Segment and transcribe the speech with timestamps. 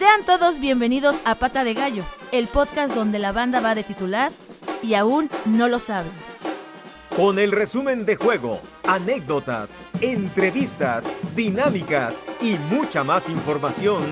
[0.00, 2.02] Sean todos bienvenidos a Pata de Gallo,
[2.32, 4.32] el podcast donde la banda va de titular
[4.82, 6.10] y aún no lo saben.
[7.14, 14.02] Con el resumen de juego, anécdotas, entrevistas, dinámicas y mucha más información,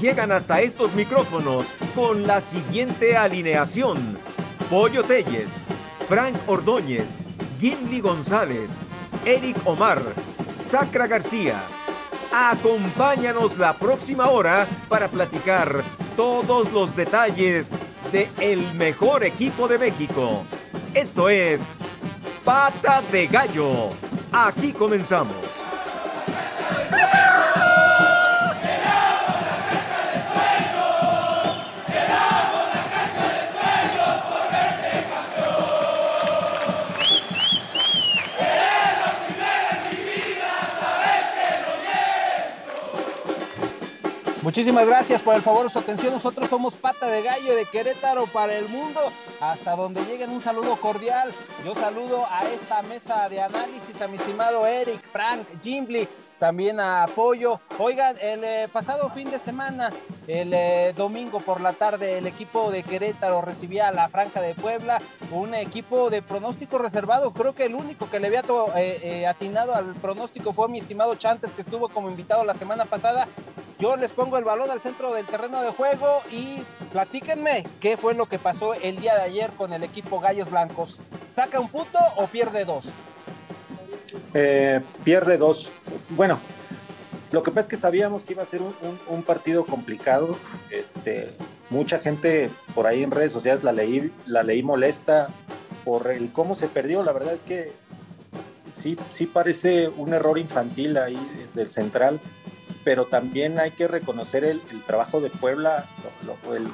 [0.00, 4.18] llegan hasta estos micrófonos con la siguiente alineación.
[4.68, 5.64] Pollo Telles,
[6.08, 7.20] Frank Ordóñez,
[7.60, 8.72] Gimli González,
[9.24, 10.02] Eric Omar,
[10.58, 11.62] Sacra García.
[12.38, 15.82] Acompáñanos la próxima hora para platicar
[16.16, 17.80] todos los detalles
[18.12, 20.44] de el mejor equipo de México.
[20.92, 21.78] Esto es
[22.44, 23.88] Pata de Gallo.
[24.32, 25.55] Aquí comenzamos.
[44.56, 46.14] Muchísimas gracias por el favor su atención.
[46.14, 49.00] Nosotros somos Pata de Gallo de Querétaro para el mundo.
[49.38, 51.30] Hasta donde lleguen un saludo cordial.
[51.62, 57.04] Yo saludo a esta mesa de análisis a mi estimado Eric, Frank, Jimbly, también a
[57.04, 57.60] Apoyo.
[57.78, 59.90] Oigan, el eh, pasado fin de semana,
[60.26, 64.54] el eh, domingo por la tarde, el equipo de Querétaro recibía a la Franca de
[64.54, 64.98] Puebla,
[65.30, 67.32] un equipo de pronóstico reservado.
[67.32, 68.42] Creo que el único que le había
[68.76, 73.26] eh, atinado al pronóstico fue mi estimado Chantes, que estuvo como invitado la semana pasada.
[73.78, 76.62] Yo les pongo el balón al centro del terreno de juego y
[76.92, 81.04] platíquenme qué fue lo que pasó el día de ayer con el equipo Gallos Blancos.
[81.30, 82.86] ¿Saca un punto o pierde dos?
[84.34, 85.70] Eh, pierde dos.
[86.10, 86.38] Bueno,
[87.32, 90.36] lo que pasa es que sabíamos que iba a ser un, partido complicado.
[90.70, 91.32] Este,
[91.70, 95.28] mucha gente por ahí en redes sociales la leí, la leí molesta
[95.84, 97.02] por el cómo se perdió.
[97.02, 97.72] La verdad es que
[98.76, 101.18] sí, sí parece un error infantil ahí
[101.54, 102.20] del central
[102.86, 105.86] pero también hay que reconocer el, trabajo de Puebla,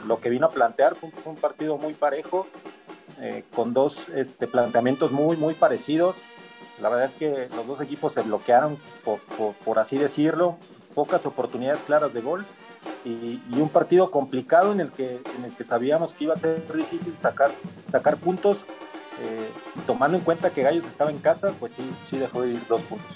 [0.06, 2.46] lo, que vino a plantear, fue un, partido muy parejo,
[3.22, 6.16] eh, con dos este, planteamientos muy, muy parecidos.
[6.82, 8.76] La verdad es que los dos equipos se bloquearon,
[9.64, 10.56] por, así decirlo,
[10.96, 12.44] pocas oportunidades claras de gol
[13.04, 16.60] y, un partido complicado en el, que, en el que sabíamos que iba a ser
[16.74, 17.52] difícil sacar,
[17.86, 18.64] sacar puntos.
[19.20, 19.48] Eh,
[19.86, 22.82] tomando en cuenta que Gallos estaba en casa, pues sí, sí dejó de ir dos
[22.82, 23.14] puntos.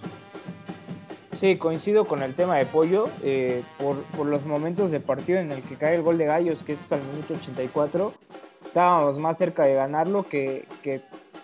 [1.41, 3.09] Sí, coincido con el tema de Pollo.
[3.25, 6.73] Eh, por, los momentos de partido en el que cae el gol de Gallos, que
[6.73, 8.15] es hasta el minuto 84,
[8.65, 10.69] estábamos más cerca de ganarlo que,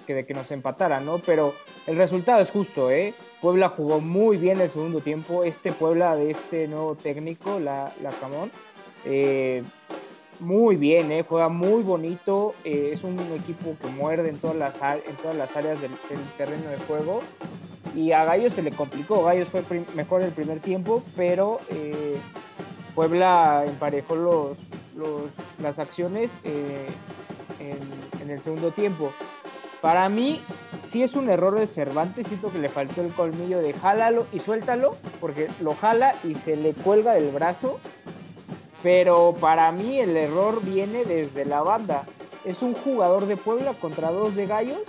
[0.07, 1.19] de que nos empatara, ¿no?
[1.19, 1.53] Pero
[1.87, 3.15] el resultado es justo, ¿eh?
[3.41, 5.45] Puebla jugó muy bien el segundo tiempo.
[5.45, 8.51] Este Puebla de este nuevo técnico, la, la Camón,
[9.05, 9.63] eh,
[10.39, 11.25] muy bien, ¿eh?
[11.29, 12.55] juega muy bonito.
[12.65, 15.91] Eh, es un equipo que muerde en todas las, en todas las áreas del,
[16.37, 17.23] terreno de juego
[17.95, 19.25] y a Gallos se le complicó.
[19.25, 19.63] Gallos fue
[19.95, 22.17] mejor el primer tiempo, pero eh,
[22.95, 24.57] Puebla emparejó los,
[25.61, 26.87] las acciones eh,
[27.61, 29.13] en, el segundo tiempo.
[29.81, 30.41] Para mí,
[30.93, 34.41] sí es un error de Cervantes, siento que le faltó el colmillo de jálalo y
[34.41, 37.81] suéltalo, porque lo jala y se le cuelga del brazo.
[38.83, 42.05] Pero para mí el error viene desde la banda.
[42.45, 44.81] Es un jugador de Puebla contra dos de Gallos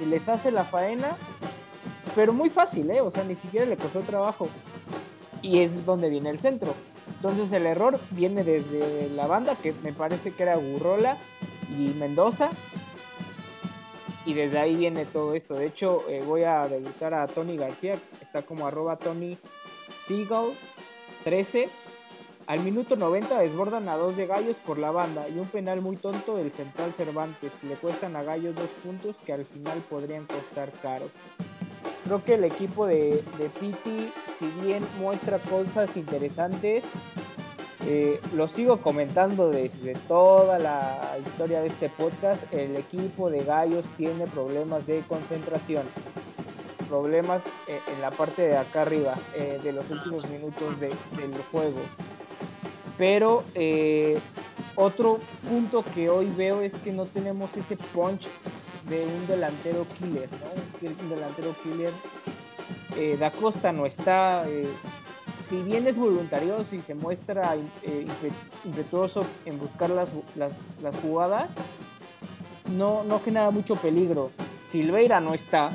[0.00, 1.16] y les hace la faena
[2.16, 3.00] pero muy fácil, ¿eh?
[3.00, 4.48] O sea, ni siquiera le costó trabajo.
[5.42, 6.74] Y es donde viene el centro.
[7.06, 11.16] Entonces el error viene desde la banda, que me parece que era Gurrola
[11.78, 12.50] y Mendoza.
[14.30, 15.54] Y desde ahí viene todo esto.
[15.54, 19.36] De hecho, eh, voy a debutar a Tony García, está como arroba Tony
[20.04, 20.52] Seagull
[21.24, 21.68] 13.
[22.46, 25.96] Al minuto 90 desbordan a dos de Gallos por la banda y un penal muy
[25.96, 27.64] tonto del central Cervantes.
[27.64, 31.06] Le cuestan a Gallos dos puntos que al final podrían costar caro
[32.04, 36.82] creo que el equipo de, de Piti, si bien muestra cosas interesantes,
[37.86, 43.86] eh, lo sigo comentando desde toda la historia de este podcast, el equipo de Gallos
[43.96, 45.84] tiene problemas de concentración,
[46.90, 50.92] problemas eh, en la parte de acá arriba, eh, de los últimos minutos del
[51.50, 51.80] juego.
[52.98, 53.44] Pero
[54.74, 55.18] otro
[55.48, 58.28] punto que hoy veo es que no tenemos ese punch
[58.90, 60.86] de un delantero killer, ¿no?
[60.86, 61.92] Un delantero killer.
[63.18, 64.44] Da Costa no está,
[65.48, 68.06] si bien es voluntarioso y se muestra eh,
[68.64, 70.08] impetuoso en buscar las,
[71.02, 71.50] jugadas,
[72.70, 74.30] no, no genera mucho peligro.
[74.66, 75.72] Silveira no está,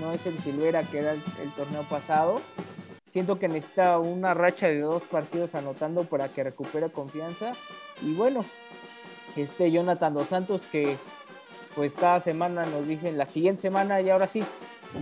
[0.00, 2.40] no es el Silveira que era el, torneo pasado.
[3.10, 7.52] Siento que necesita una racha de dos partidos anotando para que recupere confianza.
[8.02, 8.44] Y bueno,
[9.36, 10.96] este Jonathan Dos Santos que
[11.74, 14.42] pues cada semana nos dicen la siguiente semana y ahora sí,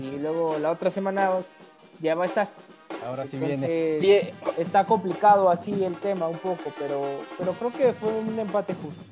[0.00, 1.30] y luego la otra semana
[2.00, 2.48] ya va a estar.
[3.06, 4.32] Ahora sí viene.
[4.58, 7.02] Está complicado así el tema un poco, pero,
[7.38, 9.02] pero creo que fue un empate justo.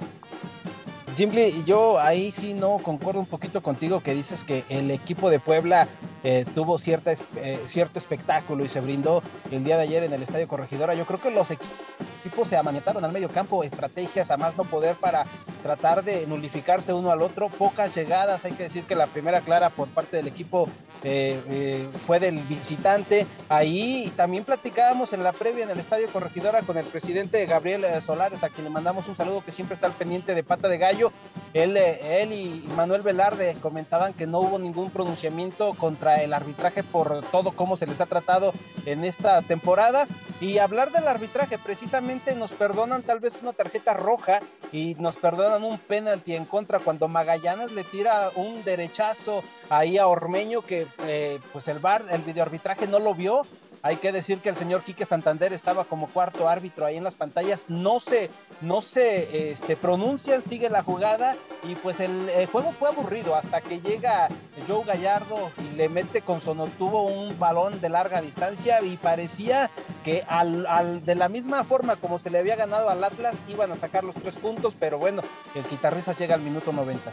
[1.14, 5.40] Simple, yo ahí sí no concuerdo un poquito contigo que dices que el equipo de
[5.40, 5.88] Puebla
[6.22, 10.22] eh, tuvo cierta, eh, cierto espectáculo y se brindó el día de ayer en el
[10.22, 10.94] Estadio Corregidora.
[10.94, 14.94] Yo creo que los equipos se amanetaron al medio campo, estrategias a más no poder
[14.96, 15.26] para
[15.60, 17.48] tratar de nulificarse uno al otro.
[17.48, 20.68] Pocas llegadas, hay que decir que la primera clara por parte del equipo
[21.02, 23.26] eh, fue del visitante.
[23.48, 28.44] Ahí también platicábamos en la previa en el Estadio Corregidora con el presidente Gabriel Solares,
[28.44, 31.12] a quien le mandamos un saludo que siempre está al pendiente de pata de gallo.
[31.54, 37.24] Él, él y Manuel Velarde comentaban que no hubo ningún pronunciamiento contra el arbitraje por
[37.26, 38.52] todo cómo se les ha tratado
[38.86, 40.06] en esta temporada.
[40.40, 44.40] Y hablar del arbitraje, precisamente nos perdonan tal vez una tarjeta roja
[44.72, 50.06] y nos perdonan un penalti en contra cuando Magallanes le tira un derechazo ahí a
[50.06, 53.42] Ormeño que eh, pues el bar, el videoarbitraje no lo vio
[53.82, 57.14] hay que decir que el señor Quique Santander estaba como cuarto árbitro ahí en las
[57.14, 57.66] pantallas.
[57.68, 58.28] No se,
[58.60, 63.80] no se este, pronuncian, sigue la jugada y pues el, juego fue aburrido hasta que
[63.80, 64.28] llega
[64.68, 69.70] Joe Gallardo y le mete con tuvo un balón de larga distancia y parecía
[70.04, 73.76] que al, de la misma forma como se le había ganado al Atlas iban a
[73.76, 75.22] sacar los tres puntos, pero bueno,
[75.54, 77.12] el guitarrista llega al minuto 90.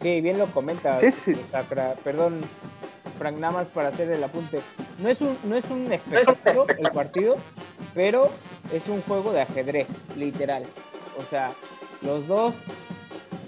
[0.00, 0.98] Sí, bien lo comenta.
[0.98, 1.36] Sí, sí.
[2.02, 2.40] Perdón,
[3.20, 4.62] Frank, nada más para hacer el apunte.
[4.98, 7.36] No es un, no es un espectáculo el partido,
[7.92, 8.30] pero
[8.72, 10.62] es un juego de ajedrez, literal.
[11.18, 11.52] O sea,
[12.00, 12.54] los dos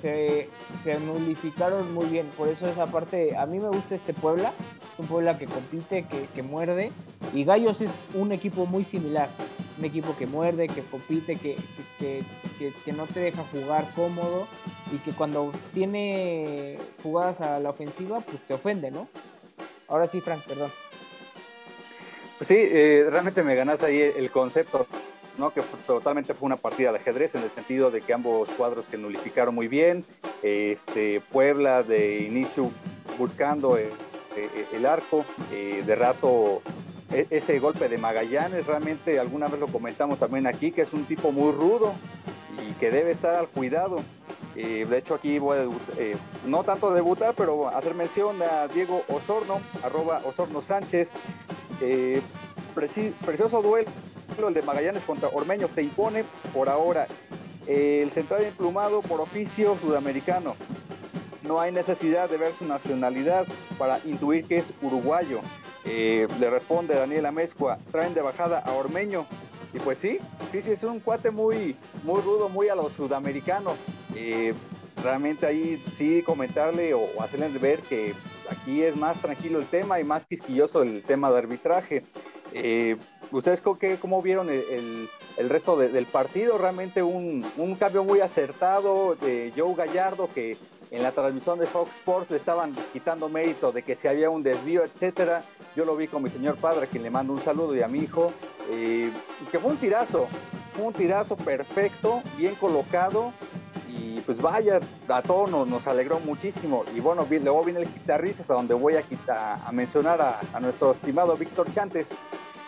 [0.03, 0.51] se,
[0.85, 2.27] se nulificaron muy bien.
[2.37, 4.53] Por eso esa parte, a mí me gusta este Puebla.
[4.93, 6.05] Es un Puebla que compite,
[6.35, 6.93] que, muerde.
[7.33, 9.31] Y Gallos es un equipo muy similar.
[9.79, 11.57] Un equipo que muerde, que compite, que,
[11.99, 12.23] que,
[12.85, 14.47] que no te deja jugar cómodo
[14.93, 19.09] y que cuando tiene jugadas a la ofensiva, pues te ofende, ¿no?
[19.93, 20.71] Ahora sí, Frank, perdón.
[22.39, 24.87] Pues sí, eh, realmente me ganas ahí el concepto,
[25.37, 25.53] ¿no?
[25.53, 28.97] Que totalmente fue una partida de ajedrez en el sentido de que ambos cuadros que
[28.97, 30.07] nulificaron muy bien.
[30.43, 32.71] Este, Puebla de inicio
[33.19, 33.91] buscando eh,
[34.35, 36.63] eh, el, arco, de rato
[37.13, 41.05] e, ese golpe de Magallanes, realmente alguna vez lo comentamos también aquí, que es un
[41.05, 41.93] tipo muy rudo
[42.67, 44.03] y que debe estar al cuidado
[44.55, 45.63] de hecho, aquí voy a
[45.99, 46.17] eh,
[46.47, 51.11] no tanto debutar, pero hacer mención a Diego Osorno, arroba Osorno Sánchez.
[51.81, 52.21] Eh,
[52.75, 53.89] precioso duelo,
[54.47, 57.07] el de Magallanes contra Ormeño se impone por ahora.
[57.67, 60.57] el central emplumado por oficio sudamericano.
[61.43, 63.47] No hay necesidad de ver su nacionalidad
[63.79, 65.41] para intuir que es uruguayo.
[65.85, 69.27] Eh, le responde Daniel Amezcua, traen de bajada a Ormeño.
[69.75, 70.19] Y pues sí,
[70.51, 73.75] sí, sí, es un cuate muy, muy rudo, muy a lo sudamericano.
[74.17, 74.55] Eh,
[75.03, 78.15] realmente ahí sí comentarle o, hacerles ver que
[78.51, 82.05] aquí es más tranquilo el tema y más quisquilloso el tema de arbitraje.
[82.53, 82.97] Eh,
[83.31, 85.09] ¿Ustedes cómo vieron el,
[85.49, 86.59] resto del partido?
[86.59, 90.59] Realmente un, un, cambio muy acertado de Joe Gallardo que
[90.93, 94.43] en la transmisión de Fox Sports le estaban quitando mérito de que si había un
[94.43, 95.43] desvío, etcétera.
[95.75, 98.01] Yo lo vi con mi señor padre, quien le mando un saludo, y a mi
[98.01, 98.31] hijo,
[98.71, 99.11] eh,
[99.51, 100.29] que fue un tirazo,
[100.73, 103.33] fue un tirazo perfecto, bien colocado,
[103.95, 106.85] y pues vaya, a todos nos, alegró muchísimo.
[106.95, 111.37] Y bueno, luego viene el guitarrista, a donde voy a, a mencionar a, nuestro estimado
[111.37, 112.09] Víctor Chantes.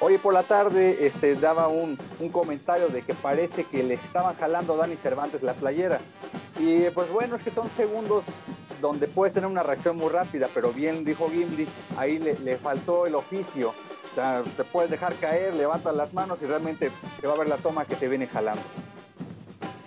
[0.00, 4.37] Hoy por la tarde este, daba un, un, comentario de que parece que le estaban
[4.37, 5.99] jalando a Dani Cervantes la playera.
[6.59, 8.25] Y pues bueno, es que son segundos
[8.83, 11.66] donde puedes tener una reacción muy rápida, pero bien dijo Gimli,
[11.97, 13.71] ahí le, le faltó el oficio.
[13.71, 17.49] O sea, te puedes dejar caer, levantas las manos y realmente se va a ver
[17.49, 18.62] la toma que te viene jalando.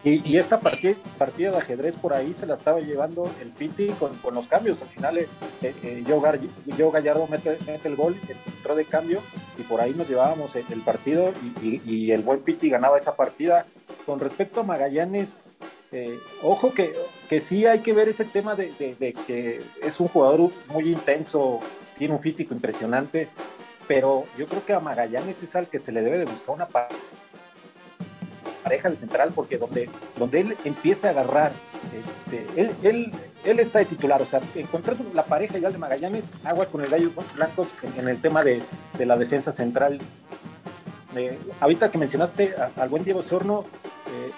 [0.04, 4.16] Y, esta partida, partida, de ajedrez por ahí se la estaba llevando el Piti con,
[4.18, 4.82] con los cambios.
[4.82, 5.28] Al final, eh,
[5.62, 9.22] eh, Joe, Gallardo mete, mete, el gol, entró de cambio
[9.58, 13.66] y por ahí nos llevábamos el, partido y, y, el buen Piti ganaba esa partida.
[14.06, 15.40] Con respecto a Magallanes,
[15.92, 16.94] eh, ojo que,
[17.30, 20.90] que sí hay que ver ese tema de, de, de, que es un jugador muy
[20.90, 21.60] intenso,
[21.98, 23.30] tiene un físico impresionante,
[23.88, 26.68] pero yo creo que a Magallanes es al que se le debe de buscar una
[28.68, 31.54] pareja de central, porque donde, donde él empieza a agarrar,
[31.98, 33.12] este, él, él,
[33.46, 36.90] él está de titular, o sea, encontrar la pareja igual de Magallanes, aguas con el
[36.90, 38.62] Gallos Blancos en, el tema de,
[38.98, 40.00] de, la defensa central.
[41.16, 43.64] Eh, ahorita que mencionaste al buen Diego Sorno,
[44.08, 44.32] eh,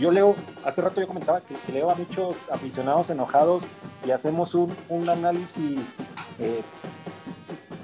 [0.00, 0.34] yo leo,
[0.64, 3.64] hace rato yo comentaba que, leo a muchos aficionados enojados
[4.06, 5.96] y hacemos un, un análisis
[6.38, 6.62] eh,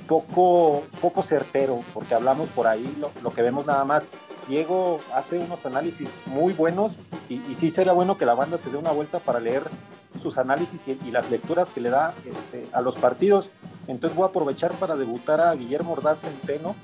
[0.09, 4.09] poco, poco certero, porque hablamos por ahí lo, lo que vemos nada más
[4.51, 8.77] Diego hace unos análisis muy buenos y, sí sería bueno que la banda se dé
[8.77, 9.63] una vuelta para leer
[10.21, 13.51] sus análisis y, las lecturas que le da este, a los partidos.
[13.87, 16.75] entonces voy a aprovechar para debutar a Guillermo Ordaz Centeno.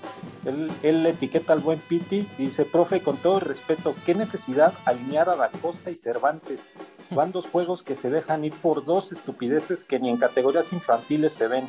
[0.83, 5.29] Él, etiqueta al buen Piti y dice, profe, con todo el respeto, ¿qué necesidad alinear
[5.29, 6.71] a Da Costa y Cervantes?
[7.11, 11.33] Van dos juegos que se dejan ir por dos estupideces que ni en categorías infantiles
[11.33, 11.69] se ven.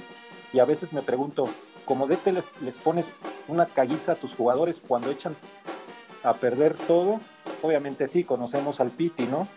[0.53, 1.49] Y a veces me pregunto,
[1.85, 3.15] como DT les, les pones
[3.47, 5.35] una caguiza a tus jugadores cuando echan
[6.23, 7.19] a perder todo?
[7.61, 9.47] Obviamente sí, conocemos al Piti, ¿no?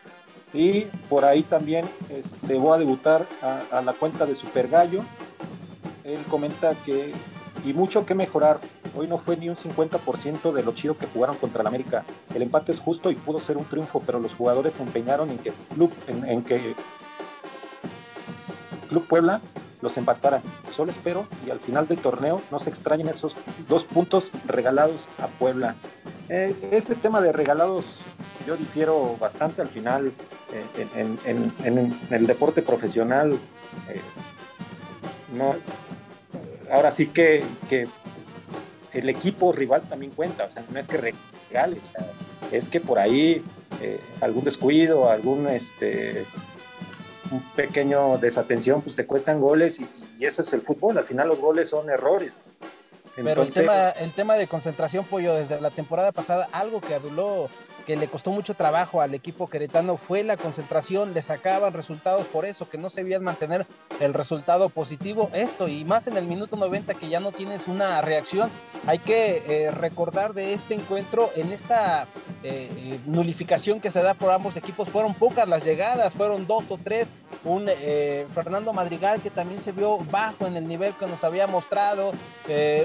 [0.52, 5.02] Y por ahí también este, voy a debutar a, la cuenta de Super Gallo.
[6.04, 7.12] Él comenta que,
[7.64, 8.58] y mucho que mejorar,
[8.96, 12.04] hoy no fue ni un 50% de lo chido que jugaron contra el América.
[12.34, 15.38] El empate es justo y pudo ser un triunfo, pero los jugadores se empeñaron en
[15.38, 16.74] que Club, en, en que
[18.88, 19.40] Club Puebla
[19.82, 20.42] los empatara.
[20.74, 23.36] Solo espero y al final del torneo no se extrañen esos
[23.68, 25.76] dos puntos regalados a Puebla.
[26.32, 27.84] Eh, ese tema de regalados
[28.46, 30.12] yo difiero bastante al final
[30.76, 33.32] eh, en, el deporte profesional.
[33.88, 34.00] Eh,
[35.36, 35.56] no,
[36.70, 37.88] ahora sí que, que,
[38.92, 42.98] el equipo rival también cuenta, o sea, no es que regale, o es que por
[42.98, 43.42] ahí
[44.20, 46.26] algún descuido, algún este
[47.30, 51.40] un pequeño desatención, pues te cuestan goles y, eso es el fútbol, al final los
[51.40, 52.42] goles son errores.
[53.24, 56.94] Pero Entonces, el, tema, el tema de concentración, Pollo, desde la temporada pasada, algo que
[56.94, 57.48] aduló
[57.90, 62.44] que le costó mucho trabajo al equipo queretano fue la concentración, le sacaban resultados por
[62.44, 63.66] eso, que no se veían mantener
[63.98, 65.28] el resultado positivo.
[65.34, 68.48] Esto y más en el minuto 90 que ya no tienes una reacción.
[68.86, 72.06] Hay que eh, recordar de este encuentro, en esta
[72.44, 76.78] eh, nulificación que se da por ambos equipos, fueron pocas las llegadas, fueron dos o
[76.78, 77.10] tres.
[77.42, 81.48] Un eh, Fernando Madrigal que también se vio bajo en el nivel que nos había
[81.48, 82.12] mostrado,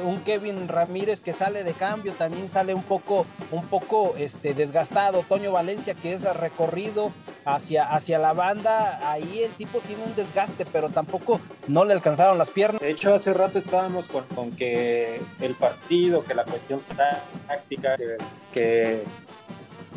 [0.05, 4.94] un Kevin Ramírez que sale de cambio, también sale un poco, un poco este, desgastado.
[5.27, 7.11] Toño Valencia que es recorrido
[7.43, 12.37] hacia, hacia la banda, ahí el tipo tiene un desgaste, pero tampoco no le alcanzaron
[12.37, 12.79] las piernas.
[12.79, 16.79] De hecho, hace rato estábamos con, con que el partido, que la cuestión
[17.47, 17.97] táctica,
[18.53, 19.03] que,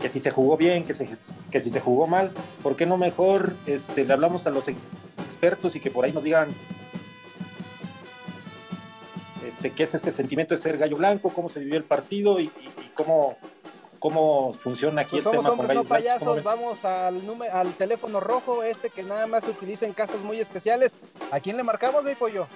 [0.02, 1.08] que, si se jugó bien, que, se,
[1.50, 5.76] que si se jugó mal, ¿por qué no mejor este, le hablamos a los expertos
[5.76, 6.48] y que por ahí nos digan
[9.46, 12.46] este, qué es este sentimiento de ser gallo blanco, cómo se vivió el partido y,
[12.46, 13.38] y cómo,
[13.98, 18.20] cómo funciona aquí pues el somos tema hombres, no payasos, vamos al, número, al teléfono
[18.20, 20.92] rojo, ese que nada más se utiliza en casos muy especiales.
[21.30, 22.46] ¿A quién le marcamos, mi pollo?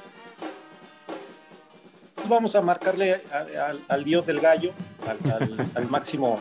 [2.15, 4.73] Pues vamos a marcarle a, a, al dios del gallo,
[5.09, 6.41] al, al máximo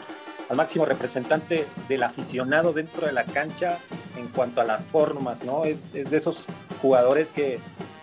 [0.49, 3.77] al máximo representante del aficionado dentro de la cancha
[4.17, 5.63] en cuanto a las formas, ¿no?
[5.63, 6.45] Es, es de esos
[6.81, 7.57] jugadores que,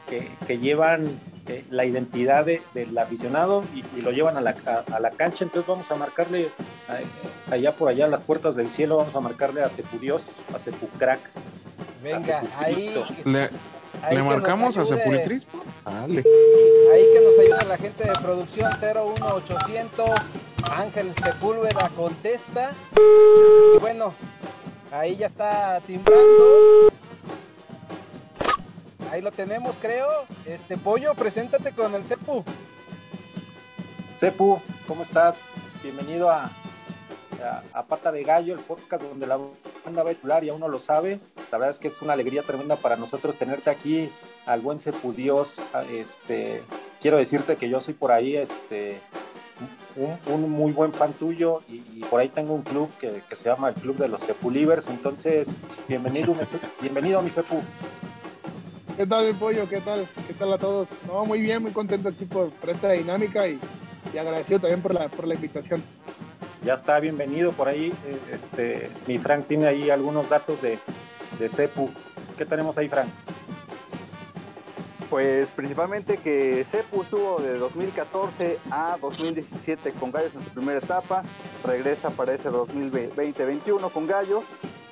[0.08, 4.54] que, que llevan eh, la identidad de, del aficionado y, y, lo llevan a la,
[4.66, 6.50] a, a la cancha, entonces vamos a marcarle
[6.88, 10.22] a, allá por allá, a las puertas del cielo, vamos a marcarle a Sepudios,
[10.54, 11.20] a Sepucrack.
[12.02, 12.94] Venga, ahí...
[13.24, 13.48] Le,
[14.02, 15.62] ahí ¿le marcamos a Sepulcristo?
[15.84, 16.24] Dale.
[16.92, 20.10] Ahí que nos ayuda la gente de producción 01800
[20.70, 22.72] Ángel Sepúlveda contesta.
[23.74, 24.14] Y bueno,
[24.90, 26.87] ahí ya está timbrando.
[29.18, 30.06] Ahí lo tenemos, creo.
[30.46, 32.44] Este pollo, preséntate con el Cepu.
[34.16, 35.38] Cepu, ¿cómo estás?
[35.82, 36.44] Bienvenido a,
[37.42, 39.36] a, a, Pata de Gallo, el podcast donde la
[39.84, 41.18] banda va a titular y aún no lo sabe.
[41.50, 44.08] La verdad es que es una alegría tremenda para nosotros tenerte aquí,
[44.46, 45.60] al buen Cepu Dios.
[45.92, 46.62] Este,
[47.00, 49.00] quiero decirte que yo soy por ahí, este,
[50.28, 53.70] un, muy buen fan tuyo y, por ahí tengo un club que, que, se llama
[53.70, 54.86] el Club de los Cepulivers.
[54.86, 55.48] Entonces,
[55.88, 56.36] bienvenido,
[56.80, 57.60] bienvenido a mi Cepu.
[58.98, 59.68] ¿Qué tal el pollo?
[59.68, 60.08] ¿Qué tal?
[60.26, 60.88] ¿Qué tal a todos?
[61.06, 63.60] No, muy bien, muy contento aquí por, por esta dinámica y,
[64.12, 65.80] y, agradecido también por la, por la invitación.
[66.64, 67.94] Ya está, bienvenido por ahí.
[68.32, 70.80] Este, mi Frank tiene ahí algunos datos de,
[71.38, 71.90] de Cepu.
[72.36, 73.06] ¿Qué tenemos ahí, Frank?
[75.08, 81.22] Pues principalmente que Cepu estuvo de 2014 a 2017 con Gallos en su primera etapa,
[81.64, 84.42] regresa para ese 2020-21 con Gallos,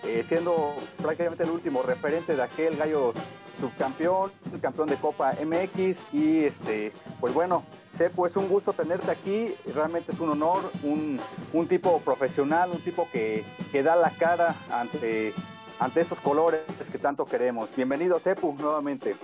[0.07, 3.13] eh, siendo prácticamente el último referente de aquel Gallo
[3.61, 7.65] subcampeón, campeón de Copa MX y este, pues bueno,
[7.97, 11.19] Cepu, es un gusto tenerte aquí, realmente es un honor, un,
[11.53, 15.33] un tipo profesional, un tipo que, que da la cara ante,
[15.79, 16.61] ante estos colores
[16.93, 17.71] que tanto queremos.
[17.75, 19.17] Bienvenido Cepu nuevamente.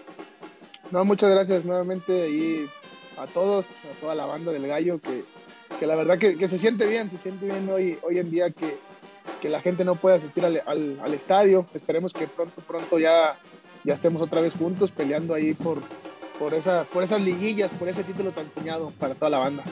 [0.91, 2.67] No, muchas gracias nuevamente y
[3.19, 5.25] a todos, a toda la banda del gallo, que,
[5.79, 8.51] que la verdad que, que, se siente bien, se siente bien hoy, hoy en día
[8.51, 8.79] que,
[9.41, 11.67] que la gente no puede asistir al, al, estadio.
[11.75, 13.37] Esperemos que pronto, pronto ya,
[13.85, 15.81] ya estemos otra vez juntos peleando ahí por,
[16.39, 19.63] por, esa, por esas liguillas, por ese título tan soñado para toda la banda.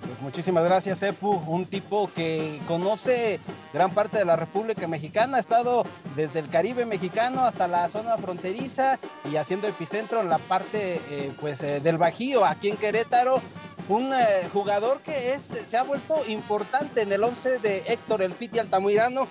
[0.00, 1.30] Pues Muchísimas gracias, Epu.
[1.30, 3.40] Un tipo que conoce
[3.72, 5.84] gran parte de la República Mexicana, ha estado
[6.16, 8.98] desde el Caribe mexicano hasta la zona fronteriza
[9.30, 13.40] y haciendo epicentro en la parte eh, pues, eh, del Bajío, aquí en Querétaro.
[13.88, 18.32] Un eh, jugador que es, se ha vuelto importante en el 11 de Héctor El
[18.32, 19.26] Piti Altamirano.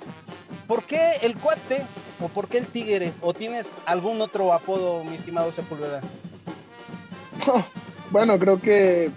[0.68, 1.84] ¿Por qué el cuate
[2.22, 3.14] o por qué el tigre?
[3.22, 6.02] ¿O tienes algún otro apodo, mi estimado Sepúlveda?
[8.12, 9.10] bueno, creo que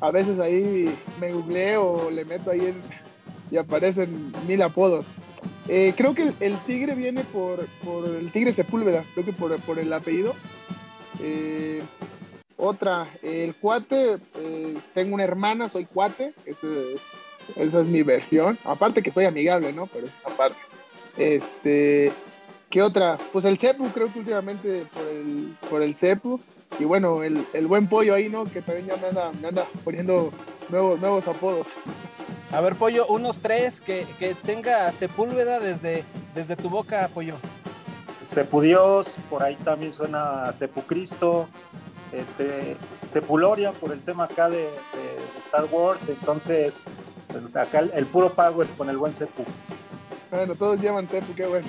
[0.00, 2.74] a veces ahí me googleo o le meto ahí
[3.50, 5.04] y aparecen mil apodos.
[5.68, 10.34] Eh, creo que el, tigre viene por, el tigre Sepúlveda, creo que por, el apellido.
[11.22, 11.82] Eh,
[12.60, 16.66] otra, el cuate, eh, tengo una hermana, soy cuate, esa
[17.56, 18.58] es, mi versión.
[18.64, 19.86] Aparte que soy amigable, ¿no?
[19.86, 20.58] Pero es aparte.
[21.16, 22.12] Este,
[22.68, 23.18] ¿qué otra?
[23.32, 26.40] Pues el Cepu, creo que últimamente por el, por el Cepu.
[26.78, 28.44] Y bueno, el, buen pollo ahí, ¿no?
[28.44, 29.08] Que también ya me
[29.48, 30.30] anda, poniendo
[30.68, 31.66] nuevos, nuevos apodos.
[32.52, 34.06] A ver, pollo, unos tres que,
[34.44, 37.34] tenga Sepúlveda desde, desde tu boca, pollo.
[38.26, 41.48] Sepudios, por ahí también suena Sepucristo,
[42.12, 42.76] este,
[43.12, 44.68] Tepuloria por el tema acá de,
[45.38, 46.82] Star Wars, entonces
[47.28, 49.44] pues, acá el, puro power con el buen Sepu.
[50.30, 51.68] Bueno, todos llevan Sepu, qué bueno.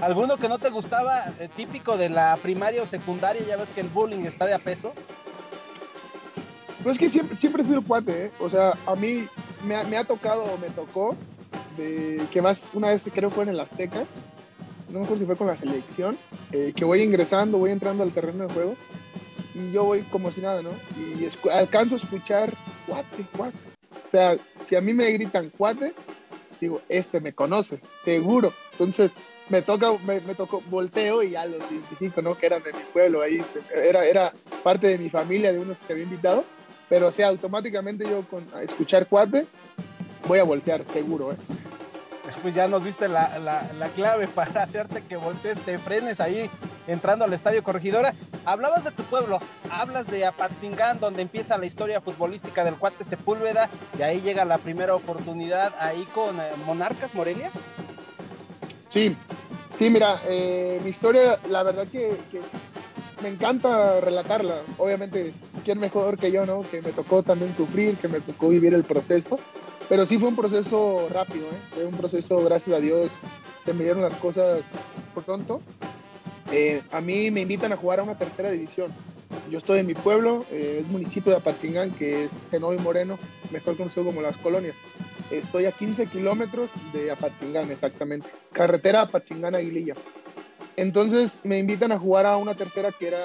[0.00, 3.42] ¿Alguno que no te gustaba, eh, típico de la primaria o secundaria?
[3.46, 4.92] Ya ves que el bullying está de a peso.
[6.82, 8.30] Pues es que siempre, siempre fui el cuate, ¿eh?
[8.38, 9.26] O sea, a mí
[9.66, 11.16] me ha, me ha tocado, me tocó,
[11.76, 14.04] de que más, una vez creo fue en el Azteca,
[14.90, 16.16] no me acuerdo si fue con la selección,
[16.52, 18.76] eh, que voy ingresando, voy entrando al terreno de juego
[19.54, 20.70] y yo voy como si nada, ¿no?
[20.96, 22.52] Y alcanzo a escuchar
[22.86, 23.56] cuate, cuate.
[24.06, 24.36] O sea,
[24.68, 25.94] si a mí me gritan cuate,
[26.60, 28.52] digo, este me conoce, seguro.
[28.72, 29.12] Entonces,
[29.48, 32.36] me toca, me, tocó, volteo y ya los identifico, ¿no?
[32.36, 33.42] Que eran de mi pueblo, ahí
[33.74, 34.32] era, era
[34.62, 36.44] parte de mi familia, de unos que había invitado,
[36.88, 39.46] pero o sea, automáticamente yo con escuchar cuate,
[40.26, 41.36] voy a voltear, seguro, ¿eh?
[42.44, 46.50] Pues ya nos diste la, la, clave para hacerte que voltees, te frenes ahí
[46.86, 48.12] entrando al Estadio Corregidora.
[48.44, 53.70] Hablabas de tu pueblo, hablas de Apatzingán, donde empieza la historia futbolística del cuate Sepúlveda,
[53.98, 57.50] y ahí llega la primera oportunidad ahí con eh, Monarcas Morelia.
[58.90, 59.16] Sí,
[59.74, 62.14] sí, mira, eh, mi historia, la verdad que,
[63.22, 64.56] me encanta relatarla.
[64.76, 65.32] Obviamente,
[65.64, 66.62] ¿quién mejor que yo, no?
[66.70, 69.38] Que me tocó también sufrir, que me tocó vivir el proceso.
[69.88, 71.74] Pero sí fue un proceso rápido, ¿eh?
[71.74, 73.10] Fue un proceso, gracias a Dios,
[73.64, 74.62] se me dieron las cosas
[75.14, 75.60] por tonto.
[76.52, 78.90] Eh, a mí me invitan a jugar a una tercera división.
[79.50, 83.18] Yo estoy en mi pueblo, eh, es municipio de Apachingán, que es Senoy Moreno,
[83.50, 84.74] mejor conocido como Las Colonias.
[85.30, 88.28] Estoy a 15 kilómetros de Apatzingán, exactamente.
[88.52, 89.94] Carretera Apatzingán-Aguililla.
[90.76, 93.18] Entonces me invitan a jugar a una tercera que era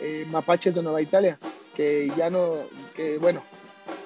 [0.00, 1.38] eh, Mapaches de Nueva Italia,
[1.76, 2.54] que ya no,
[2.94, 3.42] que bueno,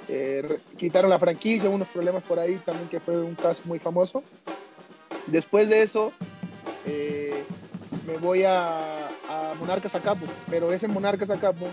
[0.08, 4.22] eh, quitaron la franquicia, unos problemas por ahí también que fue un caso muy famoso.
[5.26, 6.12] Después de eso,
[6.86, 7.44] eh,
[8.06, 11.66] me voy a, a Monarcas Acapo, pero ese Monarcas Acapo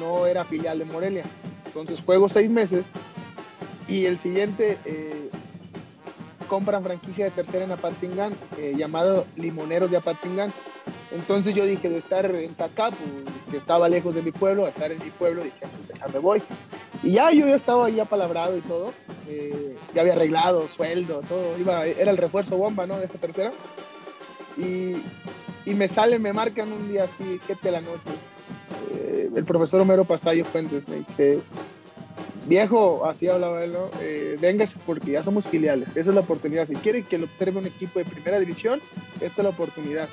[0.00, 1.24] no era filial de Morelia.
[1.66, 2.84] Entonces juego seis meses
[3.88, 5.30] y el siguiente, eh,
[6.48, 8.34] compran franquicia de tercera en Apatzingán,
[8.76, 10.52] llamado Limoneros de Apatzingán.
[11.12, 12.96] Entonces yo dije, de estar en Zacapu,
[13.50, 16.18] que estaba lejos de mi pueblo, a estar en mi pueblo, dije, pues ya me
[16.18, 16.42] voy.
[17.02, 18.92] Y ya yo ya estaba ahí apalabrado y todo,
[19.28, 22.98] eh, ya había arreglado sueldo, todo, iba, era el refuerzo bomba, ¿no?
[22.98, 23.52] De esa tercera.
[24.56, 24.94] Y,
[25.64, 28.10] y me sale, me marcan un día así, ¿qué te la noche?
[29.34, 31.40] el profesor Homero Pasayo Fuentes me dice,
[32.46, 33.88] viejo, así hablaba él, ¿no?
[34.00, 34.38] Eh,
[34.84, 36.66] porque ya somos filiales, esa es la oportunidad.
[36.66, 38.80] Si quieren que lo observe un equipo de primera división,
[39.20, 40.08] esta es la oportunidad.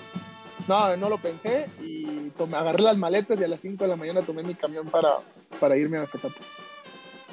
[0.68, 3.96] No, no lo pensé y tomé, agarré las maletas y a las 5 de la
[3.96, 5.18] mañana tomé mi camión para,
[5.60, 6.36] para irme a Zacapa.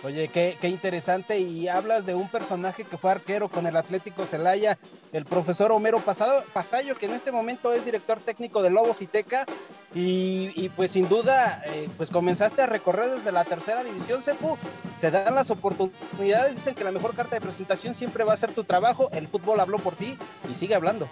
[0.04, 1.38] Oye, qué, interesante.
[1.40, 4.78] Y hablas de un personaje que fue arquero con el Atlético Celaya,
[5.12, 9.06] el profesor Homero Pasado, Pasayo, que en este momento es director técnico de Lobos y
[9.06, 9.46] Teca.
[9.94, 14.58] Y, pues sin duda, eh, pues comenzaste a recorrer desde la tercera división, Sepu.
[14.96, 18.52] Se dan las oportunidades, dicen que la mejor carta de presentación siempre va a ser
[18.52, 19.08] tu trabajo.
[19.12, 20.16] El fútbol habló por ti
[20.50, 21.08] y sigue hablando.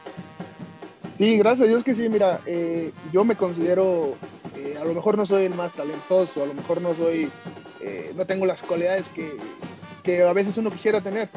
[1.16, 2.08] Sí, gracias a Dios que sí.
[2.08, 4.16] Mira, eh, yo me considero,
[4.56, 7.30] eh, a lo mejor no soy el más talentoso, a lo mejor no soy
[7.86, 9.04] eh, no tengo las cualidades
[10.04, 11.28] que, a veces uno quisiera tener,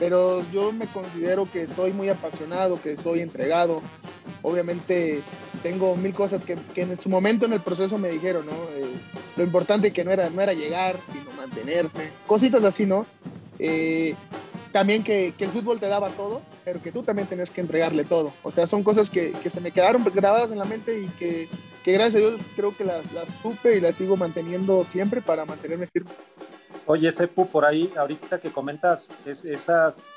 [0.00, 3.82] pero yo me considero que soy muy apasionado, que soy entregado.
[4.42, 5.20] Obviamente
[5.62, 8.52] tengo mil cosas que, en su momento en el proceso me dijeron, ¿no?
[8.76, 8.84] Eh,
[9.36, 13.06] lo importante que no era, no era llegar, sino mantenerse, cositas así, ¿no?
[14.72, 18.32] También que, el fútbol te daba todo, pero que tú también tenías que entregarle todo.
[18.42, 21.48] O sea, son cosas que, se me quedaron grabadas en la mente y que,
[21.84, 23.02] gracias a Dios creo que las,
[23.42, 26.10] supe y las sigo manteniendo siempre para mantenerme firme.
[26.86, 30.10] Oye, Sepu, por ahí, ahorita que comentas esas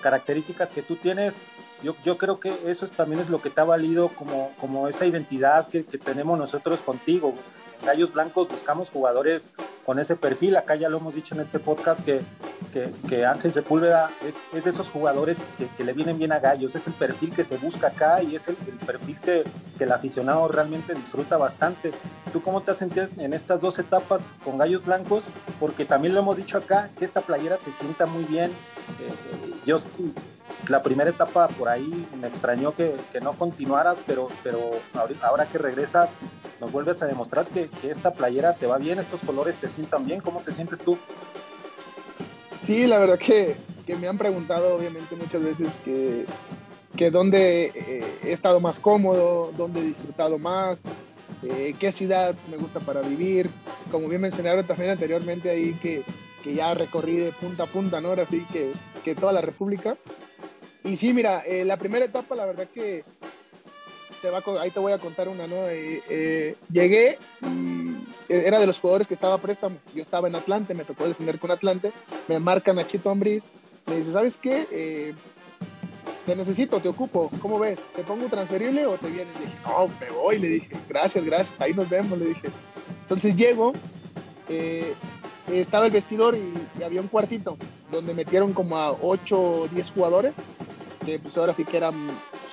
[0.00, 1.38] características que tú tienes,
[1.82, 5.04] yo, yo, creo que eso también es lo que te ha valido como, como esa
[5.04, 7.34] identidad que, que tenemos nosotros contigo.
[7.84, 9.50] Gallos Blancos buscamos jugadores
[9.84, 10.56] con ese perfil.
[10.56, 12.20] Acá ya lo hemos dicho en este podcast que,
[13.08, 15.40] que, Ángel Sepúlveda es, es, de esos jugadores
[15.76, 16.74] que, le vienen bien a Gallos.
[16.74, 19.44] Es el perfil que se busca acá y es el, perfil que,
[19.78, 21.90] el aficionado realmente disfruta bastante.
[22.32, 25.24] ¿Tú cómo te has sentido en estas dos etapas con Gallos Blancos?
[25.58, 28.50] Porque también lo hemos dicho acá, que esta playera te sienta muy bien.
[29.00, 29.80] Eh, yo
[30.68, 34.70] la primera etapa por ahí me extrañó que, no continuaras, pero, pero
[35.22, 36.14] ahora que regresas
[36.60, 40.04] nos vuelves a demostrar que, que, esta playera te va bien, estos colores te sientan
[40.04, 40.20] bien.
[40.20, 40.96] ¿Cómo te sientes tú?
[42.62, 46.26] Sí, la verdad que, que me han preguntado obviamente muchas veces que,
[46.96, 50.80] que dónde eh, he estado más cómodo, dónde he disfrutado más,
[51.42, 53.50] eh, qué ciudad me gusta para vivir.
[53.90, 56.02] Como bien mencionaron también anteriormente ahí que,
[56.44, 58.10] que ya recorrí de punta a punta, ¿no?
[58.10, 58.72] Ahora sí que,
[59.04, 59.96] que toda la República.
[60.84, 63.04] Y sí, mira, eh, la primera etapa, la verdad que
[64.60, 65.68] ahí te voy a contar una, ¿no?
[65.68, 67.96] Eh, eh, llegué y
[68.28, 69.76] era de los jugadores que estaba préstamo.
[69.94, 71.92] Yo estaba en Atlante, me tocó defender con Atlante.
[72.28, 73.48] Me marcan a Chito Ambriz.
[73.86, 75.14] Me dice, ¿sabes qué?
[76.24, 77.30] te necesito, te ocupo.
[77.40, 77.80] ¿Cómo ves?
[77.96, 79.34] ¿Te pongo transferible o te vienes?
[79.40, 80.38] Le dije, no, me voy.
[80.38, 81.60] Le dije, gracias, gracias.
[81.60, 82.48] Ahí nos vemos, le dije.
[83.02, 83.72] Entonces llego.
[85.48, 87.56] estaba el vestidor y, y había un cuartito
[87.90, 90.32] donde metieron como a 8 o 10 jugadores
[91.04, 91.94] que pues ahora sí que eran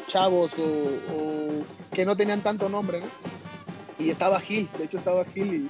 [0.08, 3.06] chavos o, que no tenían tanto nombre, ¿no?
[3.98, 5.70] Y estaba Gil, de hecho estaba Gil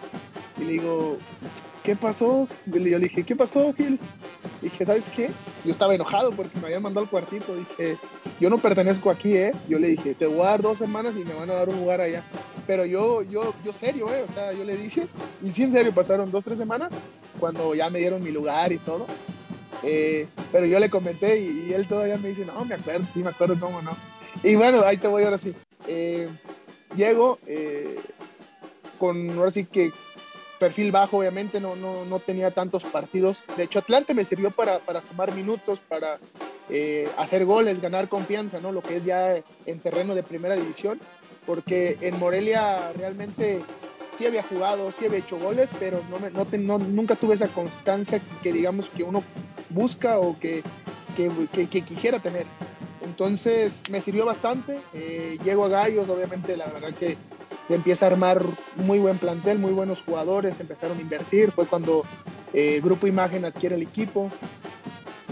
[0.57, 1.17] y, le digo,
[1.83, 2.47] ¿qué pasó?
[2.65, 3.99] Yo le dije, ¿qué pasó, Gil?
[4.61, 5.31] Y dije, ¿sabes qué?
[5.65, 7.55] Yo estaba enojado porque me habían mandado al cuartito.
[7.55, 7.97] Dije,
[8.39, 9.51] yo no pertenezco aquí, ¿eh?
[9.67, 11.77] Yo le dije, te voy a dar dos semanas y me van a dar un
[11.77, 12.23] lugar allá.
[12.67, 14.25] Pero yo, yo, yo serio, ¿eh?
[14.29, 15.07] O sea, yo le dije,
[15.43, 16.91] y sí, en serio, pasaron dos, tres semanas
[17.39, 19.07] cuando ya me dieron mi lugar y todo.
[19.83, 23.29] Eh, pero yo le comenté y, él todavía me dice, no, me acuerdo, sí, me
[23.29, 23.95] acuerdo cómo no.
[24.43, 25.53] Y bueno, ahí te voy ahora sí.
[25.87, 26.27] Eh,
[26.95, 27.97] llego eh,
[28.97, 29.91] con, ahora sí que
[30.59, 33.41] perfil bajo, obviamente, no, no, no, tenía tantos partidos.
[33.55, 36.19] De hecho, Atlante me sirvió para, para sumar minutos, para
[37.17, 38.71] hacer goles, ganar confianza, ¿no?
[38.71, 40.99] Lo que es ya en terreno de primera división,
[41.47, 43.61] porque en Morelia realmente
[44.19, 48.21] sí había jugado, sí había hecho goles, pero no, me, no, nunca tuve esa constancia
[48.43, 49.23] que digamos que uno
[49.69, 50.61] busca o que,
[51.15, 52.45] que, quisiera tener.
[53.01, 54.77] Entonces me sirvió bastante.
[54.93, 57.17] Eh, llego a Gallos, obviamente la verdad que
[57.69, 58.41] empieza a armar
[58.75, 61.51] muy buen plantel, muy buenos jugadores, empezaron a invertir.
[61.51, 62.03] Fue cuando
[62.53, 64.29] eh, Grupo Imagen adquiere el equipo.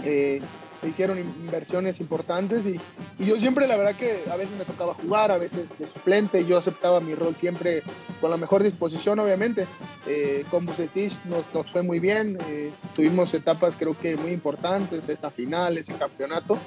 [0.02, 0.40] Eh,
[0.80, 2.80] se hicieron inversiones importantes y,
[3.24, 6.56] yo siempre la verdad que a veces me tocaba jugar, a veces de suplente, yo
[6.56, 7.82] aceptaba mi rol siempre
[8.20, 9.66] con la mejor disposición obviamente.
[10.06, 15.08] Eh, con Bucetich nos, nos, fue muy bien, eh, tuvimos etapas creo que muy importantes,
[15.08, 16.58] esa final, ese campeonato.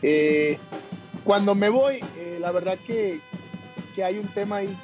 [0.00, 0.58] Eh,
[1.22, 2.00] cuando me voy,
[2.40, 3.20] la verdad que,
[3.94, 4.76] que, hay un tema ahí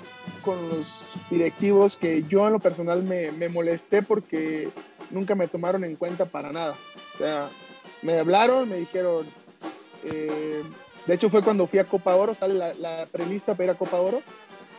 [0.42, 4.70] con los directivos que yo en lo personal me, me molesté porque
[5.10, 6.74] nunca me tomaron en cuenta para nada.
[7.14, 7.48] O sea,
[8.02, 9.26] me hablaron, me dijeron,
[10.04, 10.62] eh,
[11.06, 14.00] de hecho fue cuando fui a Copa Oro, sale la, prelista para ir a Copa
[14.00, 14.22] Oro,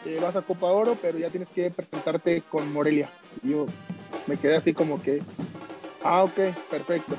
[0.06, 3.10] eh, vas a Copa Oro, pero ya tienes que presentarte con Morelia.
[3.44, 3.66] Y yo
[4.28, 5.22] me quedé así como que,
[6.04, 7.16] ah, ok, perfecto.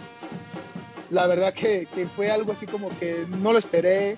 [1.11, 4.17] La verdad que, que fue algo así como que no lo esperé,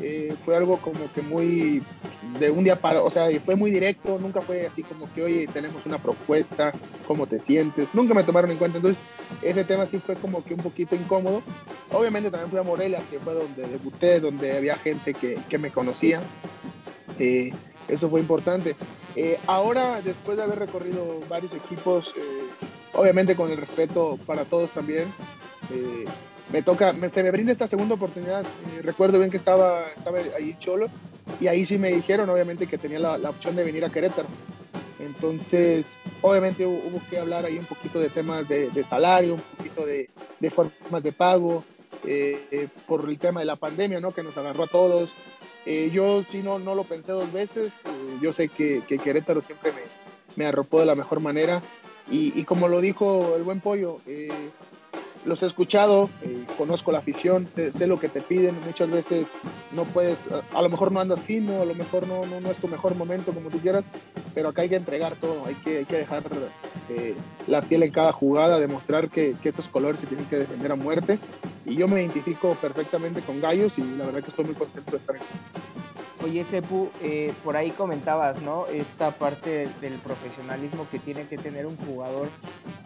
[0.00, 1.82] eh, fue algo como que muy
[2.38, 5.46] de un día para, o sea, fue muy directo, nunca fue así como que, oye,
[5.46, 6.72] tenemos una propuesta,
[7.06, 7.88] ¿cómo te sientes?
[7.94, 9.02] Nunca me tomaron en cuenta, entonces
[9.42, 11.42] ese tema sí fue como que un poquito incómodo.
[11.92, 15.70] Obviamente también fui a Morelia, que fue donde debuté, donde había gente que, que me
[15.70, 16.20] conocía.
[17.18, 17.52] Eh,
[17.88, 18.76] eso fue importante.
[19.16, 22.14] Eh, ahora, después de haber recorrido varios equipos,
[22.92, 25.06] obviamente con el respeto para todos también,
[26.52, 28.42] me toca, me, se me brinda esta segunda oportunidad.
[28.42, 30.86] Eh, recuerdo bien que estaba, estaba ahí Cholo
[31.40, 34.28] y ahí sí me dijeron, obviamente, que tenía la, opción de venir a Querétaro.
[34.98, 35.86] Entonces,
[36.22, 40.08] obviamente hubo, que hablar ahí un poquito de temas de, salario, un poquito de,
[40.50, 41.64] formas de pago,
[42.04, 44.10] eh, por el tema de la pandemia, ¿no?
[44.10, 45.10] Que nos agarró a todos.
[45.66, 47.72] Eh, yo sí no, no lo pensé dos veces.
[48.20, 49.82] yo sé que, que, Querétaro siempre me,
[50.36, 51.60] me arropó de la mejor manera.
[52.10, 54.00] Y como lo dijo el buen pollo,
[55.24, 59.26] los he escuchado, eh, conozco la afición, sé, lo que te piden, muchas veces
[59.72, 60.18] no puedes,
[60.54, 63.32] a, lo mejor no andas fino, a lo mejor no, no, es tu mejor momento
[63.32, 63.84] como tú quieras,
[64.34, 66.22] pero acá hay que entregar todo, hay que, hay que dejar
[66.90, 67.14] eh,
[67.46, 70.76] la piel en cada jugada, demostrar que, que, estos colores se tienen que defender a
[70.76, 71.18] muerte
[71.66, 74.96] y yo me identifico perfectamente con Gallos y la verdad que estoy muy contento de
[74.98, 75.24] estar aquí.
[76.24, 78.66] Oye, Sepu, eh, por ahí comentabas, ¿no?
[78.66, 82.28] Esta parte del profesionalismo que tiene que tener un jugador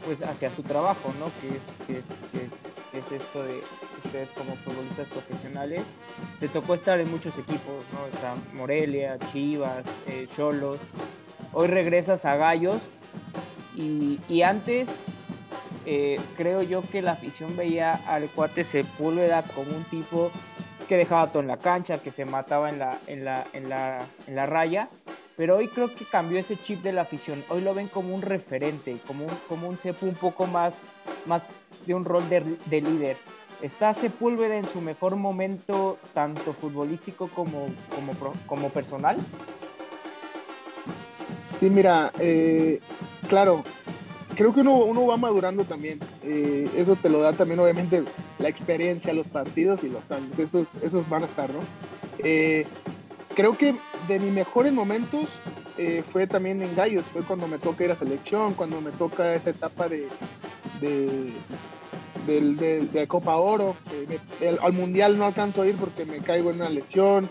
[0.05, 1.27] pues hacia su trabajo, ¿no?
[1.41, 2.05] Que es, que es,
[2.91, 3.61] que es, esto de
[4.05, 5.81] ustedes como futbolistas profesionales.
[6.41, 8.07] Te tocó estar en muchos equipos, ¿no?
[8.15, 10.79] Está Morelia, Chivas, eh, Cholos.
[11.55, 12.81] Hoy regresas a Gallos
[13.75, 14.91] y, y antes
[15.87, 20.31] eh, creo yo que la afición veía al cuate Sepúlveda como un tipo
[20.93, 24.05] que dejaba todo en la cancha, que se mataba en la, en la, en la,
[24.27, 24.91] en la raya.
[25.39, 27.43] Pero hoy creo que cambió ese chip de la afición.
[27.49, 30.81] Hoy lo ven como un referente, como un, como un Sepu un poco más,
[31.25, 31.47] más
[31.87, 33.17] de un rol de, de líder.
[33.63, 38.13] ¿Está Sepúlveda en su mejor momento, tanto futbolístico como, como,
[38.45, 39.17] como personal?
[41.59, 42.81] Sí, mira, eh,
[43.31, 43.63] claro,
[44.35, 46.01] creo que uno, uno va madurando también.
[46.23, 48.03] Eh, eso te lo da también, obviamente,
[48.39, 50.39] la experiencia, los partidos y los años.
[50.39, 51.61] Esos, esos van a estar, ¿no?
[52.19, 52.67] Eh,
[53.35, 53.75] creo que
[54.09, 55.29] de mis mejores momentos
[55.79, 57.05] eh, fue también en Gallos.
[57.13, 60.09] Fue cuando me toca ir a selección, cuando me toca esa etapa de,
[60.81, 61.33] de,
[62.93, 63.77] de Copa Oro.
[64.63, 67.29] Al Mundial no alcanzo a ir porque me caigo en una lesión.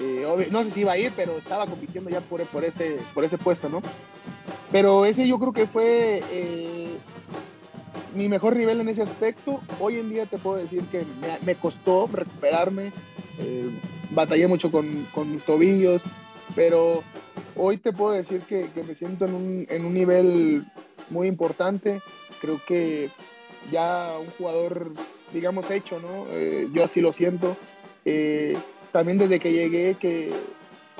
[0.00, 3.24] Eh, no sé si iba a ir, pero estaba compitiendo ya por, por, ese, por
[3.24, 3.82] ese puesto, ¿no?
[4.70, 6.88] Pero ese yo creo que fue eh,
[8.14, 9.60] mi mejor nivel en ese aspecto.
[9.80, 11.04] Hoy en día te puedo decir que
[11.44, 12.92] me, costó recuperarme.
[13.38, 13.70] eh,
[14.10, 16.02] batallé mucho con, con mis tobillos,
[16.54, 17.02] pero
[17.56, 20.64] hoy te puedo decir que, que me siento en un, en un nivel
[21.10, 22.00] muy importante.
[22.40, 23.10] Creo que
[23.70, 24.92] ya un jugador,
[25.32, 26.26] digamos, hecho, ¿no?
[26.32, 27.56] Eh, yo así lo siento.
[28.92, 30.32] También desde que llegué, que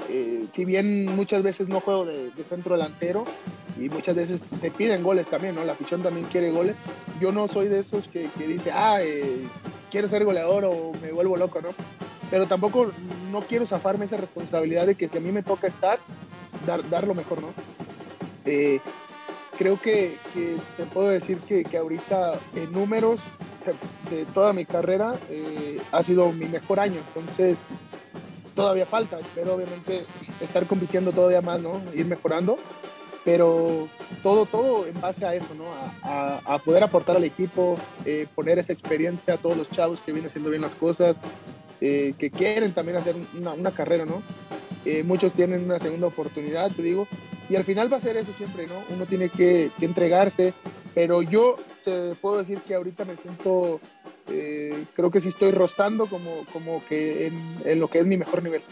[0.08, 3.24] eh, si bien muchas veces no juego de, centro delantero
[3.78, 5.64] y muchas veces te piden goles también, ¿no?
[5.64, 6.76] La afición también quiere goles.
[7.20, 9.42] Yo no soy de esos que, que dice, ah, eh,
[9.90, 11.68] quiero ser goleador o me vuelvo loco, ¿no?
[12.30, 12.90] Pero tampoco
[13.30, 15.98] no quiero zafarme esa responsabilidad de que si a mí me toca estar,
[16.66, 17.48] dar, dar lo mejor, ¿no?
[18.46, 18.80] Eh,
[19.58, 23.20] creo que, que te puedo decir que, que ahorita en números
[24.10, 25.14] de toda mi carrera
[25.92, 27.00] ha sido mi mejor año.
[27.08, 27.56] Entonces,
[28.58, 29.18] todavía falta.
[29.18, 30.04] Espero obviamente
[30.40, 31.80] estar compitiendo todavía más, ¿no?
[31.94, 32.58] Ir mejorando.
[33.24, 33.88] Pero
[34.22, 35.66] todo, todo en base a eso, ¿no?
[36.02, 40.28] A, poder aportar al equipo, eh, poner esa experiencia a todos los chavos que vienen
[40.28, 41.16] haciendo bien las cosas,
[41.80, 44.22] eh, que quieren también hacer una, una carrera, ¿no?
[44.84, 47.06] Eh, muchos tienen una segunda oportunidad, te digo,
[47.48, 48.74] y al final va a ser eso siempre, ¿no?
[48.94, 50.54] Uno tiene que, que entregarse,
[50.94, 53.80] pero yo te puedo decir que ahorita me siento,
[54.30, 58.42] eh, creo que sí estoy rozando como, como que en, lo que es mi mejor
[58.42, 58.62] nivel.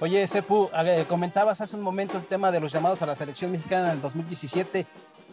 [0.00, 3.52] Oye, Sepu, eh, comentabas hace un momento el tema de los llamados a la selección
[3.52, 4.86] mexicana en el 2017.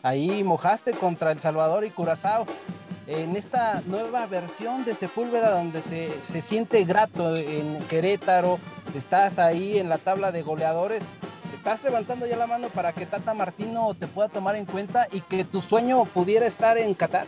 [0.03, 2.45] Ahí mojaste contra El Salvador y Curazao.
[3.07, 8.59] En esta nueva versión de Sepúlveda, donde se, se siente grato en Querétaro,
[8.95, 11.03] estás ahí en la tabla de goleadores.
[11.53, 15.21] ¿Estás levantando ya la mano para que Tata Martino te pueda tomar en cuenta y
[15.21, 17.27] que tu sueño pudiera estar en Qatar?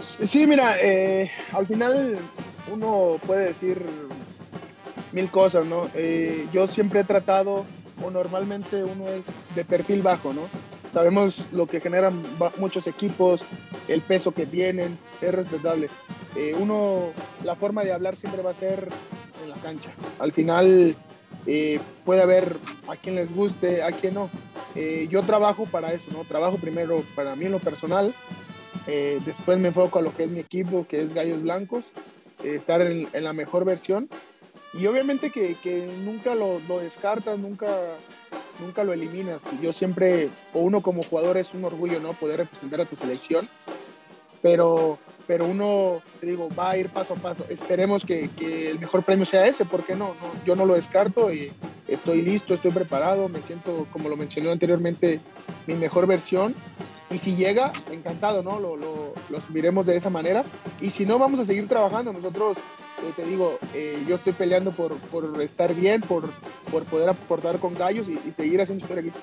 [0.00, 2.18] Sí, mira, eh, al final
[2.72, 3.84] uno puede decir
[5.12, 5.88] mil cosas, ¿no?
[5.94, 7.64] Eh, yo siempre he tratado,
[8.04, 10.42] o normalmente uno es de perfil bajo, ¿no?
[10.92, 12.20] Sabemos lo que generan
[12.58, 13.42] muchos equipos,
[13.88, 15.88] el peso que tienen, es respetable.
[16.36, 17.12] Eh, uno,
[17.44, 18.88] la forma de hablar siempre va a ser
[19.42, 19.90] en la cancha.
[20.18, 20.96] Al final
[21.46, 22.56] eh, puede haber
[22.88, 24.30] a quien les guste, a quien no.
[25.08, 26.24] Yo trabajo para eso, ¿no?
[26.24, 28.14] Trabajo primero para mí en lo personal,
[28.86, 31.84] eh, después me enfoco a lo que es mi equipo, que es Gallos Blancos,
[32.44, 34.08] eh, estar en, la mejor versión.
[34.72, 37.66] Y obviamente que, nunca lo, descartas, nunca,
[38.60, 39.42] nunca lo eliminas.
[39.60, 42.12] Yo siempre, o uno como jugador es un orgullo, ¿no?
[42.12, 43.48] Poder representar a tu selección.
[44.42, 47.44] Pero, pero uno, te digo, va a ir paso a paso.
[47.48, 50.14] Esperemos que, el mejor premio sea ese, ¿por qué no?
[50.20, 51.52] no yo no lo descarto y
[51.88, 55.20] estoy listo, estoy preparado, me siento, como lo mencioné anteriormente,
[55.66, 56.54] mi mejor versión.
[57.10, 58.60] Y si llega, encantado, ¿no?
[58.60, 60.44] Lo, lo, lo asumiremos de esa manera.
[60.80, 62.12] Y si no, vamos a seguir trabajando.
[62.12, 66.30] Nosotros, eh, te digo, eh, yo estoy peleando por, por estar bien, por,
[66.70, 69.18] por poder aportar con gallos y, seguir haciendo historia aquí.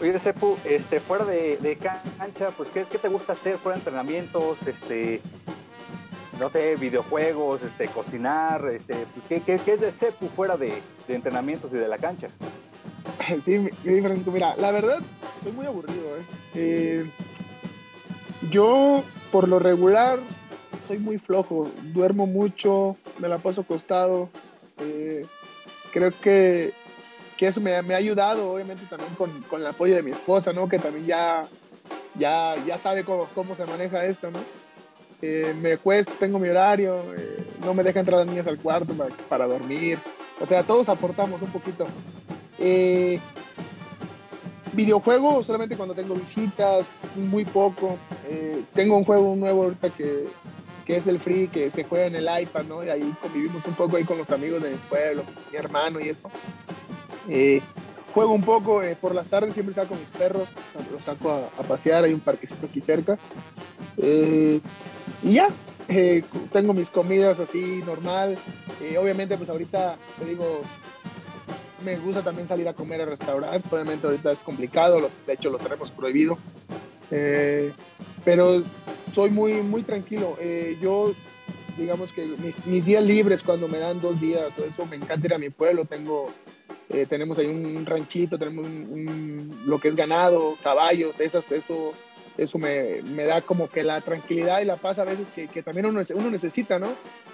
[0.00, 3.80] Oye, Sepu, este, fuera de, de cancha, pues, ¿qué, qué te gusta hacer fuera de
[3.80, 4.58] entrenamientos?
[4.66, 5.22] Este,
[6.38, 11.14] no sé, videojuegos, este, cocinar, este, ¿qué, qué, qué es de Sepu fuera de, de
[11.14, 12.28] entrenamientos y de la cancha?
[13.44, 15.00] Sí, mi Francisco, mira, la verdad,
[15.42, 16.22] soy muy aburrido, ¿eh?
[16.54, 17.10] Eh,
[18.50, 19.02] Yo,
[19.32, 20.18] por lo regular,
[20.86, 24.28] soy muy flojo, duermo mucho, me la paso acostado.
[24.80, 25.26] eh,
[25.92, 26.72] creo que,
[27.36, 30.68] que eso me, ha ayudado, obviamente, también con, con el apoyo de mi esposa, ¿no?
[30.68, 31.42] Que también ya,
[32.16, 34.38] ya, ya sabe cómo, cómo se maneja esto, ¿no?
[35.20, 38.94] Eh, me cuesta, tengo mi horario, eh, no me deja entrar las niñas al cuarto
[39.28, 39.98] para dormir.
[40.40, 41.86] O sea, todos aportamos un poquito.
[42.58, 43.20] Eh,
[44.72, 47.96] videojuego solamente cuando tengo visitas, muy poco.
[48.28, 50.26] Eh, tengo un juego nuevo ahorita que,
[50.84, 52.84] que, es el Free, que se juega en el iPad, ¿no?
[52.84, 56.08] Y ahí convivimos un poco ahí con los amigos de mi pueblo, mi hermano y
[56.08, 56.30] eso.
[57.28, 57.60] Eh,
[58.12, 60.48] juego un poco, por las tardes siempre saco mis perros,
[60.92, 63.18] los saco a, a, pasear, hay un parquecito aquí cerca.
[63.96, 64.60] y
[65.22, 65.48] ya,
[66.52, 68.38] tengo mis comidas así normal.
[68.98, 70.62] obviamente pues ahorita, te digo,
[71.84, 73.72] me gusta también salir a comer a restaurantes.
[73.72, 76.38] Obviamente ahorita es complicado, de hecho lo tenemos prohibido.
[77.10, 77.72] Eh,
[78.24, 78.62] pero
[79.14, 80.36] soy muy, muy tranquilo.
[80.40, 81.12] Eh, yo,
[81.76, 82.26] digamos que
[82.66, 85.50] mis, días libres cuando me dan dos días, todo eso, me encanta ir a mi
[85.50, 85.84] pueblo.
[85.84, 86.30] Tengo,
[86.90, 88.66] eh, tenemos ahí un, ranchito, tenemos
[89.64, 91.92] lo que es ganado, caballos, esas, eso,
[92.36, 95.62] eso me, me, da como que la tranquilidad y la paz a veces que, que
[95.62, 96.88] también uno, uno necesita, ¿no?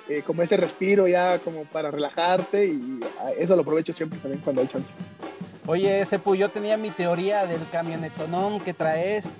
[0.08, 4.42] Eh, como ese respiro ya como para relajarte y ah, eso lo aprovecho siempre también
[4.42, 4.92] cuando hay chance.
[5.66, 9.30] Oye, Sepu, yo tenía mi teoría del camionetonón que traes.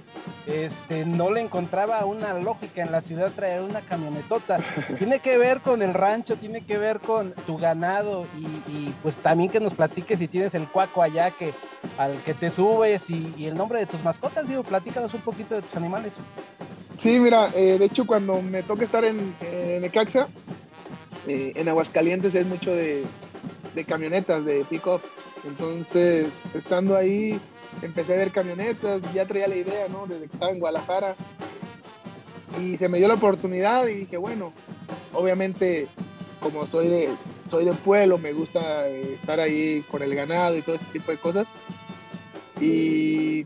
[0.47, 4.59] Este, no le encontraba una lógica en la ciudad traer una camionetota.
[4.99, 8.27] Tiene que ver con el rancho, tiene que ver con tu ganado
[8.71, 11.53] y, pues también que nos platiques si tienes el cuaco allá que
[11.99, 14.49] al que te subes y, el nombre de tus mascotas.
[14.49, 16.15] Digo, platícanos un poquito de tus animales.
[16.97, 20.29] Sí, mira, eh, de hecho cuando me toca estar en, en Necaxa,
[21.27, 23.05] eh, en Aguascalientes es mucho de,
[23.87, 25.01] camionetas, de pick-up.
[25.47, 27.39] Entonces, estando ahí,
[27.83, 30.07] empecé a ver camionetas, ya traía la idea, ¿no?
[30.07, 31.15] Desde que estaba en Guadalajara.
[32.61, 34.53] Y se me dio la oportunidad y dije, bueno,
[35.13, 35.89] obviamente,
[36.41, 37.11] como soy de,
[37.51, 41.11] soy de pueblo, me gusta eh, estar ahí con el ganado y todo ese tipo
[41.11, 41.49] de cosas.
[42.61, 43.45] Y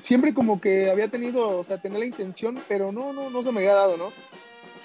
[0.00, 3.52] siempre como que había tenido, o sea, tenía la intención, pero no, no, no se
[3.52, 4.10] me había dado, ¿no?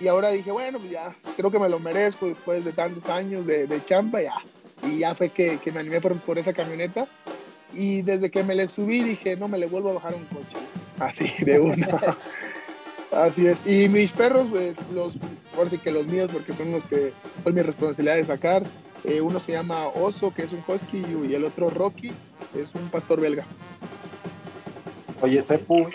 [0.03, 3.45] Y ahora dije, bueno, pues ya, creo que me lo merezco después de tantos años
[3.45, 4.33] de, de champa, ya.
[4.85, 7.07] Y ya fue que, que me animé por, por, esa camioneta.
[7.73, 10.57] Y desde que me le subí dije, no me le vuelvo a bajar un coche.
[10.99, 12.17] Así, de una.
[13.15, 13.65] Así es.
[13.65, 15.13] Y mis perros, pues, los,
[15.55, 18.63] por sí que los míos, porque son los que son mi responsabilidad de sacar.
[19.05, 22.11] Eh, uno se llama Oso, que es un husky, y el otro Rocky,
[22.53, 23.45] es un pastor belga.
[25.21, 25.87] Oye, Sepu,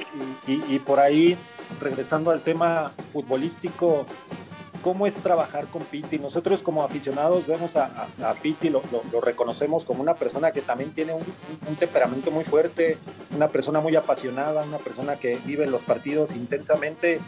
[0.46, 1.36] y, y por ahí
[1.80, 4.06] regresando al tema futbolístico,
[4.82, 6.18] ¿cómo es trabajar con Piti?
[6.18, 8.08] Nosotros como aficionados vemos a,
[8.42, 8.82] Piti, lo,
[9.22, 12.98] reconocemos como una persona que también tiene un, temperamento muy fuerte,
[13.34, 17.20] una persona muy apasionada, una persona que vive los partidos intensamente.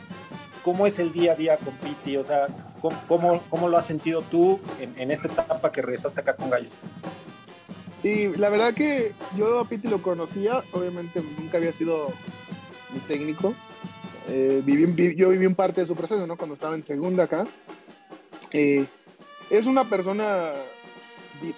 [0.64, 2.16] ¿Cómo es el día a día con Piti?
[2.16, 2.46] O sea,
[3.08, 6.74] ¿cómo, cómo, lo has sentido tú en, en esta etapa que regresaste acá con Gallos?
[8.02, 12.08] Sí, la verdad que yo a Piti lo conocía, obviamente nunca había sido
[12.92, 13.54] mi técnico,
[14.32, 14.62] eh,
[15.16, 16.36] yo viví un parte de su proceso, ¿no?
[16.36, 17.46] Cuando estaba en segunda acá.
[18.52, 18.86] Eh,
[19.50, 20.52] es una persona,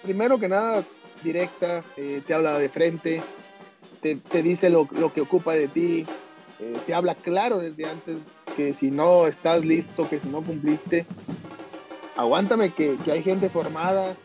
[0.03, 0.83] primero que nada,
[1.23, 3.23] directa, eh, te habla de frente,
[4.01, 6.07] te, te dice lo, lo, que ocupa de ti,
[6.87, 8.19] te habla claro desde antes
[8.57, 11.07] que si no estás listo, que si no cumpliste,
[12.17, 14.17] aguántame que, que hay gente formada,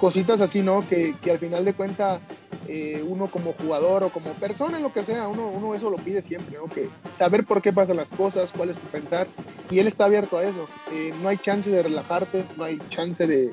[0.00, 0.86] cositas así, ¿no?
[0.88, 2.20] Que, que al final de cuentas
[2.68, 6.22] eh, uno como jugador o como persona, lo que sea, uno, uno eso lo pide
[6.22, 6.64] siempre, ¿no?
[6.66, 9.26] Que saber por qué pasan las cosas, cuál es tu pensar,
[9.70, 10.66] y él está abierto a eso.
[10.92, 13.52] Eh, no hay chance de relajarte, no hay chance de,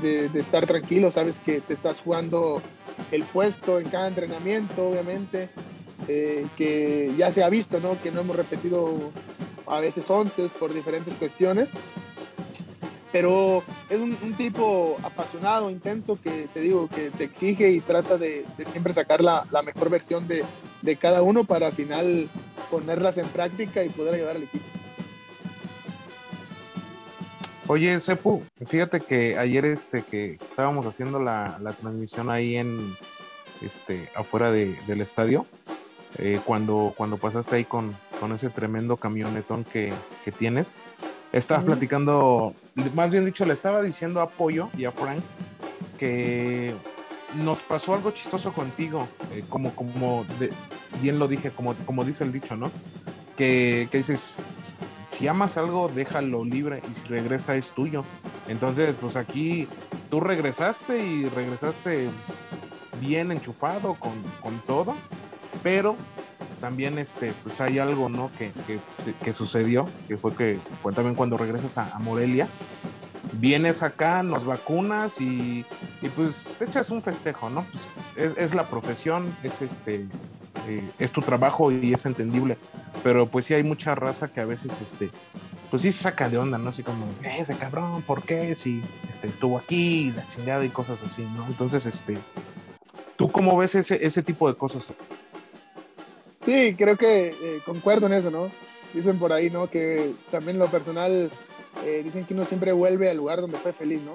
[0.00, 2.62] de, estar tranquilo, sabes que te estás jugando
[3.10, 5.48] el puesto en cada entrenamiento, obviamente,
[6.06, 8.00] eh, que ya se ha visto, ¿no?
[8.00, 9.10] Que no hemos repetido
[9.66, 11.70] a veces 11 por diferentes cuestiones,
[13.10, 18.44] pero es un, tipo apasionado, intenso, que te digo, que te exige y trata de,
[18.70, 20.44] siempre sacar la, mejor versión de,
[20.96, 22.28] cada uno para al final
[22.70, 24.64] ponerlas en práctica y poder ayudar al equipo.
[27.66, 32.94] Oye, Sepu, fíjate que ayer este que estábamos haciendo la, transmisión ahí en
[33.62, 35.46] este afuera de, del estadio,
[36.18, 39.92] eh, cuando, cuando pasaste ahí con, con ese tremendo camionetón que,
[40.24, 40.72] que tienes,
[41.32, 42.54] estaba platicando,
[42.94, 45.22] más bien dicho, le estaba diciendo a Pollo y a Frank
[45.98, 46.74] que
[47.36, 50.24] nos pasó algo chistoso contigo, eh, como, como
[51.02, 52.70] bien lo dije, como, como dice el dicho, ¿no?
[53.36, 54.38] Que, que, dices,
[55.10, 58.04] si amas algo, déjalo libre y si regresa es tuyo.
[58.48, 59.68] Entonces, pues aquí
[60.10, 62.08] tú regresaste y regresaste
[63.00, 64.94] bien enchufado con, con todo,
[65.62, 65.96] pero
[66.60, 68.30] también este, pues hay algo, ¿no?
[68.38, 68.52] Que,
[69.22, 72.48] que, sucedió, que fue que fue también cuando regresas a, Morelia,
[73.34, 75.64] vienes acá, nos vacunas y,
[76.02, 77.66] y, pues te echas un festejo, ¿no?
[78.16, 80.06] Pues es, la profesión, es este,
[80.66, 82.58] eh, es tu trabajo y es entendible,
[83.02, 85.10] pero pues sí hay mucha raza que a veces, este,
[85.70, 86.70] pues sí se saca de onda, ¿no?
[86.70, 88.54] Así como, ese cabrón, ¿por qué?
[88.54, 91.46] Si este, estuvo aquí, la chingada y cosas así, ¿no?
[91.46, 92.18] Entonces, este,
[93.18, 94.92] ¿Tú cómo ves ese, ese tipo de cosas?
[96.48, 98.50] Sí, creo que eh, concuerdo en eso, ¿no?
[98.94, 99.68] Dicen por ahí, ¿no?
[99.68, 101.30] Que también lo personal,
[101.84, 104.14] eh, dicen que uno siempre vuelve al lugar donde fue feliz, ¿no?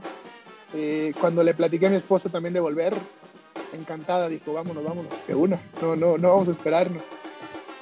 [0.73, 2.91] Eh, cuando le platiqué a mi esposa también de volver,
[3.71, 7.03] encantada, dijo, vámonos, vámonos, que una, no, no, no vamos a esperarnos.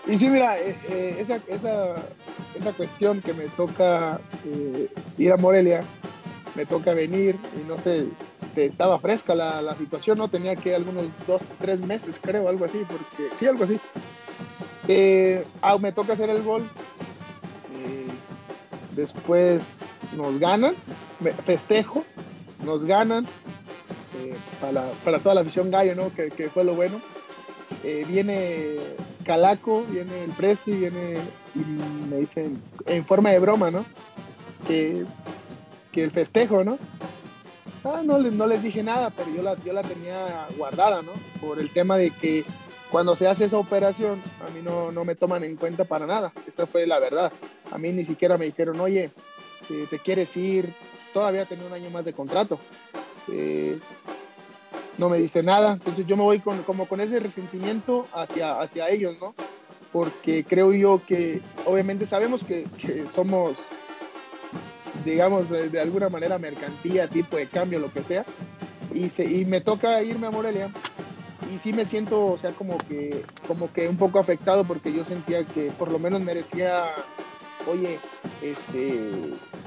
[0.05, 1.93] Y sí, mira, esa, esa,
[2.53, 4.19] esa, cuestión que me toca
[5.17, 5.81] ir a Morelia,
[6.55, 8.05] me toca venir y no sé,
[8.57, 10.27] estaba fresca la, la, situación, ¿no?
[10.27, 13.79] Tenía que algunos dos, tres meses, creo, algo así, porque sí, algo así.
[14.87, 16.63] Eh, ah, me toca hacer el gol.
[17.75, 18.07] Eh,
[18.95, 19.79] después
[20.15, 20.75] nos ganan,
[21.45, 22.03] festejo,
[22.63, 23.25] nos ganan.
[24.19, 26.13] Eh, para, para, toda la afición gallo, ¿no?
[26.13, 26.99] Que, que fue lo bueno.
[27.83, 28.77] viene
[29.23, 31.17] Calaco, viene el Presi, viene
[31.55, 31.59] y
[32.09, 33.85] me dicen en forma de broma, ¿no?
[34.67, 35.05] Que,
[35.91, 36.77] que el festejo, ¿no?
[37.83, 41.11] Ah, no, no les dije nada, pero yo la, yo la tenía guardada, ¿no?
[41.39, 42.45] Por el tema de que
[42.91, 46.33] cuando se hace esa operación, a mí no, no me toman en cuenta para nada.
[46.45, 47.31] Esa fue la verdad.
[47.71, 49.11] A mí ni siquiera me dijeron, oye,
[49.69, 50.73] eh, te quieres ir,
[51.13, 52.59] todavía tenía un año más de contrato.
[53.31, 53.79] Eh,
[54.97, 55.71] no me dice nada.
[55.71, 59.33] Entonces yo me voy como con ese resentimiento hacia, hacia ellos, ¿no?
[59.93, 62.67] Porque creo yo que obviamente sabemos que,
[63.15, 63.57] somos
[65.05, 68.25] digamos, de, alguna manera mercantía, tipo de cambio, lo que sea.
[68.93, 70.69] Y, se, y me toca irme a Morelia
[71.51, 75.03] y sí me siento, o sea, como que, como que un poco afectado porque yo
[75.03, 76.93] sentía que por lo menos merecía,
[77.69, 77.99] oye,
[78.41, 79.09] este,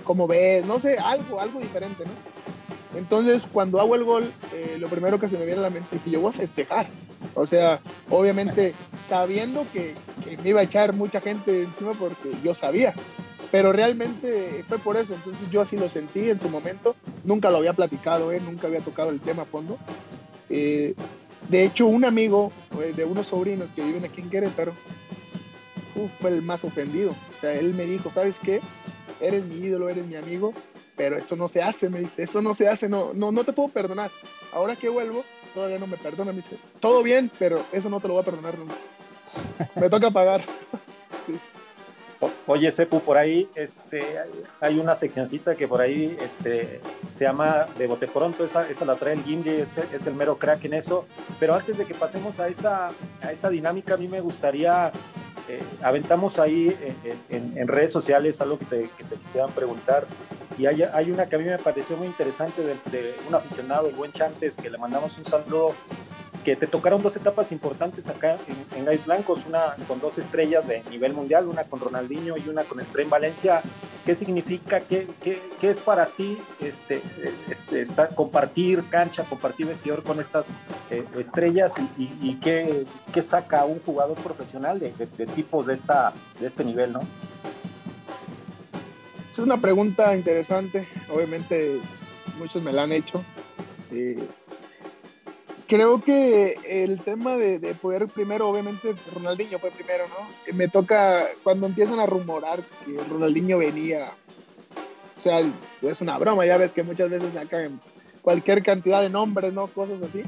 [0.05, 0.65] ¿cómo ves?
[0.65, 2.99] No sé, algo, algo diferente, ¿no?
[2.99, 5.97] Entonces, cuando hago el gol, eh, lo primero que se me viene a la mente
[5.97, 6.87] es que yo voy a festejar.
[7.35, 8.73] O sea, obviamente
[9.09, 12.95] sabiendo que, que me iba a echar mucha gente encima porque yo sabía
[13.55, 17.59] pero realmente fue por eso, entonces yo así lo sentí en su momento, nunca lo
[17.59, 18.41] había platicado, ¿eh?
[18.45, 19.79] nunca había tocado el tema a fondo.
[20.51, 20.97] Eh,
[21.49, 24.73] de hecho, un amigo eh, de unos sobrinos que viven aquí en Querétaro
[26.21, 27.13] fue el más ofendido.
[27.13, 28.61] O sea, él me dijo, ¿sabes qué?
[29.21, 30.53] Eres mi ídolo, eres mi amigo,
[30.97, 33.53] pero eso no se hace, me dice, eso no se hace, no, no, no te
[33.53, 34.11] puedo perdonar.
[34.53, 35.25] Ahora que vuelvo,
[35.55, 38.25] todavía no me perdona, me dice, todo bien, pero eso no te lo voy a
[38.25, 38.75] perdonar nunca.
[39.81, 40.45] me toca pagar.
[42.47, 44.19] Oye, Sepu, por ahí este,
[44.61, 46.81] hay una seccioncita que por ahí este,
[47.13, 50.39] se llama de bote pronto, esa, esa la trae el Gimli, es, es, el mero
[50.39, 51.07] crack en eso.
[51.41, 52.89] Pero antes de que pasemos a esa,
[53.23, 54.93] a esa dinámica, a mí me gustaría,
[55.49, 56.77] eh, aventamos ahí
[57.29, 60.07] en, redes sociales algo que te, que te quisieran preguntar.
[60.59, 63.89] Y hay, hay, una que a mí me pareció muy interesante de, de un aficionado,
[63.89, 65.75] el buen Chantes, que le mandamos un saludo
[66.45, 70.69] que te tocaron dos etapas importantes acá en, en Gallos Blancos, una con dos estrellas
[70.69, 73.63] de nivel mundial, una con Ronaldinho y una con el Tren Valencia.
[74.05, 74.81] ¿Qué significa?
[74.81, 77.01] ¿Qué, qué, qué es para ti este,
[77.49, 77.85] este,
[78.15, 80.45] compartir cancha, compartir vestidor con estas
[80.91, 86.13] eh, estrellas y, y, qué, qué, saca un jugador profesional de, de, tipos de, esta,
[86.39, 87.01] de este nivel, no?
[89.23, 91.81] Es una pregunta interesante, obviamente
[92.39, 93.25] muchos me la han hecho.
[93.91, 94.29] Eh,
[95.75, 100.55] creo que el tema de, poder primero, obviamente Ronaldinho fue primero, ¿no?
[100.55, 104.13] Me toca cuando empiezan a rumorar que Ronaldinho venía,
[105.17, 105.41] o sea,
[105.83, 107.81] es una broma, ya ves que muchas veces sacan
[108.23, 109.67] cualquier cantidad de nombres, ¿no?
[109.67, 110.23] Cosas así.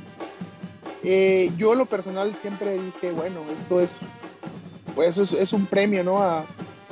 [1.04, 3.90] Eh, yo lo personal siempre dije, bueno, esto es,
[4.96, 6.24] pues es, es un premio, ¿no?
[6.24, 6.44] A,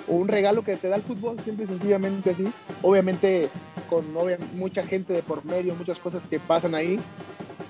[0.07, 2.46] o un regalo que te da el fútbol, siempre y sencillamente así.
[2.82, 3.48] Obviamente
[3.90, 4.07] con
[4.55, 7.00] mucha gente de por medio, muchas cosas que pasan ahí,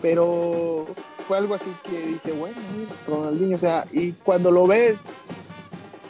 [0.00, 0.86] pero
[1.26, 2.56] fue algo así que dije, bueno,
[3.06, 4.96] Ronaldinho, o sea, y cuando lo ves,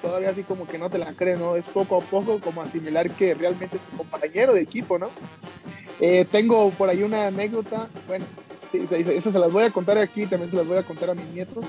[0.02, 1.56] todavía así como que no te la crees, ¿no?
[1.56, 5.08] Es poco a poco como asimilar que realmente es tu compañero de equipo, ¿no?
[6.00, 8.24] Eh, tengo por ahí una anécdota, bueno,
[8.72, 11.14] sí, esas se las voy a contar aquí, también se las voy a contar a
[11.14, 11.64] mis nietos.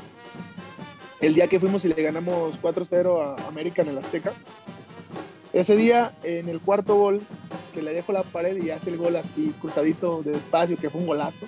[1.22, 4.34] El día que fuimos y le ganamos 4-0 a América en el Azteca,
[5.54, 7.22] ese día en el cuarto gol,
[7.74, 11.00] que le dejo la pared y hace el gol así cruzadito de espacio, que fue
[11.00, 11.46] un golazo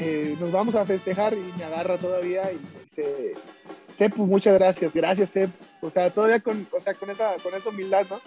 [0.00, 3.34] eh, nos vamos a festejar y me agarra todavía y dice,
[3.98, 5.50] Sepu, muchas gracias, gracias Sep.
[5.82, 8.18] O sea, todavía con, o sea, con, esa, con esa humildad, ¿no?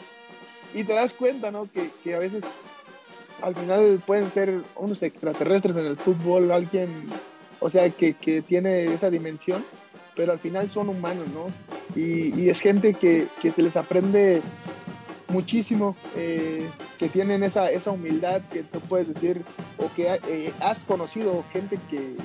[0.73, 1.69] Y te das cuenta, ¿no?
[1.71, 2.43] Que, que a veces
[3.41, 7.05] al final pueden ser unos extraterrestres en el fútbol, alguien,
[7.59, 9.65] o sea, que, que tiene esa dimensión,
[10.15, 11.47] pero al final son humanos, ¿no?
[11.95, 14.41] Y, y es gente que, que se les aprende
[15.27, 19.43] muchísimo, eh, que tienen esa, esa humildad que tú puedes decir,
[19.77, 22.15] o que eh, has conocido gente que,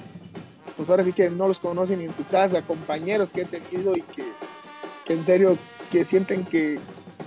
[0.76, 4.02] pues ahora sí que no los conocen en tu casa, compañeros que he tenido y
[4.02, 4.24] que,
[5.12, 5.56] en serio,
[5.90, 6.78] que sienten que,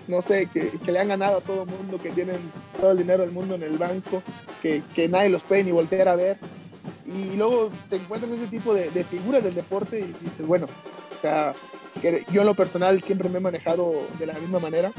[0.07, 2.37] no sé, que, le han ganado a todo el mundo, que tienen
[2.79, 4.21] todo el dinero del mundo en el banco,
[4.61, 6.37] que, que nadie los puede ni voltear a ver.
[7.05, 11.21] y luego te encuentras ese tipo de, de figuras del deporte y dices, bueno, o
[11.21, 11.53] sea,
[12.01, 14.91] que yo en lo personal siempre me he manejado de la misma manera.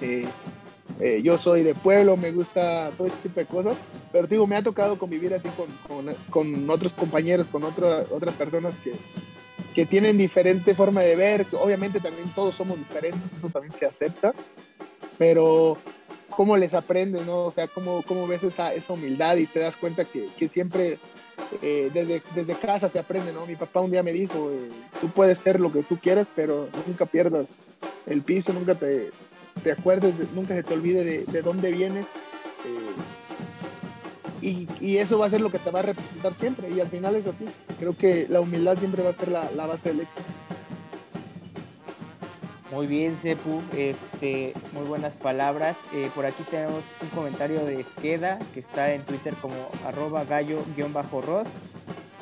[0.00, 3.76] Eh, yo soy de pueblo, me gusta todo este tipo de cosas,
[4.12, 8.34] pero digo, me ha tocado convivir así con, con, con otros compañeros, con otra, otras
[8.34, 8.92] personas que,
[9.74, 11.46] que tienen diferente forma de ver.
[11.52, 14.34] Obviamente también todos somos diferentes, eso también se acepta,
[15.16, 15.78] pero
[16.28, 17.46] cómo les aprendes, ¿no?
[17.46, 20.98] O sea, cómo, cómo ves esa, esa humildad y te das cuenta que, que siempre
[21.62, 23.46] eh, desde, desde casa se aprende, ¿no?
[23.46, 24.68] Mi papá un día me dijo, eh,
[25.00, 27.46] tú puedes ser lo que tú quieras, pero nunca pierdas
[28.06, 29.10] el piso, nunca te,
[29.62, 32.06] te acuerdes, nunca se te olvide de, de dónde vienes.
[32.66, 32.96] Eh,
[34.42, 36.70] y, y, eso va a ser lo que te va a representar siempre.
[36.70, 37.44] Y al final es así.
[37.78, 40.22] Creo que la humildad siempre va a ser la, la base del éxito.
[42.72, 45.76] Muy bien, Sepu, este, muy buenas palabras.
[45.92, 51.46] Eh, por aquí tenemos un comentario de Esqueda, que está en Twitter como arroba gallo-rod,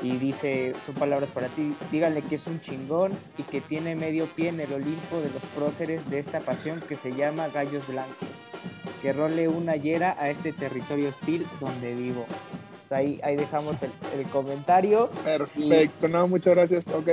[0.03, 4.26] y dice, son palabras para ti, díganle que es un chingón y que tiene medio
[4.26, 8.28] pie en el Olimpo de los próceres de esta pasión que se llama Gallos Blancos.
[9.03, 12.26] Que role una yera a este territorio hostil donde vivo.
[12.88, 15.11] Pues ahí, ahí dejamos el, el comentario.
[15.22, 17.09] Perfecto, y, no, muchas gracias, ok.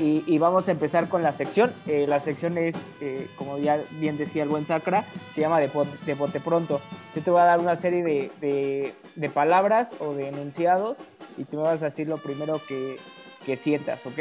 [0.00, 1.70] Y, y, vamos a empezar con la sección.
[1.86, 5.70] Eh, la sección es, eh, como ya bien decía el buen Sacra, se llama de,
[6.06, 6.80] de bote pronto.
[7.14, 10.98] Yo te voy a dar una serie de, de, de, palabras o de enunciados
[11.38, 12.98] y tú me vas a decir lo primero que,
[13.44, 14.12] que sientas, ¿ok?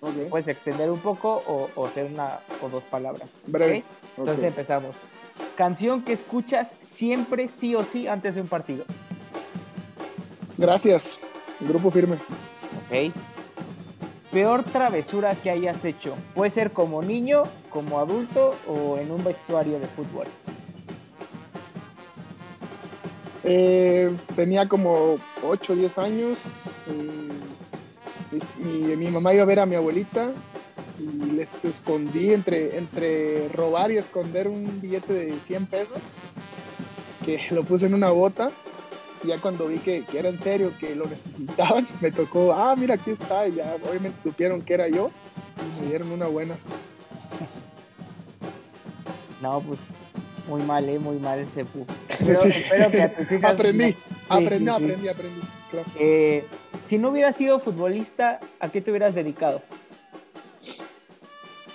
[0.00, 0.26] okay.
[0.28, 3.28] Puedes extender un poco o, o ser una o dos palabras.
[3.46, 3.78] Breve.
[3.78, 3.84] ¿okay?
[4.16, 4.48] Entonces okay.
[4.48, 4.96] empezamos.
[5.56, 8.84] Canción que escuchas siempre sí o sí antes de un partido.
[10.58, 11.18] Gracias.
[11.60, 12.16] Grupo firme.
[12.16, 13.12] Ok.
[14.32, 16.16] Peor travesura que hayas hecho.
[16.34, 20.26] Puede ser como niño, como adulto o en un vestuario de fútbol.
[23.44, 26.38] Eh, tenía como 8 o 10 años.
[28.60, 30.32] Y, mi mamá iba a ver a mi abuelita
[30.98, 35.98] y les escondí entre, entre robar y esconder un billete de 100 pesos
[37.24, 38.48] que lo puse en una bota
[39.26, 43.12] ya cuando vi que, era en serio, que lo necesitaban, me tocó, ah, mira, aquí
[43.12, 45.10] está, y ya obviamente supieron que era yo
[45.58, 46.54] y me dieron una buena.
[49.42, 49.78] No, pues
[50.48, 50.98] muy mal, ¿eh?
[50.98, 51.84] Muy mal ese pu.
[52.18, 52.48] Pero, sí.
[52.48, 53.54] espero que a tus hijas...
[53.54, 53.96] Aprendí, sí,
[54.28, 55.40] aprendí, sí, aprendí, aprendí,
[55.70, 55.86] claro.
[55.98, 56.44] eh,
[56.84, 59.62] si no hubieras sido futbolista, ¿a qué te hubieras dedicado?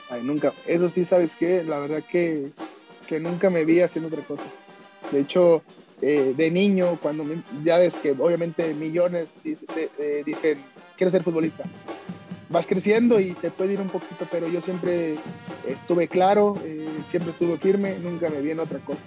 [0.09, 1.63] Ay, nunca, eso sí, ¿sabes qué?
[1.63, 2.49] La verdad que,
[3.07, 4.43] que nunca me vi haciendo otra cosa.
[5.11, 5.63] De hecho,
[6.01, 10.57] eh, de niño, cuando me, ya ves que obviamente millones eh, dicen,
[10.97, 11.63] quiero ser futbolista.
[12.49, 15.15] Vas creciendo y se puede ir un poquito, pero yo siempre
[15.67, 18.99] estuve claro, eh, siempre estuve firme, nunca me vi en otra cosa.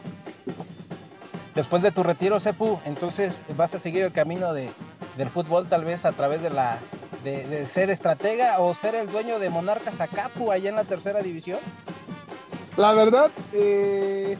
[1.54, 4.70] Después de tu retiro, Sepu, entonces vas a seguir el camino de,
[5.16, 6.78] del fútbol, tal vez a través de la
[7.24, 11.20] de, de, ser estratega o ser el dueño de Monarcas Acapu allá en la tercera
[11.20, 11.60] división.
[12.76, 14.38] La verdad, eh,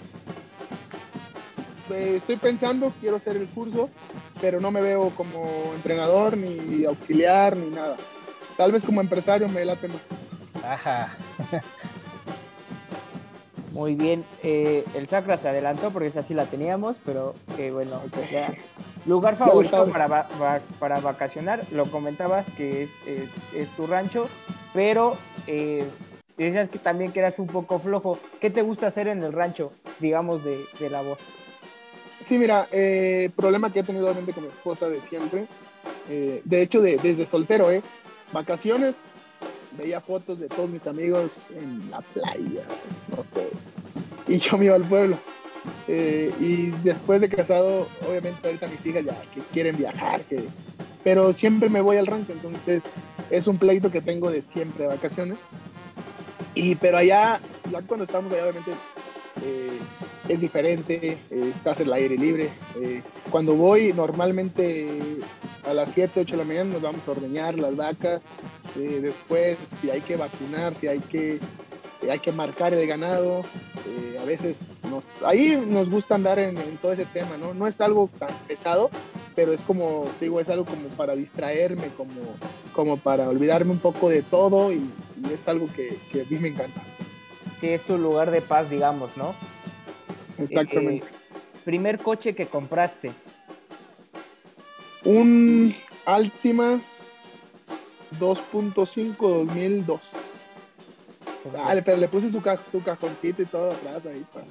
[1.91, 3.91] eh, estoy pensando, quiero hacer el curso,
[4.41, 7.97] pero no me veo como entrenador, ni auxiliar, ni nada.
[8.57, 10.01] Tal vez como empresario me late más.
[10.65, 11.11] Ajá.
[13.73, 18.03] Muy bien, eh, el Sacra se adelantó porque esa sí la teníamos, pero eh, bueno,
[18.31, 18.53] ya.
[19.07, 24.27] lugar favorito para, va, va, para vacacionar, lo comentabas que es, es, es tu rancho,
[24.75, 25.17] pero
[25.47, 25.87] eh,
[26.37, 28.19] decías que también que eras un poco flojo.
[28.41, 31.17] ¿Qué te gusta hacer en el rancho, digamos, de, de labor?
[32.21, 35.47] Sí, mira, eh, problema que he tenido obviamente con mi esposa de siempre.
[36.11, 37.83] Eh, de hecho, de, desde soltero, ¿eh?
[38.33, 38.95] Vacaciones,
[39.77, 42.65] veía fotos de todos mis amigos en la playa,
[43.17, 43.49] no sé.
[44.29, 45.17] Y yo me iba al pueblo.
[45.89, 50.45] Eh, y después de casado, obviamente ahorita mis hijas ya que quieren viajar, que,
[51.05, 52.83] pero siempre me voy al rancho, entonces
[53.31, 55.39] es un pleito que tengo de siempre de vacaciones.
[56.55, 58.73] Y pero allá, ya cuando estamos allá, obviamente
[59.45, 59.79] eh,
[60.29, 62.51] es diferente, eh, estás en el aire libre.
[62.81, 64.89] Eh, cuando voy, normalmente
[65.67, 68.25] a las 7, 8 de la mañana nos vamos a ordeñar las vacas.
[68.79, 71.39] Eh, después, si hay que vacunar, si hay que,
[72.11, 73.43] hay que marcar el ganado,
[74.21, 74.57] a veces
[74.89, 77.55] nos, ahí nos gusta andar en, en, todo ese tema, ¿no?
[77.55, 78.91] No es algo tan pesado,
[79.35, 82.37] pero es como, digo, es algo como para distraerme, como,
[82.73, 84.91] como para olvidarme un poco de todo y,
[85.23, 86.81] y es algo que, que a mí me encanta.
[87.61, 89.35] Sí, es tu lugar de paz, digamos, ¿no?
[90.39, 91.07] Exactamente.
[91.07, 91.11] Eh,
[91.65, 93.13] primer coche que compraste.
[95.05, 96.81] Un Altima
[98.19, 100.01] 2.5 2002.
[101.57, 104.47] Ah, pero le puse su, ca su, cajoncito y todo atrás ahí para,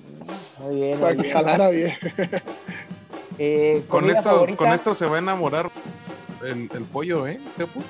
[0.59, 1.93] muy bien, para muy que jalara bien.
[3.38, 5.72] eh, con, esto, con esto se va a enamorar.
[6.43, 7.82] el, el pollo, ¿eh, Sepu?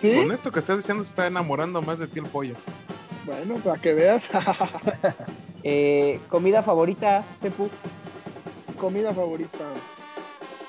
[0.00, 0.16] ¿Sí?
[0.16, 2.54] Con esto que estás diciendo se está enamorando más de ti el pollo.
[3.26, 4.26] Bueno, para que veas.
[5.64, 7.68] Eh, comida favorita, Sepu.
[8.78, 9.58] Comida favorita.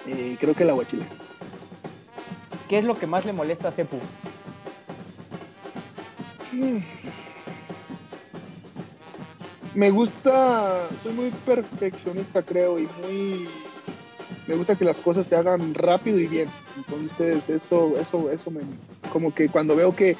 [0.07, 1.05] Eh, creo que el aguachile.
[2.67, 3.99] ¿Qué es lo que más le molesta a Sepu?
[9.75, 13.47] Me gusta, soy muy perfeccionista creo y muy,
[14.47, 16.49] me gusta que las cosas se hagan rápido y bien.
[16.75, 18.61] Entonces eso, eso, eso me,
[19.11, 20.17] como que cuando veo que,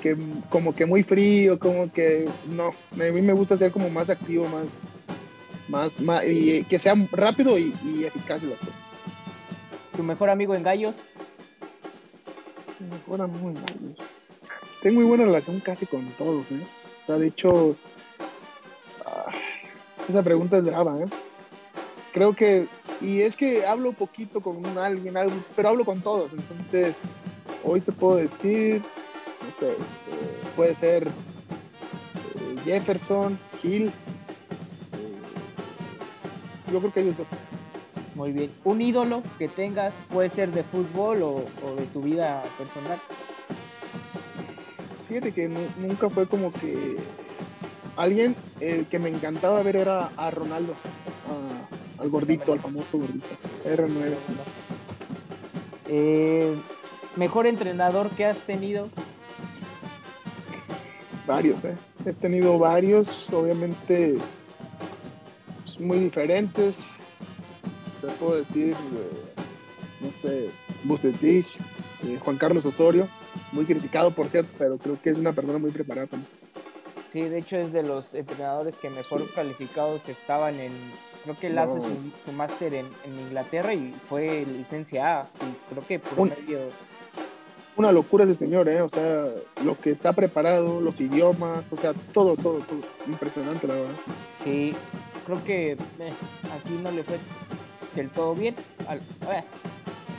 [0.00, 0.16] que
[0.48, 4.46] como que muy frío, como que no, a mí me gusta ser como más activo,
[4.48, 4.66] más,
[5.68, 8.74] más, más y que sea rápido y, y eficaz las cosas.
[9.96, 10.94] ¿Tu mejor amigo en gallos?
[12.78, 14.17] Mejor amigo en gallos.
[14.82, 16.60] Tengo muy buena relación casi con todos, ¿eh?
[17.02, 17.74] O sea, de hecho,
[19.04, 19.32] ah,
[20.08, 21.06] esa pregunta es brava, ¿eh?
[22.12, 22.68] Creo que,
[23.00, 26.96] y es que hablo poquito con alguien, algo, pero hablo con todos, entonces,
[27.64, 29.76] hoy te puedo decir, no sé, eh,
[30.54, 31.10] puede ser eh,
[32.64, 33.90] Jefferson, Hill, eh,
[36.72, 37.26] yo creo que ellos dos.
[38.14, 38.50] Muy bien.
[38.64, 41.44] ¿Un ídolo que tengas puede ser de fútbol o
[41.76, 42.98] de tu vida personal?
[45.08, 46.96] Fíjate que nu- nunca fue como que
[47.96, 50.74] alguien el que me encantaba ver era a Ronaldo,
[51.28, 53.26] a- al gordito, al famoso gordito,
[53.64, 54.14] R9.
[55.88, 56.54] Eh,
[57.16, 58.88] ¿Mejor entrenador que has tenido?
[61.26, 61.74] Varios, ¿eh?
[62.06, 64.16] He tenido varios, obviamente
[65.64, 66.76] pues, muy diferentes.
[68.00, 69.32] Te puedo decir, eh,
[70.00, 70.50] no sé,
[70.84, 71.56] Bucetich,
[72.06, 73.08] eh, Juan Carlos Osorio,
[73.52, 76.30] muy criticado por cierto, pero creo que es una persona muy preparada también.
[77.08, 80.72] Sí, de hecho es de los entrenadores que mejor calificados estaban en...
[81.24, 81.88] Creo que él hace su,
[82.24, 85.22] su máster en, en Inglaterra y fue licencia A.
[85.24, 86.58] Y creo que por Un- medio...
[87.76, 88.82] Una locura ese señor, ¿eh?
[88.82, 89.26] O sea,
[89.64, 92.80] lo que está preparado, los idiomas, o sea, todo, todo, todo.
[93.06, 93.90] Impresionante, la verdad.
[94.42, 94.74] Sí,
[95.24, 95.76] creo que eh,
[96.56, 97.18] aquí no le fue
[97.94, 98.56] del todo bien.
[98.88, 99.44] Al- eh,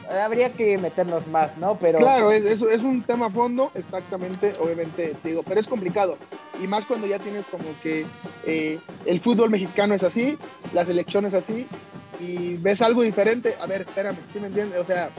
[0.09, 1.77] habría que meternos más, ¿no?
[1.79, 6.17] Pero Claro, es, un tema a fondo, exactamente, obviamente, te digo, pero es complicado.
[6.61, 8.05] Y más cuando ya tienes como que
[8.45, 10.37] eh, el fútbol mexicano es así,
[10.73, 11.67] la selección es así,
[12.19, 13.55] y ves algo diferente.
[13.61, 14.79] A ver, espérame, ¿sí me entiendes?
[14.79, 15.09] O sea,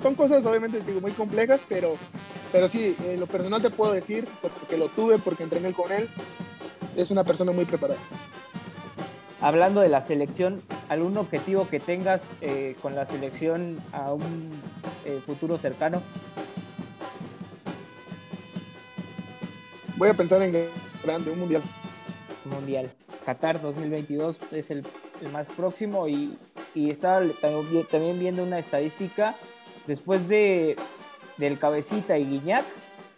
[0.00, 1.96] son cosas obviamente, te digo, muy complejas, pero,
[2.52, 6.08] pero sí, lo personal te puedo decir, porque lo tuve, porque entrené con él,
[6.96, 8.00] es una persona muy preparada.
[9.40, 14.50] Hablando de la selección, ¿algún objetivo que tengas eh, con la selección a un
[15.04, 16.02] eh, futuro cercano?
[19.96, 20.52] Voy a pensar en
[21.04, 21.62] grande, un mundial.
[22.44, 22.90] Mundial.
[23.24, 24.84] Qatar 2022 es el,
[25.20, 26.38] el más próximo y,
[26.74, 29.34] y estaba también también viendo una estadística
[29.86, 30.76] después de
[31.36, 32.64] del Cabecita y Guiñac,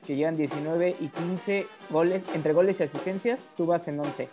[0.07, 4.29] que llevan 19 y 15 goles, entre goles y asistencias, tú vas en 11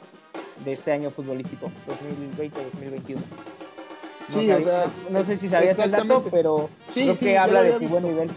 [0.64, 3.16] de este año futbolístico, 2020-2021.
[3.16, 7.64] No, Sí, o sea, no sé si sabías el dato, pero Sí, creo que habla
[7.64, 8.30] de tu buen nivel.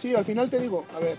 [0.00, 1.18] Sí, al final te digo, a ver,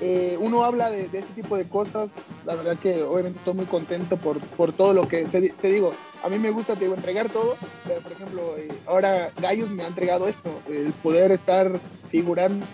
[0.00, 2.10] eh, uno habla de, de este tipo de cosas,
[2.44, 5.94] la verdad que obviamente estoy muy contento por, por todo lo que te, te digo,
[6.22, 9.82] a mí me gusta te digo, entregar todo, pero por ejemplo, eh, ahora Gallos me
[9.82, 11.70] ha entregado esto, el poder estar
[12.10, 12.66] figurando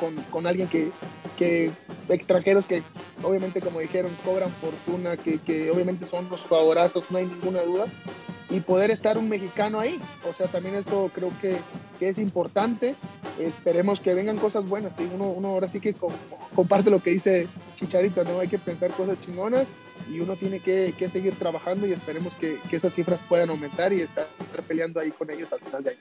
[0.00, 0.90] con, con alguien que,
[1.36, 1.70] que,
[2.08, 2.82] extranjeros que
[3.22, 7.86] obviamente como dijeron, cobran fortuna, que, que obviamente son los favorazos, no hay ninguna duda,
[8.50, 11.58] y poder estar un mexicano ahí, o sea, también eso creo que,
[11.98, 12.94] que es importante,
[13.38, 14.92] esperemos que vengan cosas buenas.
[14.96, 15.06] ¿sí?
[15.14, 16.10] Uno, uno ahora sí que co-
[16.54, 18.40] comparte lo que dice Chicharito, ¿no?
[18.40, 19.68] Hay que pensar cosas chingonas
[20.10, 23.92] y uno tiene que, que seguir trabajando y esperemos que, que esas cifras puedan aumentar
[23.92, 25.98] y estar, estar peleando ahí con ellos al final de año.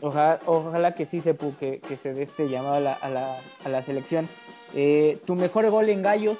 [0.00, 3.36] Ojalá, ojalá que sí, Sepu, que, que se dé este llamado a la, a la,
[3.64, 4.28] a la selección.
[4.74, 6.38] Eh, ¿Tu mejor gol en Gallos?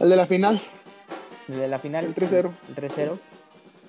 [0.00, 0.60] El de la final,
[1.48, 2.04] El de la final.
[2.04, 2.50] El 3-0.
[2.68, 3.18] El 3-0.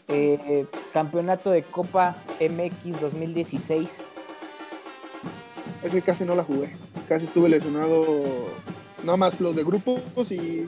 [0.10, 3.98] Eh, campeonato de Copa MX 2016.
[5.84, 6.76] ese casi no la jugué,
[7.10, 8.06] casi estuve lesionado,
[9.04, 10.66] nada más los de grupos y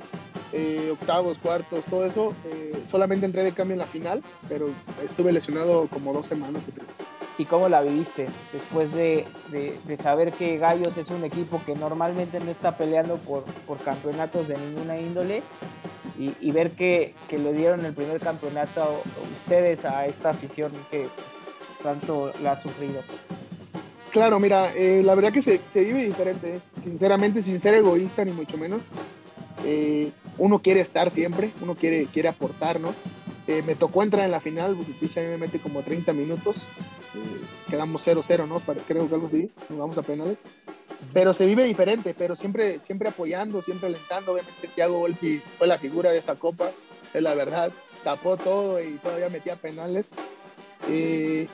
[0.53, 4.69] eh, octavos, cuartos, todo eso, eh, solamente entré de cambio en la final, pero
[5.03, 6.61] estuve lesionado como dos semanas.
[7.37, 8.27] ¿Y cómo la viviste?
[8.51, 13.15] Después de, de- de saber que Gallos es un equipo que normalmente no está peleando
[13.17, 15.41] por, por campeonatos de ninguna índole
[16.19, 18.89] y, y ver que, que le dieron el primer campeonato a
[19.43, 21.07] ustedes a esta afición que
[21.81, 23.01] tanto la ha sufrido.
[24.11, 28.31] Claro, mira, eh, la verdad que se, se vive diferente, sinceramente, sin ser egoísta ni
[28.31, 28.81] mucho menos.
[29.63, 32.95] Eh, uno quiere estar siempre, uno quiere, quiere aportar, ¿no?
[33.47, 36.55] Eh, me tocó entrar en la final, Bucetich a mí me mete como 30 minutos.
[36.55, 38.59] Eh, quedamos 0-0, ¿no?
[38.87, 40.37] Creo que algo así, nos vamos a penales.
[41.13, 44.33] Pero se vive diferente, pero siempre, siempre apoyando, siempre alentando.
[44.33, 46.71] Obviamente Thiago Volpi fue la figura de esa copa,
[47.13, 47.71] es la verdad.
[48.03, 50.05] Tapó todo y todavía metía penales.
[50.87, 51.47] Eh,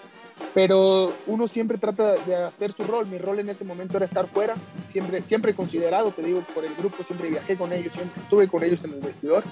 [0.54, 3.08] pero uno siempre trata de hacer su rol.
[3.08, 4.56] Mi rol en ese momento era estar fuera,
[4.90, 8.64] siempre, siempre considerado, te digo, por el grupo, siempre viajé con ellos, siempre estuve con
[8.64, 9.44] ellos en el vestidor.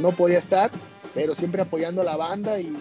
[0.00, 0.70] No podía estar,
[1.14, 2.74] pero siempre apoyando a la banda y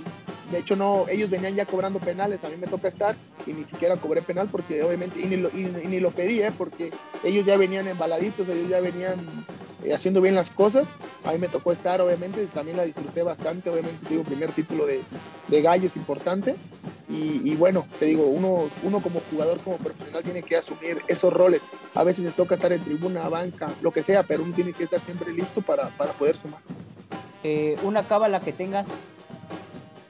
[0.51, 3.15] de hecho no, ellos venían ya cobrando penales, a mí me toca estar
[3.47, 6.51] y ni siquiera cobré penal porque obviamente, ni lo, ni lo pedí, ¿eh?
[6.55, 6.91] porque
[7.23, 9.25] ellos ya venían embaladitos, ellos ya venían
[9.83, 10.85] eh, haciendo bien las cosas.
[11.25, 15.01] A mí me tocó estar, obviamente, también la disfruté bastante, obviamente, digo, primer título de,
[15.47, 16.55] de gallo es importante.
[17.09, 21.61] Y, bueno, te digo, uno, uno como jugador, como profesional, tiene que asumir esos roles.
[21.93, 24.85] A veces le toca estar en tribuna, banca, lo que sea, pero uno tiene que
[24.85, 26.61] estar siempre listo para, para poder sumar.
[27.43, 28.87] Eh, una cábala que tengas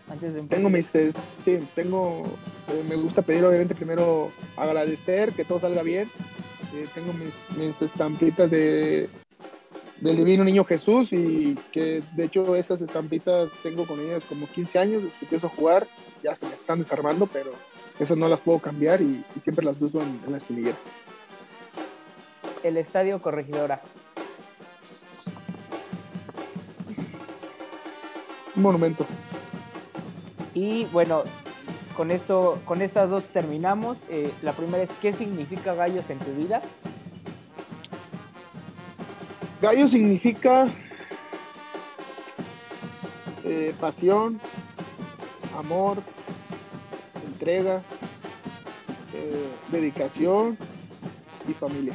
[0.09, 1.11] antes de Tengo mis, eh,
[1.43, 2.23] sí, tengo,
[2.69, 6.07] eh, me gusta pedir obviamente primero agradecer, que todo salga bien.
[6.93, 9.09] tengo mis, mis estampitas de,
[9.99, 14.77] del Divino Niño Jesús y que de hecho esas estampitas tengo con ellas como 15
[14.77, 15.87] años desde que empiezo a jugar
[16.23, 17.51] ya se me están desarmando, pero
[17.99, 20.77] esas no las puedo cambiar y, siempre las uso en, la espinillera.
[22.63, 23.81] El Estadio Corregidora.
[28.55, 29.05] Un monumento.
[30.53, 31.23] Y bueno,
[31.97, 33.97] con esto, con estas dos terminamos.
[34.09, 36.61] Eh, la primera es ¿qué significa Gallos en tu vida?
[39.61, 40.67] Gallo significa
[43.43, 44.39] eh, pasión,
[45.57, 45.97] amor,
[47.25, 47.81] entrega,
[49.13, 50.57] eh, dedicación
[51.47, 51.93] y familia.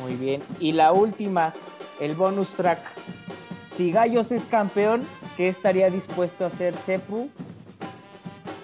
[0.00, 0.42] Muy bien.
[0.58, 1.52] Y la última,
[2.00, 2.80] el bonus track.
[3.76, 5.02] Si Gallos es campeón,
[5.36, 7.30] ¿qué estaría dispuesto a hacer Cepu?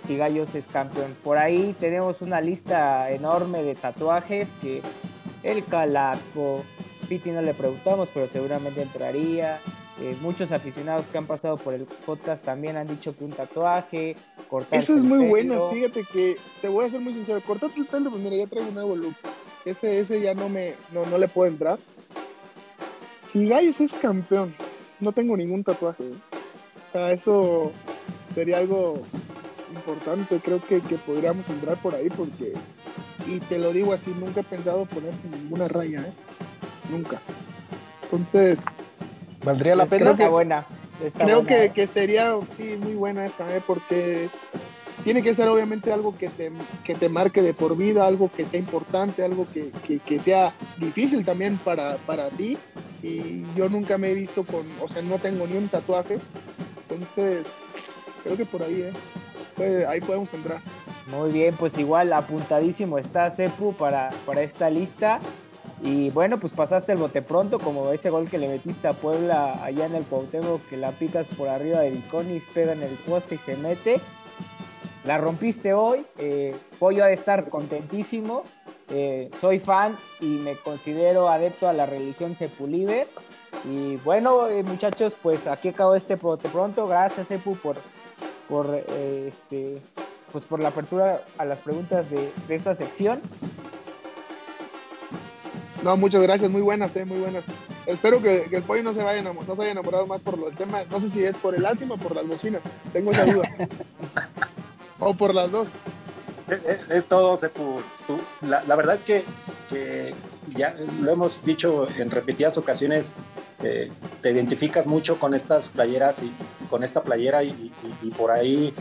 [0.06, 1.16] Si Gallos es campeón.
[1.24, 4.82] Por ahí tenemos una lista enorme de tatuajes que
[5.42, 6.62] el Calaco,
[7.08, 9.58] Piti no le preguntamos, pero seguramente entraría.
[10.00, 14.16] Eh, muchos aficionados que han pasado por el podcast también han dicho que un tatuaje,
[14.48, 17.86] cortar Eso es muy bueno, fíjate que te voy a ser muy sincero, cortarte el
[17.86, 19.14] pelo, pues mira, ya traigo un nuevo look.
[19.66, 21.78] Ese, ese ya no me, no, no le puedo entrar.
[23.26, 24.54] Si Gallos es campeón,
[25.00, 26.04] no tengo ningún tatuaje.
[26.04, 26.14] ¿eh?
[26.88, 27.70] O sea, eso
[28.34, 29.02] sería algo
[29.74, 32.54] importante, creo que, que podríamos entrar por ahí porque,
[33.26, 36.12] y te lo digo así, nunca he pensado poner ninguna raya, ¿eh?
[36.90, 37.20] Nunca.
[38.04, 38.58] Entonces,
[39.44, 40.04] ¿Valdría la pena?
[40.04, 40.66] Creo que, buena.
[41.16, 43.62] creo que, que, sería, sí, muy buena esa, ¿eh?
[43.66, 44.28] porque
[45.02, 46.52] tiene que ser obviamente algo que te,
[46.84, 51.24] que te marque de por vida, algo que sea importante, algo que, que, sea difícil
[51.24, 52.58] también para, para ti.
[53.02, 56.18] Y yo nunca me he visto con, o sea, no tengo ni un tatuaje.
[56.88, 57.46] Entonces,
[58.22, 58.92] creo que por ahí,
[59.58, 59.86] ¿eh?
[59.88, 60.60] ahí podemos entrar.
[61.10, 65.18] Muy bien, pues igual apuntadísimo está Cepu para, para esta lista.
[65.82, 69.64] Y bueno, pues pasaste el bote pronto, como ese gol que le metiste a Puebla
[69.64, 73.36] allá en el Cuauhtémoc, que la picas por arriba de Viconis, pega en el poste
[73.36, 74.00] y se mete.
[75.04, 78.42] La rompiste hoy, eh, Pollo ha de estar contentísimo.
[78.90, 83.08] Eh, soy fan y me considero adepto a la religión Sepuliver.
[83.64, 86.86] Y bueno, eh, muchachos, pues aquí acabó este bote pronto.
[86.86, 87.76] Gracias, Sepu, por,
[88.48, 89.80] por, eh, este,
[90.32, 93.20] pues por la apertura a las preguntas de, de esta sección.
[95.82, 97.44] No, muchas gracias, muy buenas, eh, muy buenas.
[97.86, 100.84] Espero que, el pollo no se vaya no se haya enamorado más por el tema,
[100.90, 102.60] no sé si es por el álbum o por las bocinas,
[102.92, 103.48] tengo esa duda.
[104.98, 105.68] o por las dos.
[106.90, 107.80] Es, todo, Sepu.
[108.42, 110.14] La, la, verdad es que,
[110.54, 113.14] ya lo hemos dicho en repetidas ocasiones,
[113.62, 116.32] eh, te identificas mucho con estas playeras y
[116.68, 117.72] con esta playera y,
[118.02, 118.74] y por ahí,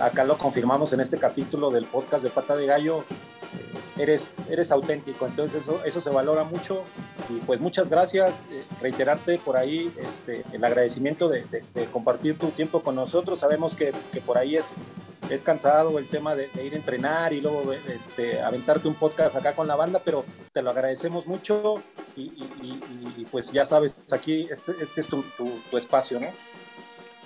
[0.00, 3.04] acá lo confirmamos en este capítulo del podcast de Pata de Gallo,
[3.98, 6.82] eres, eres auténtico, entonces eso, eso se valora mucho.
[7.28, 11.44] Y pues muchas gracias, eh, reiterarte por ahí este, el agradecimiento de,
[11.92, 14.72] compartir tu tiempo con nosotros, sabemos que, que por ahí es,
[15.30, 19.54] es cansado el tema de, ir a entrenar y luego este, aventarte un podcast acá
[19.54, 21.82] con la banda, pero te lo agradecemos mucho.
[22.16, 22.30] Y,
[23.30, 26.26] pues ya sabes, aquí este, este es tu, tu, tu espacio, ¿no?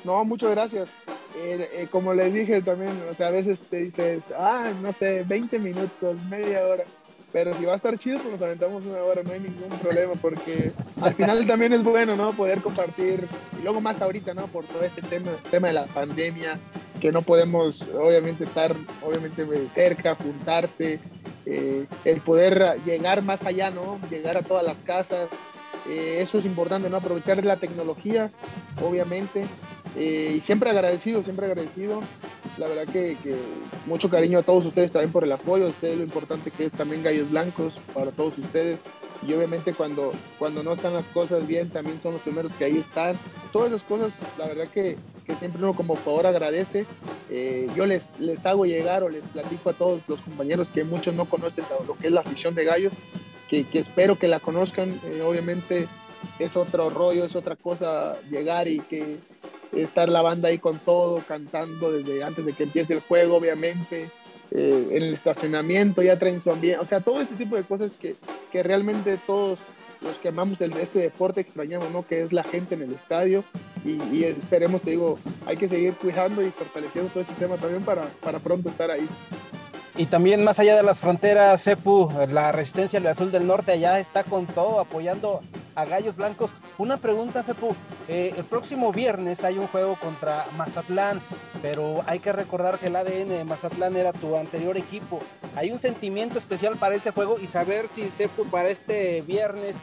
[0.04, 0.90] No, muchas gracias.
[1.38, 5.22] Eh, eh, como les dije también, o sea, a veces te dices, ah, no sé,
[5.26, 6.84] 20 minutos, media hora.
[7.32, 10.14] Pero si va a estar chido, pues nos aventamos una hora, no hay ningún problema,
[10.14, 10.72] porque
[11.02, 12.32] al final también es bueno, ¿no?
[12.32, 13.26] Poder compartir,
[13.58, 14.46] y luego más ahorita, ¿no?
[14.46, 16.58] Por todo este tema, tema de la pandemia,
[17.00, 20.98] que no podemos, obviamente, estar, obviamente, cerca, juntarse,
[21.44, 24.00] eh, el poder llegar más allá, ¿no?
[24.08, 25.28] Llegar a todas las casas,
[25.88, 26.96] eso es importante, ¿no?
[26.96, 28.30] Aprovechar la tecnología,
[28.82, 29.44] obviamente,
[29.96, 32.02] eh, y siempre agradecido, siempre agradecido.
[32.58, 33.16] la verdad que,
[33.86, 37.02] mucho cariño a todos ustedes también por el apoyo, sé lo importante que es también
[37.02, 38.78] Gallos Blancos para todos ustedes
[39.26, 42.76] y obviamente cuando, cuando no están las cosas bien también son los primeros que ahí
[42.76, 43.16] están.
[43.52, 46.84] Todas esas cosas, la verdad que, que siempre uno como favor agradece.
[47.30, 51.14] Eh, yo les, les hago llegar o les platico a todos los compañeros que muchos
[51.14, 52.92] no conocen lo que es la afición de gallos,
[53.48, 54.90] que, que espero que la conozcan.
[55.06, 55.88] Eh, obviamente
[56.38, 59.18] es otro rollo, es otra cosa llegar y que
[59.72, 64.10] estar la banda ahí con todo, cantando desde antes de que empiece el juego, obviamente.
[64.52, 67.90] Eh, en el estacionamiento ya traen su ambiente, o sea, todo este tipo de cosas
[68.00, 68.14] que,
[68.52, 69.58] que realmente todos
[70.02, 72.06] los que amamos el, este deporte extrañamos, ¿no?
[72.06, 73.42] Que es la gente en el estadio
[73.84, 77.82] y, y, esperemos, te digo, hay que seguir cuidando y fortaleciendo todo este tema también
[77.82, 79.08] para, para pronto estar ahí.
[79.98, 83.98] Y también más allá de las fronteras, CEPU, la resistencia del azul del norte allá
[83.98, 85.40] está con todo apoyando
[85.74, 86.50] a Gallos Blancos.
[86.76, 87.74] Una pregunta, Cepu.
[88.06, 91.22] Eh, el próximo viernes hay un juego contra Mazatlán,
[91.62, 95.20] pero hay que recordar que el ADN de Mazatlán era tu anterior equipo.
[95.54, 99.76] Hay un sentimiento especial para ese juego y saber si Cepu para este viernes,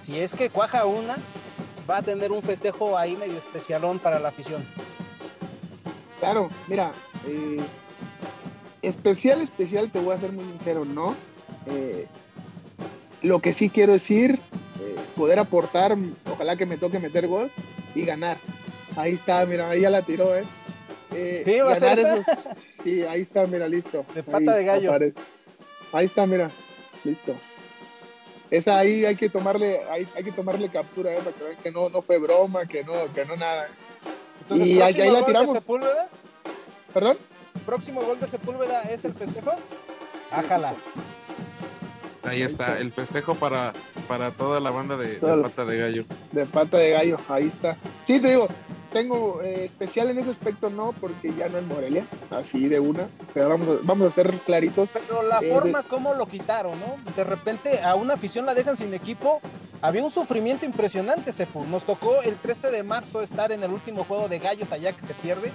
[0.00, 1.16] si es que cuaja una,
[1.88, 4.64] va a tener un festejo ahí medio especialón para la afición.
[6.20, 6.90] Claro, mira,
[7.26, 7.60] eh,
[8.88, 11.14] especial, especial, te voy a ser muy sincero, ¿no?
[11.66, 12.06] Eh,
[13.22, 14.38] lo que sí quiero decir
[15.18, 15.96] poder aportar,
[16.32, 17.50] ojalá que me toque meter gol
[17.94, 18.36] y ganar.
[18.96, 20.44] Ahí está, mira, ahí ya la tiró, ¿eh?
[21.12, 22.24] eh sí, va a ser esa?
[22.82, 24.06] Sí, ahí está, mira, listo.
[24.14, 24.92] De pata de gallo.
[25.92, 26.48] Ahí está, mira,
[27.02, 27.34] listo.
[28.50, 31.18] Esa ahí hay que tomarle, hay, hay que tomarle captura, ¿eh?
[31.18, 33.68] Para que vean que no, no fue broma, que no, que no nada.
[34.42, 35.54] Entonces, y ahí, ahí la tiramos.
[35.54, 36.08] Sepúlveda?
[36.94, 37.18] ¿Perdón?
[37.58, 39.50] ¿El próximo gol de Sepúlveda es el festejo?
[40.30, 40.74] Ájala.
[42.22, 43.72] Ahí está, el festejo para,
[44.06, 46.04] para toda la banda de, Pata de Gallo.
[46.30, 47.76] De Pata de Gallo, ahí está.
[48.04, 48.46] Sí, te digo,
[48.92, 53.08] tengo eh, especial en ese aspecto, no, porque ya no es Morelia, así de una.
[53.28, 54.88] O sea, vamos a, vamos a ser claritos.
[54.92, 56.96] Pero la Eh, forma de- como lo quitaron, ¿no?
[57.16, 59.40] De repente a una afición la dejan sin equipo.
[59.80, 61.64] Había un sufrimiento impresionante, Sepu.
[61.64, 65.06] Nos tocó el 13 de marzo estar en el último juego de gallos allá que
[65.06, 65.50] se pierde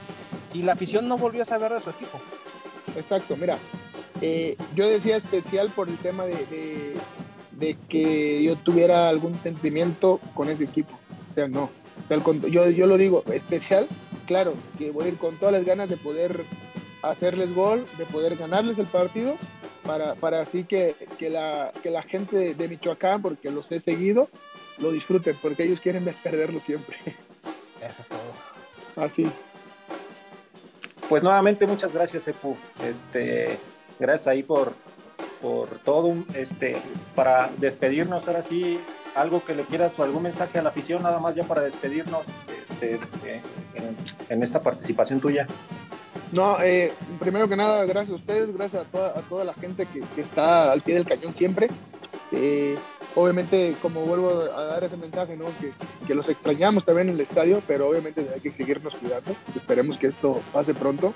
[0.53, 2.19] y la afición no volvió a saber de su equipo.
[2.95, 3.57] Exacto, mira,
[4.21, 6.93] eh, yo decía especial por el tema de, de-
[7.51, 10.99] de que yo tuviera algún sentimiento con ese equipo.
[11.31, 11.63] O sea, no.
[11.63, 13.87] O sea, yo, yo lo digo, especial,
[14.25, 16.43] claro, que voy a ir con todas las ganas de poder
[17.03, 19.35] hacerles gol, de poder ganarles el partido,
[19.85, 23.81] para, para así que, que, la, que la gente de, de Michoacán, porque los he
[23.81, 24.29] seguido,
[24.79, 26.97] lo disfruten, porque ellos quieren perderlo siempre.
[27.81, 29.03] Eso es todo.
[29.05, 29.29] Así.
[31.13, 32.57] Pues nuevamente muchas gracias, Epu.
[32.83, 33.59] Este,
[33.99, 34.73] gracias ahí por,
[35.43, 36.11] por todo.
[36.33, 36.75] Este,
[37.13, 38.79] para despedirnos, ahora sí,
[39.13, 42.23] algo que le quieras o algún mensaje a la afición, nada más ya para despedirnos
[42.67, 42.99] este,
[44.27, 45.45] en, esta participación tuya.
[46.31, 49.85] No, eh, primero que nada, gracias a ustedes, gracias a toda, a toda la gente
[49.85, 51.67] que, que está al pie del cañón siempre.
[52.31, 52.75] Eh,
[53.15, 55.45] obviamente, como vuelvo a dar ese mensaje, ¿no?
[56.07, 59.35] que, los extrañamos también en el estadio, pero obviamente hay que seguirnos cuidando.
[59.55, 61.13] Esperemos que esto pase pronto.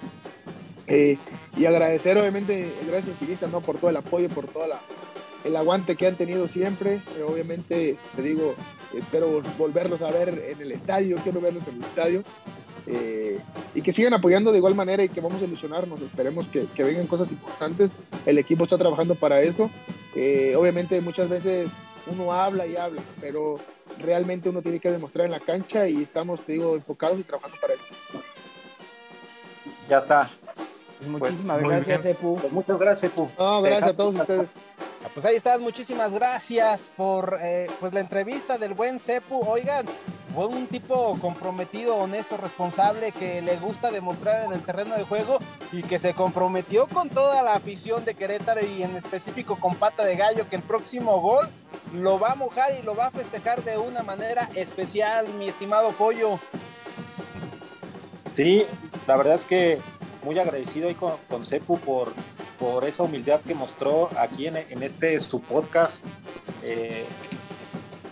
[0.88, 1.18] Eh,
[1.58, 3.62] y agradecer, obviamente, gracias infinitas ¿no?
[3.62, 4.64] por todo el apoyo, por todo
[5.43, 7.02] el aguante que han tenido siempre.
[7.18, 8.56] Eh, obviamente, te digo,
[8.98, 12.24] espero volverlos a ver en el estadio, quiero verlos en el estadio.
[12.89, 13.38] Eh,
[13.76, 16.02] y que sigan apoyando de igual manera y que vamos a ilusionarnos.
[16.02, 17.91] Esperemos que, vengan cosas importantes.
[18.26, 19.70] El equipo está trabajando para eso.
[20.56, 21.70] Obviamente muchas veces
[22.12, 23.58] uno habla y habla, pero
[23.99, 27.58] realmente uno tiene que demostrar en la cancha y estamos, te digo, enfocados y trabajando
[27.60, 27.84] para eso.
[29.89, 30.32] Ya está.
[30.97, 32.05] Pues muchísimas muy gracias.
[32.05, 32.38] Epu.
[32.39, 33.30] Pues muchas gracias, Epu.
[33.38, 34.47] No, gracias a todos ustedes.
[35.14, 39.41] Pues ahí están, muchísimas gracias por eh, pues la entrevista del buen Cepu.
[39.47, 39.86] Oigan,
[40.34, 45.39] fue un tipo comprometido, honesto, responsable, que le gusta demostrar en el terreno de juego
[45.72, 50.05] y que se comprometió con toda la afición de Querétaro y en específico con Pata
[50.05, 51.47] de Gallo, que el próximo gol
[51.93, 55.91] lo va a mojar y lo va a festejar de una manera especial, mi estimado
[55.91, 56.39] Pollo.
[58.36, 58.66] Sí,
[59.08, 59.80] la verdad es que
[60.28, 62.12] muy agradecido ahí con, con Cepu por,
[62.60, 66.04] por esa humildad que mostró aquí en, en este su podcast.
[66.64, 67.06] Eh,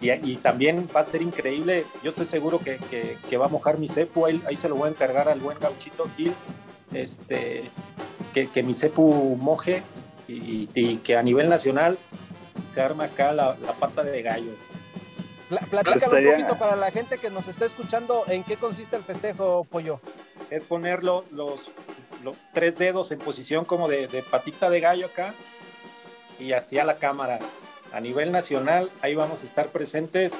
[0.01, 3.49] y, y también va a ser increíble, yo estoy seguro que, que- que va a
[3.49, 6.33] mojar mi Cepu, ahí, ahí se lo voy a encargar al buen gauchito Gil,
[6.93, 7.63] este,
[8.33, 9.83] que, que mi Cepu moje
[10.27, 11.97] y, y que a nivel nacional
[12.71, 14.51] se arma acá la, la pata de gallo.
[15.49, 18.95] Pla- Platícalo Estaría- un poquito para la gente que nos está escuchando en qué consiste
[18.95, 19.99] el festejo, Pollo.
[20.49, 21.71] es poner lo- los,
[22.53, 25.33] tres dedos en posición como de, de patita de gallo acá
[26.39, 27.39] y hacia la cámara.
[27.93, 30.33] A nivel nacional, ahí vamos a estar presentes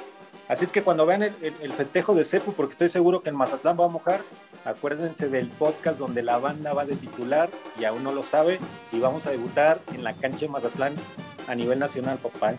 [0.48, 3.36] Así es que cuando vean el, el, festejo de Cepu, porque estoy seguro que en
[3.36, 4.20] Mazatlán va a mojar,
[4.64, 8.60] acuérdense del podcast donde la banda va de titular y aún no lo sabe,
[8.92, 10.94] y vamos a debutar en la cancha de Mazatlán
[11.48, 12.54] a nivel nacional, papá.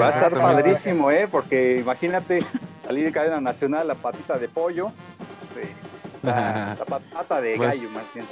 [0.00, 1.28] Va a estar padrísimo, ¿eh?
[1.30, 2.44] Porque imagínate
[2.76, 4.90] salir de cadena nacional la patita de pollo,
[6.24, 6.76] la,
[7.12, 8.26] pata de pues gallo, más bien,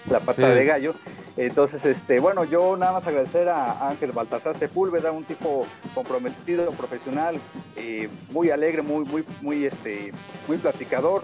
[0.10, 0.94] la pata de gallo.
[1.36, 7.36] Entonces, este, bueno, yo nada más agradecer a Ángel Baltasar Sepúlveda, un tipo comprometido, profesional,
[7.76, 10.12] eh, muy alegre, muy, muy, muy, este,
[10.46, 11.22] muy platicador.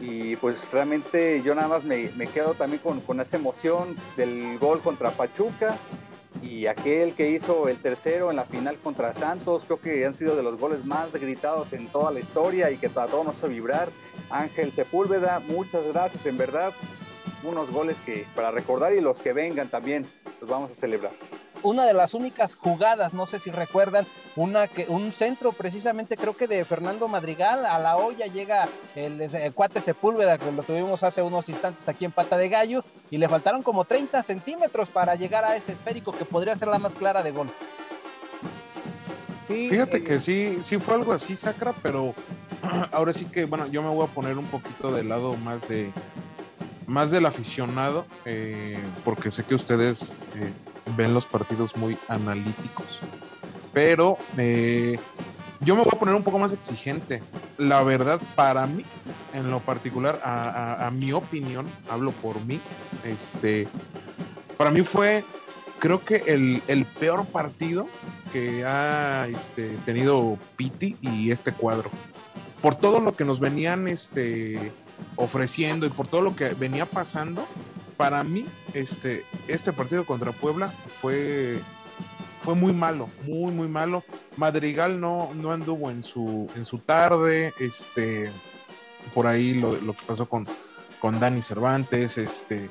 [0.00, 4.58] Y pues realmente yo nada más me, me quedo también con, con esa emoción del
[4.58, 5.76] gol contra Pachuca
[6.42, 10.36] y aquel que hizo el tercero en la final contra Santos, creo que han sido
[10.36, 13.88] de los goles más gritados en toda la historia y que todos nos hizo vibrar.
[14.30, 16.72] Ángel Sepúlveda, muchas gracias, en verdad,
[17.42, 20.06] unos goles que para recordar y los que vengan también
[20.40, 21.12] los vamos a celebrar
[21.62, 24.06] una de las únicas jugadas, no sé si recuerdan,
[24.36, 30.38] un centro precisamente creo que de Fernando Madrigal a la olla llega el, cuate Sepúlveda
[30.38, 33.84] que lo tuvimos hace unos instantes aquí en Pata de Gallo y le faltaron como
[33.84, 37.50] 30 centímetros para llegar a ese esférico que podría ser la más clara de gol.
[39.54, 42.14] Fíjate eh, que sí, sí fue algo así, Sacra, pero
[42.92, 45.92] ahora sí que, bueno, yo me voy a poner un poquito del lado más de
[46.90, 50.52] más del aficionado, eh, porque sé que ustedes eh,
[50.96, 52.98] ven los partidos muy analíticos.
[53.72, 54.98] Pero eh,
[55.60, 57.22] yo me voy a poner un poco más exigente.
[57.58, 58.84] La verdad, para mí,
[59.32, 62.58] en lo particular, a, mi opinión, hablo por mí,
[63.04, 63.68] este,
[64.56, 65.24] para mí fue,
[65.80, 67.88] creo que el, peor partido
[68.32, 71.90] que ha este, tenido Piti y este cuadro.
[72.62, 74.72] Por todo lo que nos venían este,
[75.16, 77.48] ofreciendo y por todo lo que venía pasando,
[77.96, 81.60] para mí, este, este partido contra Puebla fue,
[82.40, 84.04] fue muy malo, muy, muy malo.
[84.36, 88.30] Madrigal no, no anduvo en su, en su tarde, este,
[89.14, 90.46] por ahí lo, que pasó con,
[90.98, 92.68] con Dani Cervantes, este,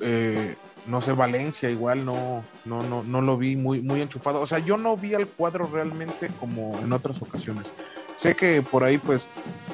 [0.00, 0.54] eh,
[0.86, 4.40] no sé, Valencia igual no, no, no, no lo vi muy, muy enchufado.
[4.40, 7.72] O sea, yo no vi al cuadro realmente como en otras ocasiones.
[8.14, 9.28] Sé que por ahí pues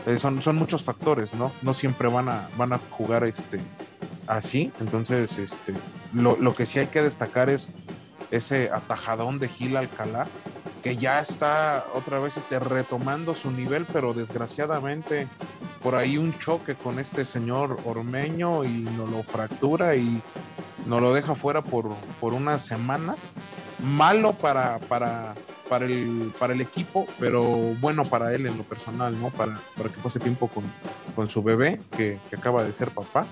[0.06, 1.50] eh, son, son muchos factores, ¿no?
[1.62, 3.60] No siempre van a, van a jugar este
[4.26, 4.72] así.
[4.80, 5.74] Entonces, este,
[6.12, 7.72] lo, lo, que sí hay que destacar es
[8.30, 10.26] ese atajadón de Gil Alcalá,
[10.82, 15.26] que ya está otra vez este, retomando su nivel, pero desgraciadamente
[15.82, 20.22] por ahí un choque con este señor Ormeño y nos lo fractura y
[20.88, 23.30] nos lo deja fuera por, por unas semanas.
[23.80, 25.34] Malo para, para,
[25.68, 27.44] para, el, para el equipo, pero
[27.80, 29.30] bueno para él en lo personal, ¿no?
[29.30, 30.64] Para, para que pase tiempo con,
[31.14, 33.26] con su bebé, que, acaba de ser papá.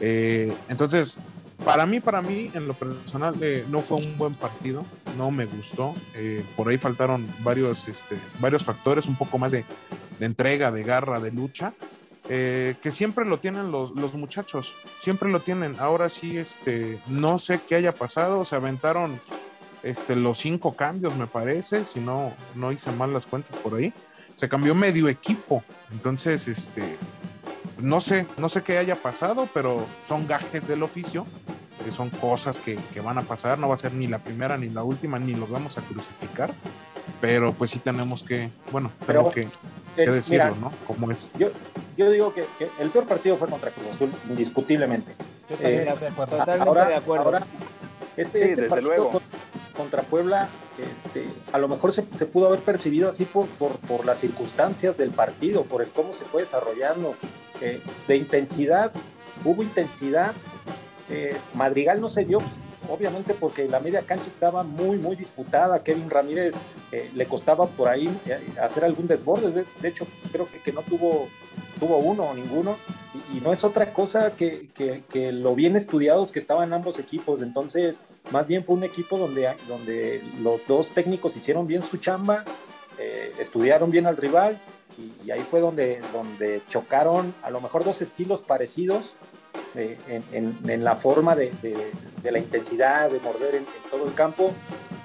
[0.00, 1.18] Eh, entonces,
[1.64, 4.84] para mí, para mí, en lo personal, eh, no fue un buen partido,
[5.16, 5.94] no me gustó.
[6.14, 9.64] Eh, por ahí faltaron varios, este, varios factores, un poco más de,
[10.20, 11.72] entrega, de garra, de lucha,
[12.28, 15.76] que siempre lo tienen los, los, muchachos, siempre lo tienen.
[15.78, 19.14] Ahora sí, este, no sé qué haya pasado, se aventaron
[19.82, 23.92] este, los cinco cambios, me parece, si no, no hice mal las cuentas por ahí.
[24.34, 25.62] Se cambió medio equipo,
[25.92, 26.98] entonces, este,
[27.78, 31.26] no sé, no sé qué haya pasado, pero son gajes del oficio,
[31.84, 34.68] que son cosas que, van a pasar, no va a ser ni la primera ni
[34.68, 36.52] la última, ni los vamos a crucificar,
[37.20, 39.48] pero pues sí tenemos que, bueno, tengo que,
[39.96, 40.72] eh, decirlo, ¿no?
[40.86, 41.30] Como es.
[41.38, 41.50] Yo,
[41.96, 42.46] yo digo que,
[42.78, 45.14] el peor partido fue contra Cruz Azul, indiscutiblemente.
[45.48, 46.36] Yo también eh, de acuerdo.
[46.36, 47.24] Totalmente de acuerdo.
[47.24, 47.46] Ahora,
[48.16, 49.20] este, este desde luego.
[49.76, 50.48] Contra Puebla,
[50.90, 55.10] este, a lo mejor se, pudo haber percibido así por, por, por, las circunstancias del
[55.10, 57.14] partido, por el cómo se fue desarrollando,
[57.60, 58.90] eh, de intensidad,
[59.44, 60.32] hubo intensidad.
[61.10, 62.52] Eh, Madrigal no se dio, pues,
[62.88, 65.82] obviamente porque la media cancha estaba muy, muy disputada.
[65.82, 66.54] Kevin Ramírez
[66.92, 68.08] eh, le costaba por ahí
[68.60, 69.64] hacer algún desborde.
[69.80, 71.28] De, hecho, creo que, que, no tuvo,
[71.80, 72.76] tuvo uno o ninguno.
[73.34, 77.42] Y, no es otra cosa que, que, lo bien estudiados que estaban ambos equipos.
[77.42, 82.44] Entonces, más bien fue un equipo donde, donde los dos técnicos hicieron bien su chamba,
[83.38, 84.58] estudiaron bien al rival
[85.24, 89.16] y, ahí fue donde, donde chocaron a lo mejor dos estilos parecidos
[89.74, 89.98] eh,
[90.32, 91.52] en, la forma de,
[92.22, 94.52] la intensidad, de morder en, todo el campo,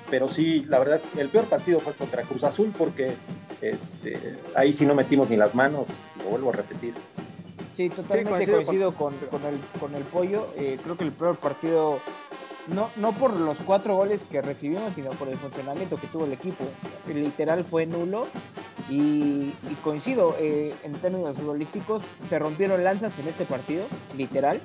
[0.10, 3.14] pero sí, la verdad, el peor partido fue contra Cruz Azul porque
[3.62, 5.88] este, ahí sí no metimos ni las manos,
[6.24, 6.94] lo vuelvo a repetir.
[7.76, 12.00] Sí, totalmente coincido, con, el, con el pollo, eh, creo que el peor partido
[12.68, 16.34] no, no por los cuatro goles que recibimos, sino por el funcionamiento que tuvo el
[16.34, 16.64] equipo.
[17.08, 18.28] Literal fue nulo
[18.90, 19.52] y,
[19.84, 23.86] coincido, eh, en términos futbolísticos, se rompieron lanzas en este partido,
[24.18, 24.60] literal.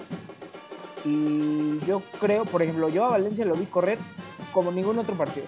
[1.05, 3.99] Y yo creo, por ejemplo, yo a Valencia lo vi correr
[4.53, 5.47] como ningún otro partido.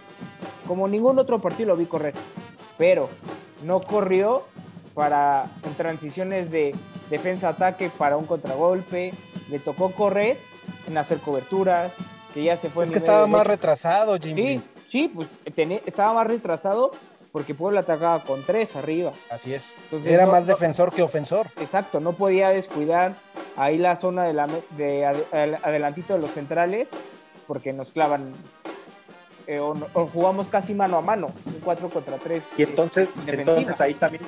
[0.67, 2.15] Como ningún otro partido lo vi correr.
[2.77, 3.09] Pero
[3.65, 4.45] no corrió
[4.95, 6.75] para en transiciones de
[7.11, 9.13] defensa-ataque para un contragolpe,
[9.51, 10.37] le tocó correr
[10.87, 11.93] en hacer coberturas,
[12.35, 12.85] que ya se fue.
[12.85, 14.63] Es que estaba más retrasado, Jimmy.
[14.87, 15.29] Sí, sí, pues
[15.87, 16.91] estaba más retrasado
[17.33, 19.13] porque Puebla atacaba con tres arriba.
[19.31, 19.75] Así es.
[20.05, 21.47] Era más defensor que ofensor.
[21.61, 23.15] Exacto, no podía descuidar
[23.57, 25.05] ahí la zona de, la, de
[25.63, 26.89] adelantito de los centrales
[27.47, 28.33] porque nos clavan
[29.47, 29.75] eh, o,
[30.13, 32.45] jugamos casi mano a mano, un 4 contra 3.
[32.59, 34.23] Y entonces, entonces ahí también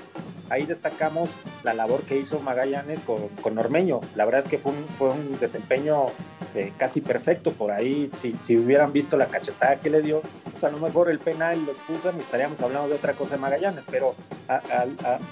[0.50, 1.30] ahí destacamos
[1.62, 4.00] la labor que hizo Magallanes con, con Ormeño.
[4.16, 6.06] La verdad es que fue un, fue un desempeño
[6.54, 7.52] eh, casi perfecto.
[7.52, 10.20] Por ahí, si, si, hubieran visto la cachetada que le dio,
[10.50, 13.40] pues a lo mejor el penal lo expulsan y estaríamos hablando de otra cosa de
[13.40, 13.86] Magallanes.
[13.90, 14.14] Pero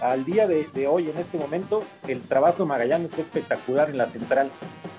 [0.00, 4.06] al día de, hoy, en este momento, el trabajo de Magallanes fue espectacular en la
[4.06, 4.50] central.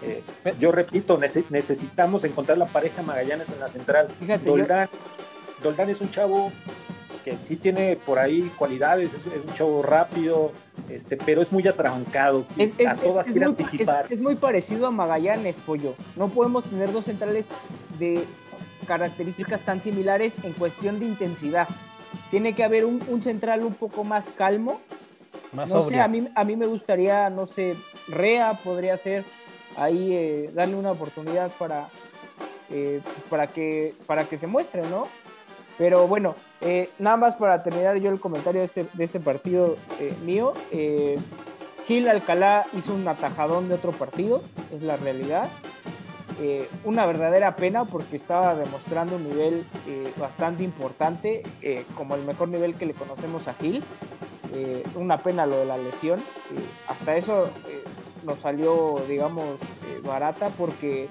[0.03, 0.23] Eh,
[0.59, 4.07] yo repito, necesitamos encontrar la pareja Magallanes en la central.
[4.19, 4.49] Fíjate,
[5.61, 6.51] Doldán es un chavo
[7.29, 10.51] que sí tiene por ahí cualidades, es, un chavo rápido,
[10.89, 14.07] este, pero es muy atrabancado, es, a todas quiere muy, anticipar.
[14.09, 15.93] Es, muy parecido a Magallanes, Pollo.
[16.15, 17.45] No podemos tener dos centrales
[17.99, 18.25] de
[18.87, 21.67] características tan similares en cuestión de intensidad.
[22.31, 24.81] Tiene que haber un, central un poco más calmo.
[25.51, 27.75] Más no sé, a mí, a mí me gustaría, no sé,
[28.07, 29.23] Rea podría ser
[29.77, 31.89] ahí eh, darle una oportunidad para,
[32.71, 35.07] eh, para, que, para que se muestre, ¿no?
[35.79, 39.77] Pero bueno, eh, nada más para terminar yo el comentario de este, de este partido
[39.97, 40.53] eh, mío.
[40.71, 41.17] Eh,
[41.87, 45.49] Gil Alcalá hizo un atajadón de otro partido, es la realidad.
[46.83, 49.65] una verdadera pena porque estaba demostrando un nivel
[50.17, 51.41] bastante importante,
[51.95, 53.83] como el mejor nivel que le conocemos a Gil.
[54.95, 56.19] una pena lo de la lesión.
[56.87, 57.49] hasta eso
[58.23, 59.57] nos salió, digamos,
[60.03, 61.07] barata porque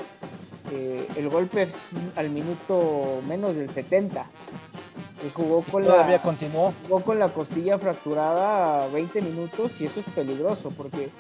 [0.71, 1.71] el golpe es
[2.17, 4.27] al minuto menos del 70.
[5.21, 6.73] Pues jugó con Todavía la, continuó.
[6.87, 11.11] Jugó con la costilla fracturada 20 minutos y eso es peligroso porque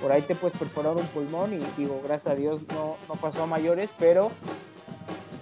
[0.00, 3.42] por ahí te puedes perforar un pulmón y digo, gracias a Dios no, no pasó
[3.42, 4.30] a mayores, pero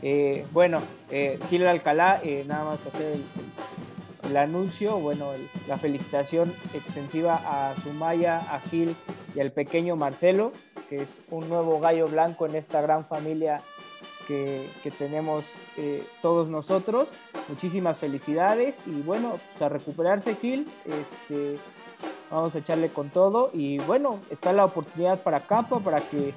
[0.02, 0.78] eh, bueno,
[1.10, 3.16] eh, Gil Alcalá, eh, nada más hacer
[4.28, 5.30] el, anuncio, bueno,
[5.66, 8.94] la felicitación extensiva a Sumaya, a Gil
[9.34, 10.52] y al pequeño Marcelo,
[10.88, 13.60] que es un nuevo gallo blanco en esta gran familia
[14.26, 15.44] que, que tenemos
[16.20, 17.08] todos nosotros
[17.48, 21.58] muchísimas felicidades y bueno, pues a recuperarse Gil, este,
[22.30, 26.34] vamos a echarle con todo y bueno, está la oportunidad para Campa para que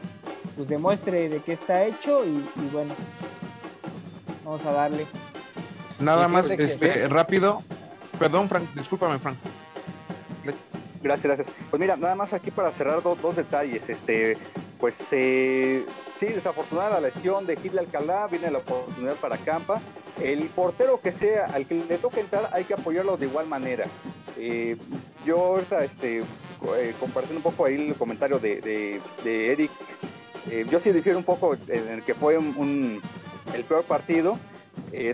[0.56, 2.94] pues demuestre de qué está hecho y, bueno,
[4.44, 5.06] vamos a darle.
[6.00, 7.64] Nada más, este, rápido,
[8.18, 9.38] perdón Frank, discúlpame Frank.
[11.04, 11.56] Gracias, gracias.
[11.70, 13.90] Pues mira, nada más aquí para cerrar dos detalles.
[13.90, 14.38] Este,
[14.80, 15.86] pues eh,
[16.16, 19.82] sí, desafortunada la lesión de Gil Alcalá, viene la oportunidad para Campa
[20.20, 23.86] el portero que sea, al que le toque entrar, hay que apoyarlo de igual manera.
[24.38, 24.78] Eh,
[25.26, 29.72] yo ahorita, este, eh, compartiendo un poco ahí el comentario de, Eric,
[30.50, 34.38] eh, yo sí difiero un poco en el que fue el peor partido.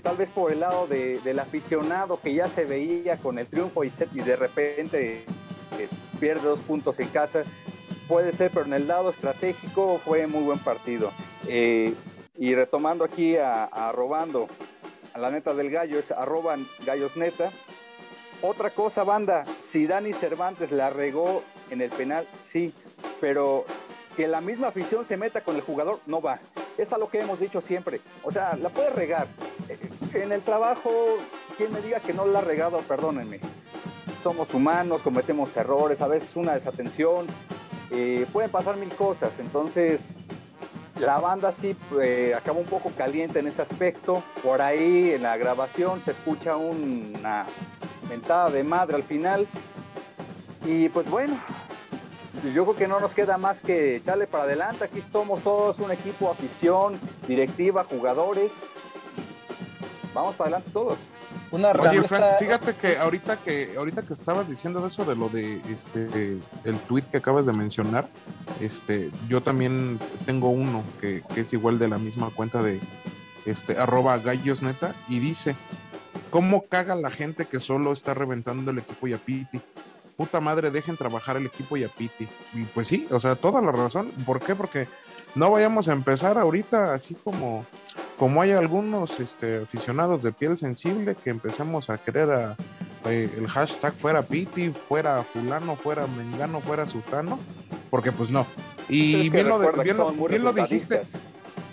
[0.02, 3.90] tal vez por el lado del aficionado que ya se veía con el triunfo y
[3.90, 5.24] de repente
[6.20, 7.44] pierde dos puntos en casa,
[8.08, 11.12] puede ser, pero en el lado estratégico fue muy buen partido.
[12.40, 14.48] y retomando aquí a Robando,
[15.18, 16.56] la neta del gallo es arroba
[16.86, 17.52] gallosneta.
[18.42, 22.72] Otra cosa, banda, si Dani Cervantes la regó en el penal, sí,
[23.20, 23.66] pero
[24.16, 26.40] que la misma afición se meta con el jugador, no va.
[26.78, 28.00] Es a lo que hemos dicho siempre.
[28.24, 29.28] O sea, la puede regar.
[29.70, 29.80] Eh,
[30.14, 31.18] en el trabajo,
[31.58, 33.40] quien me diga que no la ha regado, perdónenme.
[34.24, 37.28] Somos humanos, cometemos errores, a veces una desatención.
[37.92, 39.40] Eh, pueden pasar mil cosas.
[39.40, 40.14] Entonces,
[41.00, 44.24] la banda sí eh, acaba un poco caliente en ese aspecto.
[44.44, 47.46] Por ahí en la grabación se escucha una
[48.10, 49.48] mentada de madre al final.
[50.66, 51.38] Y pues bueno,
[52.54, 54.86] yo creo que no nos queda más que echarle para adelante.
[54.86, 58.52] Aquí somos todos un equipo, afición, directiva, jugadores.
[60.14, 60.98] Vamos para adelante todos.
[61.52, 65.62] Una Oye, Frank, fíjate que ahorita que ahorita que estabas diciendo eso de lo de
[65.70, 68.10] este el tweet que acabas de mencionar,
[68.62, 72.80] este, yo también tengo uno que, es igual de la misma cuenta de
[73.46, 75.56] este arroba gallos neta y dice
[76.30, 79.62] ¿Cómo caga la gente que solo está reventando el equipo y a Piti?
[80.18, 82.28] Puta madre, dejen trabajar el equipo y a Piti.
[82.54, 84.12] Y pues sí, o sea, toda la razón.
[84.26, 84.56] ¿Por qué?
[84.56, 84.88] Porque
[85.36, 87.66] no vayamos a empezar ahorita así como
[88.18, 92.58] como hay algunos este, aficionados de piel sensible que empezamos a querer a,
[93.06, 97.40] eh, el hashtag fuera Piti, fuera fulano, fuera mengano, fuera sultano,
[97.90, 98.46] porque pues no.
[98.90, 101.04] Y bien, lo, bien, lo, dijiste.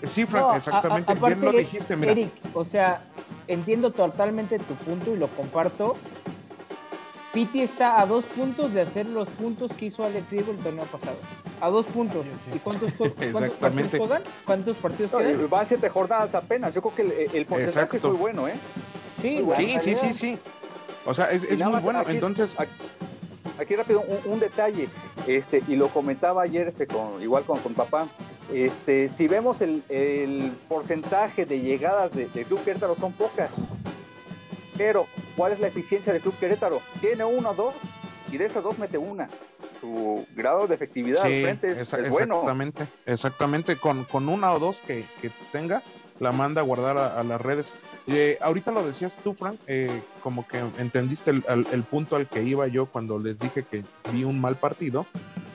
[0.02, 3.02] Sí, Frank, exactamente, bien lo dijiste, Eric, o sea,
[3.48, 5.96] entiendo totalmente tu punto y lo comparto,
[7.32, 10.84] Piti está a dos puntos de hacer los puntos que hizo Alex Diego el torneo
[10.84, 11.16] pasado.
[11.60, 12.26] A dos puntos.
[12.55, 13.98] ¿Y cuántos, Exactamente.
[14.44, 15.48] ¿Cuántos partidos no, quedan?
[15.51, 16.74] Van siete jornadas apenas.
[16.74, 18.55] Yo creo que el, el porcentaje es muy bueno, ¿eh?
[19.22, 19.60] Sí, bueno.
[19.62, 20.39] Sí, sí, sí, sí.
[21.06, 22.01] O sea, es, es muy bueno.
[22.01, 22.72] aquí- Entonces, Aquí,
[23.59, 24.89] aquí rápido, un, un detalle,
[25.26, 28.09] este, y lo comentaba ayer, este, con, igual con, con papá,
[28.52, 33.52] este, si vemos el, el porcentaje de llegadas de, de Club Querétaro son pocas,
[34.76, 35.06] pero
[35.36, 36.82] ¿cuál es la eficiencia de Club Querétaro?
[37.01, 37.74] Tiene uno o dos,
[38.31, 39.28] y de esas dos mete una.
[39.85, 42.36] Su grado de efectividad al sí, frente es, esa- es bueno.
[42.36, 42.86] exactamente.
[43.05, 43.77] Exactamente.
[43.77, 45.82] Con, con una o dos que, que tenga,
[46.20, 47.74] la manda a guardar a, a las redes.
[48.06, 52.27] Eh, ahorita lo decías tú, Frank, eh, como que entendiste el, el- el punto al
[52.31, 55.05] que iba yo cuando les dije que vi un mal partido.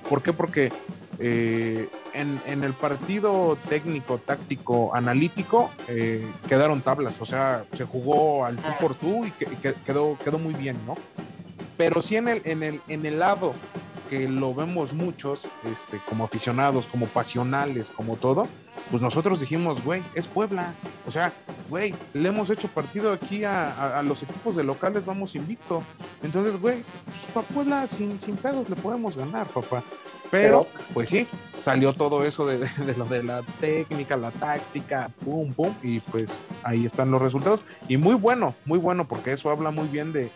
[0.07, 0.31] ¿Por qué?
[0.31, 0.72] Porque
[1.18, 7.19] eh, en, en el partido técnico, táctico, analítico, eh, quedaron tablas.
[7.19, 10.53] O sea, se jugó al tú por tú y, que- y que- quedó, quedó muy
[10.53, 10.95] bien, ¿no?
[11.77, 13.53] Pero sí en el, en el, en el lado
[14.10, 18.48] que lo vemos muchos, este, como aficionados, como pasionales, como todo,
[18.90, 20.73] pues nosotros dijimos, güey, es Puebla.
[21.07, 21.31] O sea,
[21.69, 25.84] güey, le hemos hecho partido aquí a, a- a los equipos de locales, vamos invicto.
[26.23, 29.84] Entonces, güey, pues, pa' Puebla sin, sin pedos le podemos ganar, papá.
[30.31, 30.61] Pero,
[30.94, 31.26] pues sí,
[31.60, 36.44] salió todo eso de, de lo de la técnica, la táctica, pum, pum, y pues
[36.64, 37.65] ahí están los resultados.
[37.88, 40.30] Y muy bueno, muy bueno, porque eso habla muy bien de,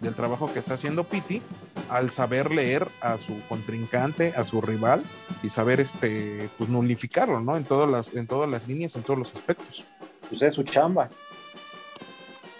[0.00, 1.42] del trabajo que está haciendo Piti
[1.88, 5.02] al saber leer a su contrincante, a su rival
[5.42, 7.56] y saber este pues nulificarlo, ¿no?
[7.56, 9.84] En todas las en todas las líneas, en todos los aspectos.
[10.28, 11.08] Pues es su chamba.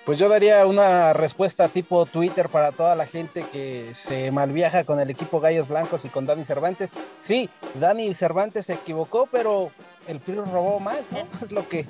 [0.06, 5.00] Pues yo daría una respuesta tipo Twitter para toda la gente que se malviaja con
[5.00, 6.90] el equipo Gallos Blancos y con Dani Cervantes.
[7.18, 7.50] Sí,
[7.80, 9.72] Dani Cervantes se equivocó, pero
[10.06, 11.26] el PRI robó más, ¿no?
[11.44, 11.86] Es lo que,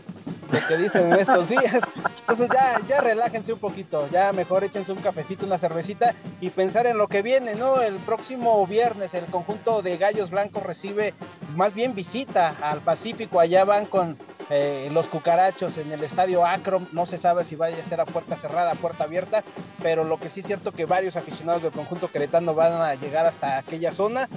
[0.50, 1.80] lo que dicen en estos días.
[2.20, 6.86] Entonces ya, ya relájense un poquito, ya mejor échense un cafecito, una cervecita y pensar
[6.86, 7.80] en lo que viene, ¿no?
[7.80, 11.14] El próximo viernes el conjunto de Gallos Blancos recibe
[11.54, 14.16] más bien visita al Pacífico, allá van con
[14.50, 18.04] eh, los cucarachos en el estadio Akron, no se sabe si vaya a ser a
[18.04, 19.42] puerta cerrada, a puerta abierta,
[19.82, 23.26] pero lo que sí es cierto que varios aficionados del conjunto queretano van a llegar
[23.26, 24.28] hasta aquella zona.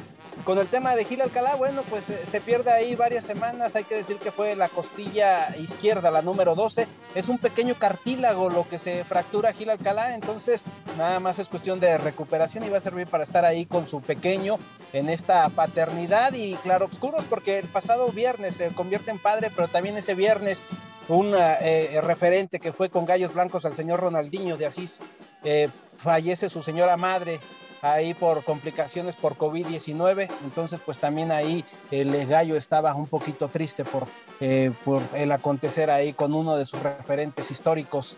[0.44, 3.84] Con el tema de Gil Alcalá, bueno, pues eh, se pierde ahí varias semanas, hay
[3.84, 8.68] que decir que fue la costilla izquierda, la número 12, es un pequeño cartílago lo
[8.68, 10.64] que se fractura Gil Alcalá, entonces
[10.98, 14.02] nada más es cuestión de recuperación y va a servir para estar ahí con su
[14.02, 14.58] pequeño
[14.94, 19.98] en esta paternidad y claroscuros porque el pasado viernes se convierte en padre, pero también
[19.98, 20.62] ese viernes
[21.10, 25.02] un eh, referente que fue con Gallos Blancos al señor Ronaldinho de Asís,
[25.44, 27.40] eh, fallece su señora madre
[27.82, 33.84] ahí por complicaciones por COVID-19, entonces pues también ahí el gallo estaba un poquito triste
[33.84, 34.06] por,
[34.40, 38.18] eh, por el acontecer ahí con uno de sus referentes históricos,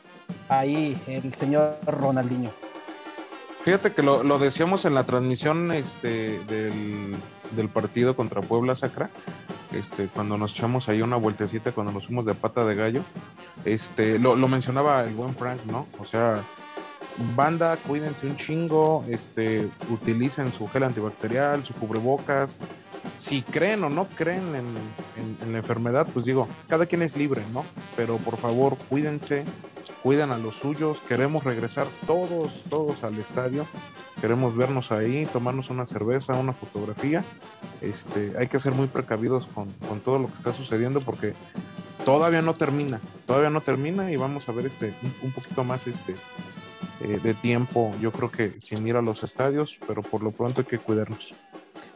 [0.49, 2.51] ahí el señor Ronaldinho.
[3.63, 7.15] Fíjate que lo, lo decíamos en la transmisión este, del,
[7.51, 9.11] del partido contra Puebla Sacra,
[9.71, 13.03] este, cuando nos echamos ahí una vueltecita, cuando nos fuimos de pata de gallo,
[13.63, 15.85] este, lo, lo mencionaba el buen Frank, ¿no?
[15.99, 16.41] O sea,
[17.35, 22.55] banda, cuídense un chingo, este, utilicen su gel antibacterial, su cubrebocas.
[23.17, 24.65] Si creen o no creen en,
[25.41, 27.65] en- la enfermedad, pues digo, cada quien es libre, ¿no?
[27.95, 29.43] Pero por favor, cuídense,
[30.03, 31.01] cuiden a los suyos.
[31.01, 33.65] Queremos regresar todos, todos al estadio.
[34.21, 37.23] Queremos vernos ahí, tomarnos una cerveza, una fotografía.
[37.81, 41.33] Este, hay que ser muy precavidos con, con todo lo que está sucediendo porque
[42.05, 45.85] todavía no termina, todavía no termina y vamos a ver este un, un poquito más
[45.87, 46.15] este
[47.03, 50.61] eh, de tiempo, yo creo que sin ir a los estadios, pero por lo pronto
[50.61, 51.33] hay que cuidarnos.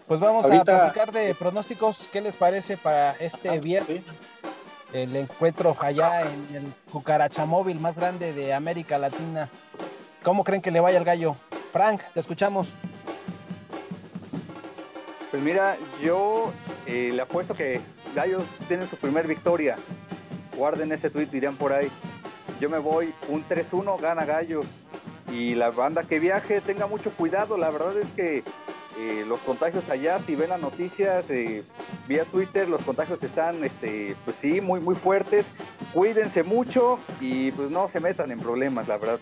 [0.07, 4.03] Pues vamos Ahorita- a platicar de pronósticos, ¿qué les parece para este viernes?
[4.93, 9.49] El encuentro allá en el cucarachamóvil más grande de América Latina.
[10.23, 11.35] ¿Cómo creen que le vaya al gallo?
[11.73, 12.73] Frank, te escuchamos.
[15.31, 16.53] Pues mira, yo
[16.85, 17.81] eh, le apuesto que
[18.15, 19.75] Gallos tienen su primer victoria.
[20.55, 21.89] Guarden ese tweet, dirían por ahí.
[22.61, 24.65] Yo me voy un 3-1, gana Gallos.
[25.31, 27.57] Y la banda que viaje tenga mucho cuidado.
[27.57, 28.43] La verdad es que
[28.97, 31.63] eh, los contagios allá, si ven las noticias eh,
[32.07, 35.47] vía Twitter, los contagios están, este, pues sí, muy, muy fuertes.
[35.93, 39.19] Cuídense mucho y pues no se metan en problemas, la verdad.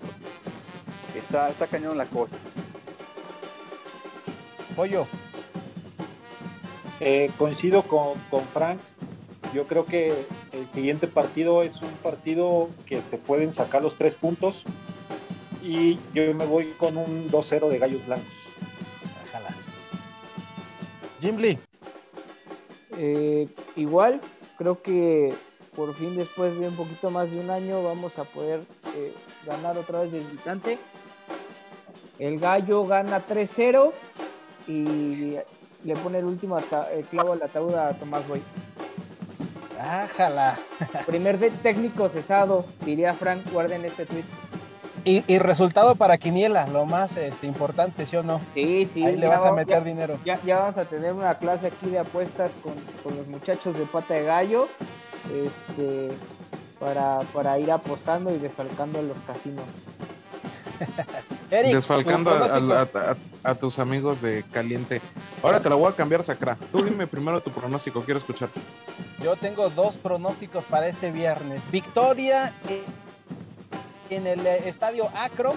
[1.16, 2.36] Está, está cañón la cosa.
[4.76, 5.08] Pollo,
[7.00, 8.80] Eh, coincido con, con Frank.
[9.54, 14.16] Yo creo que el siguiente partido es un partido que se pueden sacar los tres
[14.16, 14.64] puntos.
[15.64, 18.34] Y yo me voy con un 2-0 de Gallos Blancos.
[19.30, 19.49] Ojalá.
[21.22, 21.57] Jim Lee,
[22.98, 24.22] Eh, igual,
[24.57, 25.34] creo que
[25.76, 28.61] por fin después de un poquito más de un año vamos a poder
[28.95, 29.14] eh,
[29.48, 30.77] ganar otra vez de visitante.
[32.19, 33.91] El gallo gana 3-0
[34.68, 35.38] y
[35.84, 36.57] le pone el último
[37.10, 38.41] clavo al ataúd a Tomás Boy.
[39.80, 40.57] Ájala.
[41.07, 44.23] Primer técnico cesado, diría Frank, guarden este tweet.
[45.06, 48.40] Y, resultado para Quiniela, lo más este, importante, ¿sí o no?
[48.54, 49.06] Sí, sí.
[49.06, 50.18] Ahí le vas a meter dinero.
[50.24, 52.74] Ya, ya, vamos a tener una clase aquí de apuestas con,
[53.04, 54.68] con los muchachos de Pata de Gallo.
[55.46, 56.10] Este,
[56.84, 59.66] para, para ir apostando y desfalcando los casinos.
[61.50, 62.32] Desfalcando
[63.44, 65.02] a, tus amigos de Caliente.
[65.44, 66.58] Ahora te la voy a cambiar, Sacra.
[66.72, 68.50] Tú dime primero tu pronóstico, quiero escuchar.
[69.24, 71.64] Yo tengo dos pronósticos para este viernes.
[71.72, 72.54] Victoria
[74.15, 75.56] en el estadio Acro,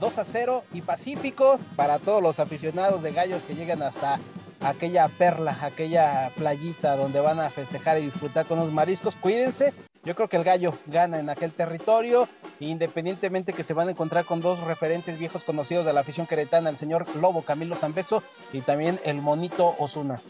[0.00, 4.20] 2 a 0 y Pacífico para todos los aficionados de gallos que llegan hasta
[4.60, 9.16] aquella perla, aquella playita donde van a festejar y disfrutar con los mariscos.
[9.16, 9.72] Cuídense,
[10.04, 12.28] yo creo que el gallo gana en aquel territorio,
[12.60, 16.70] independientemente que se van a encontrar con dos referentes viejos conocidos de la afición queretana,
[16.70, 18.22] el señor Lobo Camilo Zambeso
[18.52, 20.20] y también el monito Osuna.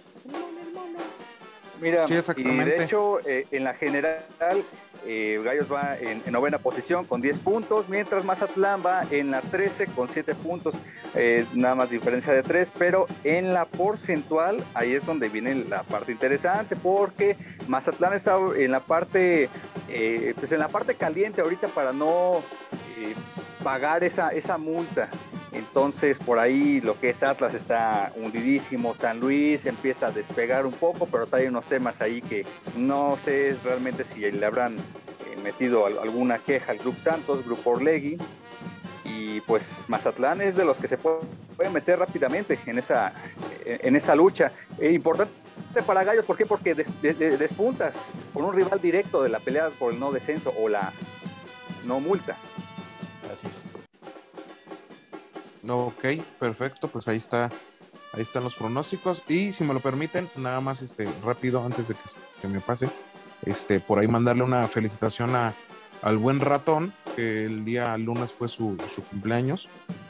[1.81, 2.05] Mira,
[2.37, 4.25] y de hecho, eh, en la general,
[5.05, 9.87] eh, Gallos va en, novena posición con 10 puntos, mientras Mazatlán va en la 13
[9.89, 10.75] con 7 puntos,
[11.15, 15.83] eh, nada más diferencia de 3, pero en la porcentual, ahí es donde viene la
[15.83, 17.37] parte interesante, porque
[17.69, 19.51] Mazatlán está en la parte,
[20.39, 22.43] pues en la parte caliente ahorita para no
[23.63, 25.09] pagar esa, esa multa.
[25.53, 30.73] Entonces por ahí lo que es Atlas está hundidísimo, San Luis empieza a despegar un
[30.73, 32.45] poco, pero hay unos temas ahí que
[32.77, 38.19] no sé realmente si le habrán eh, metido alguna queja al Grupo Santos, Grupo Orlegui,
[39.05, 41.21] y pues Mazatlán es de los que se puede,
[41.73, 43.13] meter rápidamente en esa,
[43.65, 44.53] en esa lucha.
[44.79, 45.33] Eh, importante
[45.87, 46.45] para Gallos, ¿por qué?
[46.45, 50.93] Porque despuntas con un rival directo de la pelea por el no descenso o la
[51.85, 52.37] no multa.
[53.33, 53.63] Así es.
[55.69, 56.05] Ok,
[56.39, 57.51] perfecto, pues ahí está,
[58.13, 59.23] ahí están los pronósticos.
[59.29, 62.01] Y si me lo permiten, nada más este rápido antes de que
[62.41, 62.89] se me pase,
[63.45, 65.55] este, por ahí mandarle una felicitación a,
[66.03, 68.77] al buen ratón, que el día lunes fue su,
[69.11, 69.69] cumpleaños.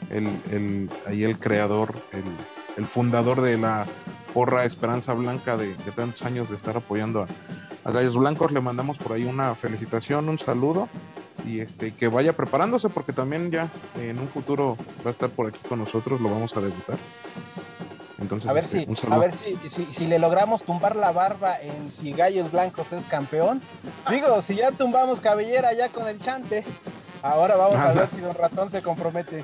[0.09, 2.23] El, ahí el creador, el,
[2.85, 3.85] fundador de la
[4.33, 7.25] porra Esperanza Blanca de, tantos años de estar apoyando a,
[7.83, 10.87] a Gallos Blancos, le mandamos por ahí una felicitación, un saludo
[11.45, 15.47] y este que vaya preparándose porque también ya en un futuro va a estar por
[15.47, 16.97] aquí con nosotros, lo vamos a debutar.
[18.19, 21.91] Entonces, a ver, este, si, a ver si, si, le logramos tumbar la barba en
[21.91, 23.61] si Gallos Blancos es campeón.
[24.09, 26.65] Digo, si ya tumbamos cabellera ya con el Chantes,
[27.21, 29.43] ahora vamos a ver si Don Ratón se compromete.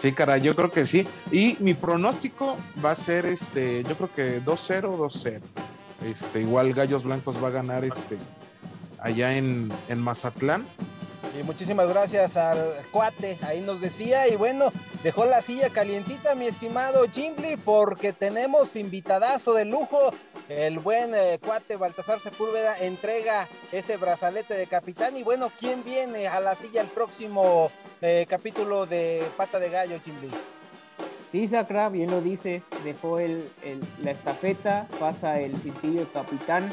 [0.00, 1.06] Sí, cara, yo creo que sí.
[1.30, 5.40] Y mi pronóstico va a ser este, yo creo que 2-0, 2-0.
[6.06, 8.16] Este, igual Gallos Blancos va a ganar este
[8.98, 10.64] allá en, en Mazatlán
[11.38, 14.72] y muchísimas gracias al cuate, ahí nos decía, y bueno,
[15.02, 20.12] dejó la silla calientita, mi estimado Jimly, porque tenemos invitadazo de lujo.
[20.50, 25.16] El buen eh, cuate Baltasar Sepúlveda entrega ese brazalete de capitán.
[25.16, 27.70] Y bueno, ¿quién viene a la silla el próximo
[28.00, 30.28] eh, capítulo de Pata de Gallo, Jimly?
[31.30, 36.68] Sí, Sacra, bien lo dices, dejó la estafeta, pasa el cintillo capitán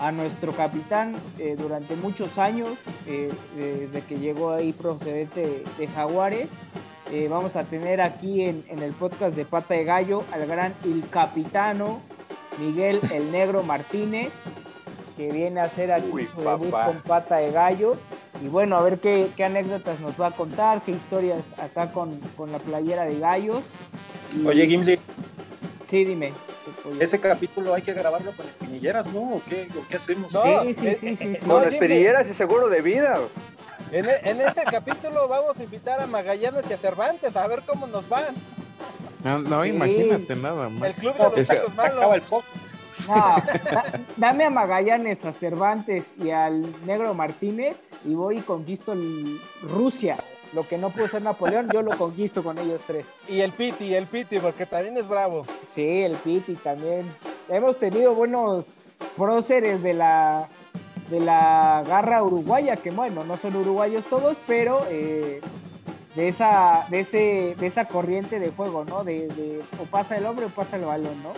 [0.00, 2.70] a nuestro capitán eh, durante muchos años,
[3.06, 6.48] eh, desde que llegó ahí procedente de, Jaguares.
[7.30, 12.00] Vamos a tener aquí en, el podcast de Pata de Gallo al gran el capitano
[12.58, 14.30] Miguel el Negro Martínez,
[15.16, 17.96] que viene a hacer aquí su debut con Pata de Gallo.
[18.42, 22.20] Y bueno, a ver qué, anécdotas nos va a contar, qué historias acá con,
[22.50, 23.62] la playera de gallos.
[24.44, 24.98] Oye, Gimli.
[25.88, 26.32] Sí, dime.
[26.98, 29.34] Ese capítulo hay que grabarlo con espinilleras, ¿no?
[29.34, 30.32] ¿O qué, qué hacemos?
[30.32, 33.18] sí, sí, sí, sí, Con espinilleras y seguro de vida.
[33.92, 37.86] En, en, ese capítulo vamos a invitar a Magallanes y a Cervantes a ver cómo
[37.86, 38.34] nos van.
[39.24, 41.02] No, imagínate nada más.
[41.02, 42.22] El club de los tacos malos.
[43.08, 43.36] No,
[44.16, 48.94] dame a Magallanes, a Cervantes y al Negro Martínez y voy y conquisto
[49.62, 50.16] Rusia.
[50.52, 53.04] Lo que no pudo ser Napoleón, yo lo conquisto con ellos tres.
[53.28, 55.44] Y el Piti, el Piti, porque también es bravo.
[55.74, 57.12] Sí, el Piti también.
[57.48, 58.74] Hemos tenido buenos
[59.16, 60.48] próceres de la,
[61.10, 65.40] de la garra uruguaya, que bueno, no son uruguayos todos, pero eh,
[66.14, 69.04] de, esa, de, ese, de esa corriente de juego, ¿no?
[69.04, 71.32] De, de o pasa el hombre o pasa el balón, ¿no?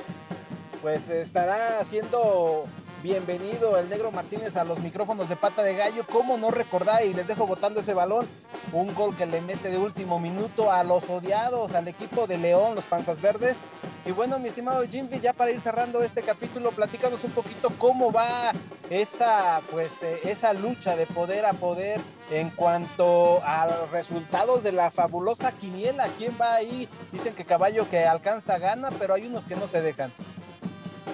[0.82, 2.64] Pues estará haciendo
[3.06, 6.04] bienvenido el Negro Martínez a los micrófonos de pata de gallo.
[6.10, 7.04] ¿Cómo no recordar?
[7.04, 8.26] Y les dejo botando ese balón.
[8.72, 12.74] Un gol que le mete de último minuto a los odiados, al equipo de León,
[12.74, 13.60] los Panzas Verdes.
[14.06, 18.10] Y bueno, mi estimado Jimmy, ya para ir cerrando este capítulo, platícanos un poquito cómo
[18.10, 18.50] va
[18.90, 22.00] esa pues eh, esa lucha de poder a poder
[22.32, 26.08] en cuanto a los resultados de la fabulosa quiniela.
[26.18, 26.88] ¿Quién va ahí?
[27.12, 30.10] Dicen que caballo que alcanza gana, pero hay unos que no se dejan.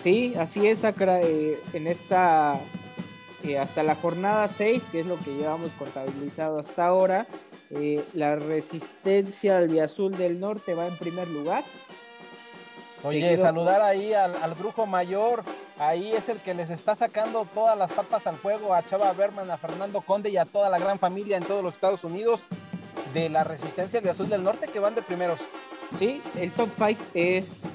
[0.02, 2.59] Sí, así es, Acra, eh, en esta
[3.44, 7.27] eh, hasta la jornada 6, que es lo que llevamos contabilizado hasta ahora,
[7.70, 11.64] eh, la resistencia al Azul del Norte va en primer lugar.
[13.02, 15.43] Oye, Seguido saludar ahí al, al brujo mayor,
[15.78, 19.51] ahí es el que les está sacando todas las papas al fuego a Chava Berman,
[19.51, 22.47] a Fernando Conde y a toda la gran familia en todos los Estados Unidos
[23.12, 25.40] de la resistencia al Azul del Norte que van de primeros.
[25.98, 27.69] Sí, el top 5 es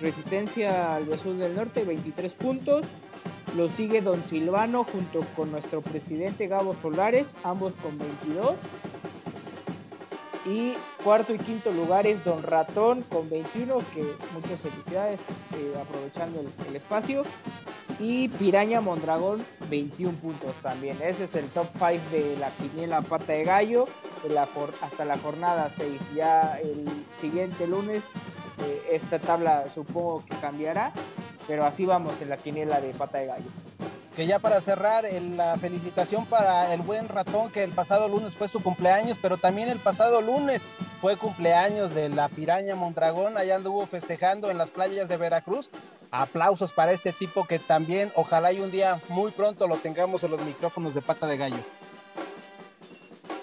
[0.00, 2.86] Resistencia al Azul del Norte, 23 puntos.
[3.56, 8.54] Lo sigue Don Silvano junto con nuestro presidente Gabo Solares, ambos con 22.
[10.46, 14.02] Y cuarto y quinto lugar es Don Ratón con 21, que
[14.32, 15.20] muchas felicidades
[15.54, 17.22] eh, aprovechando el, espacio.
[17.98, 20.96] Y Piraña Mondragón 21 puntos también.
[21.02, 23.86] Ese es el top 5 de la quiniela pata de gallo
[24.22, 24.48] de la
[24.82, 25.88] hasta la jornada 6.
[26.14, 26.84] Ya el
[27.20, 28.04] siguiente lunes
[28.60, 30.92] eh, esta tabla supongo que cambiará,
[31.46, 33.50] pero así vamos en la quiniela de pata de gallo.
[34.16, 35.04] que ya para cerrar,
[35.36, 39.68] la felicitación para el buen ratón, que el pasado lunes fue su cumpleaños, pero también
[39.68, 40.60] el pasado lunes
[41.00, 45.70] fue cumpleaños de la piraña Mondragón, allá anduvo festejando en las playas de Veracruz.
[46.10, 50.32] Aplausos para este tipo que también, ojalá y un día muy pronto lo tengamos en
[50.32, 51.58] los micrófonos de pata de gallo.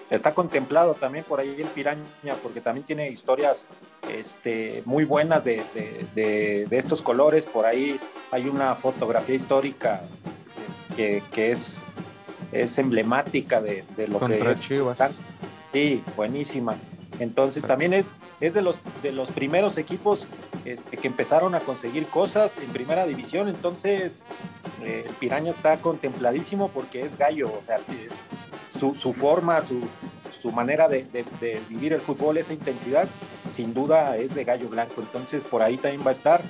[0.09, 2.03] Está contemplado también por ahí el Piraña,
[2.43, 3.67] porque también tiene historias
[4.13, 7.45] este, muy buenas de, de- de- de estos colores.
[7.47, 7.99] Por ahí
[8.31, 10.01] hay una fotografía histórica
[10.95, 11.85] que, que es,
[12.51, 14.61] es emblemática de, lo que es.
[14.61, 14.99] Chivas.
[15.73, 16.75] Sí, buenísima.
[17.19, 18.05] Entonces también es,
[18.41, 20.25] es de, los, de los primeros equipos
[20.65, 23.47] este, que empezaron a conseguir cosas en primera división.
[23.47, 24.19] Entonces
[24.83, 27.77] eh, el Piraña está contempladísimo porque es gallo, o sea,
[28.77, 29.81] su, su forma, su,
[30.41, 33.07] su manera de, de- de vivir el fútbol, esa intensidad,
[33.49, 35.01] sin duda es de gallo blanco.
[35.01, 36.41] Entonces por ahí también va a estar.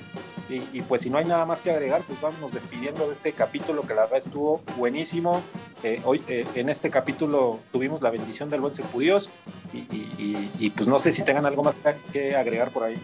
[0.48, 3.82] Y, pues si no hay nada más que agregar, pues vamos despidiendo de este capítulo
[3.82, 5.42] que la verdad estuvo buenísimo.
[5.82, 9.28] Eh, hoy eh, en este capítulo tuvimos la bendición del buen Dios
[9.72, 11.74] y, pues no sé si tengan algo más
[12.12, 12.96] que agregar por ahí.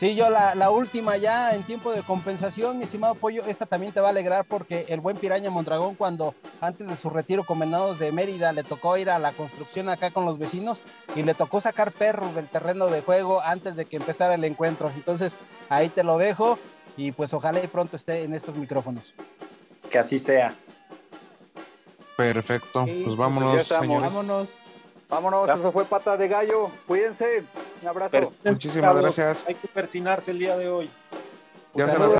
[0.00, 3.92] Sí, yo la, la última ya en tiempo de compensación, mi estimado Pollo, esta también
[3.92, 7.58] te va a alegrar porque el buen Piraña Mondragón cuando antes de su retiro con
[7.58, 10.80] Venados de Mérida le tocó ir a la construcción acá con los vecinos
[11.14, 14.90] y le tocó sacar perros del terreno de juego antes de que empezara el encuentro.
[14.96, 15.36] Entonces
[15.68, 16.58] ahí te lo dejo
[16.96, 19.12] y pues ojalá y pronto esté en estos micrófonos.
[19.90, 20.54] Que así sea.
[22.16, 22.86] Perfecto.
[22.86, 24.14] Sí, Pues ya vámonos, señores.
[24.14, 24.48] Vámonos.
[25.10, 26.70] Vámonos, eso fue pata de gallo.
[26.86, 27.44] Cuídense.
[27.82, 28.12] Un abrazo.
[28.12, 29.48] Persínense, Muchísimas gracias.
[29.48, 30.90] Hay que persinarse el día de hoy.
[31.74, 32.08] Ya se las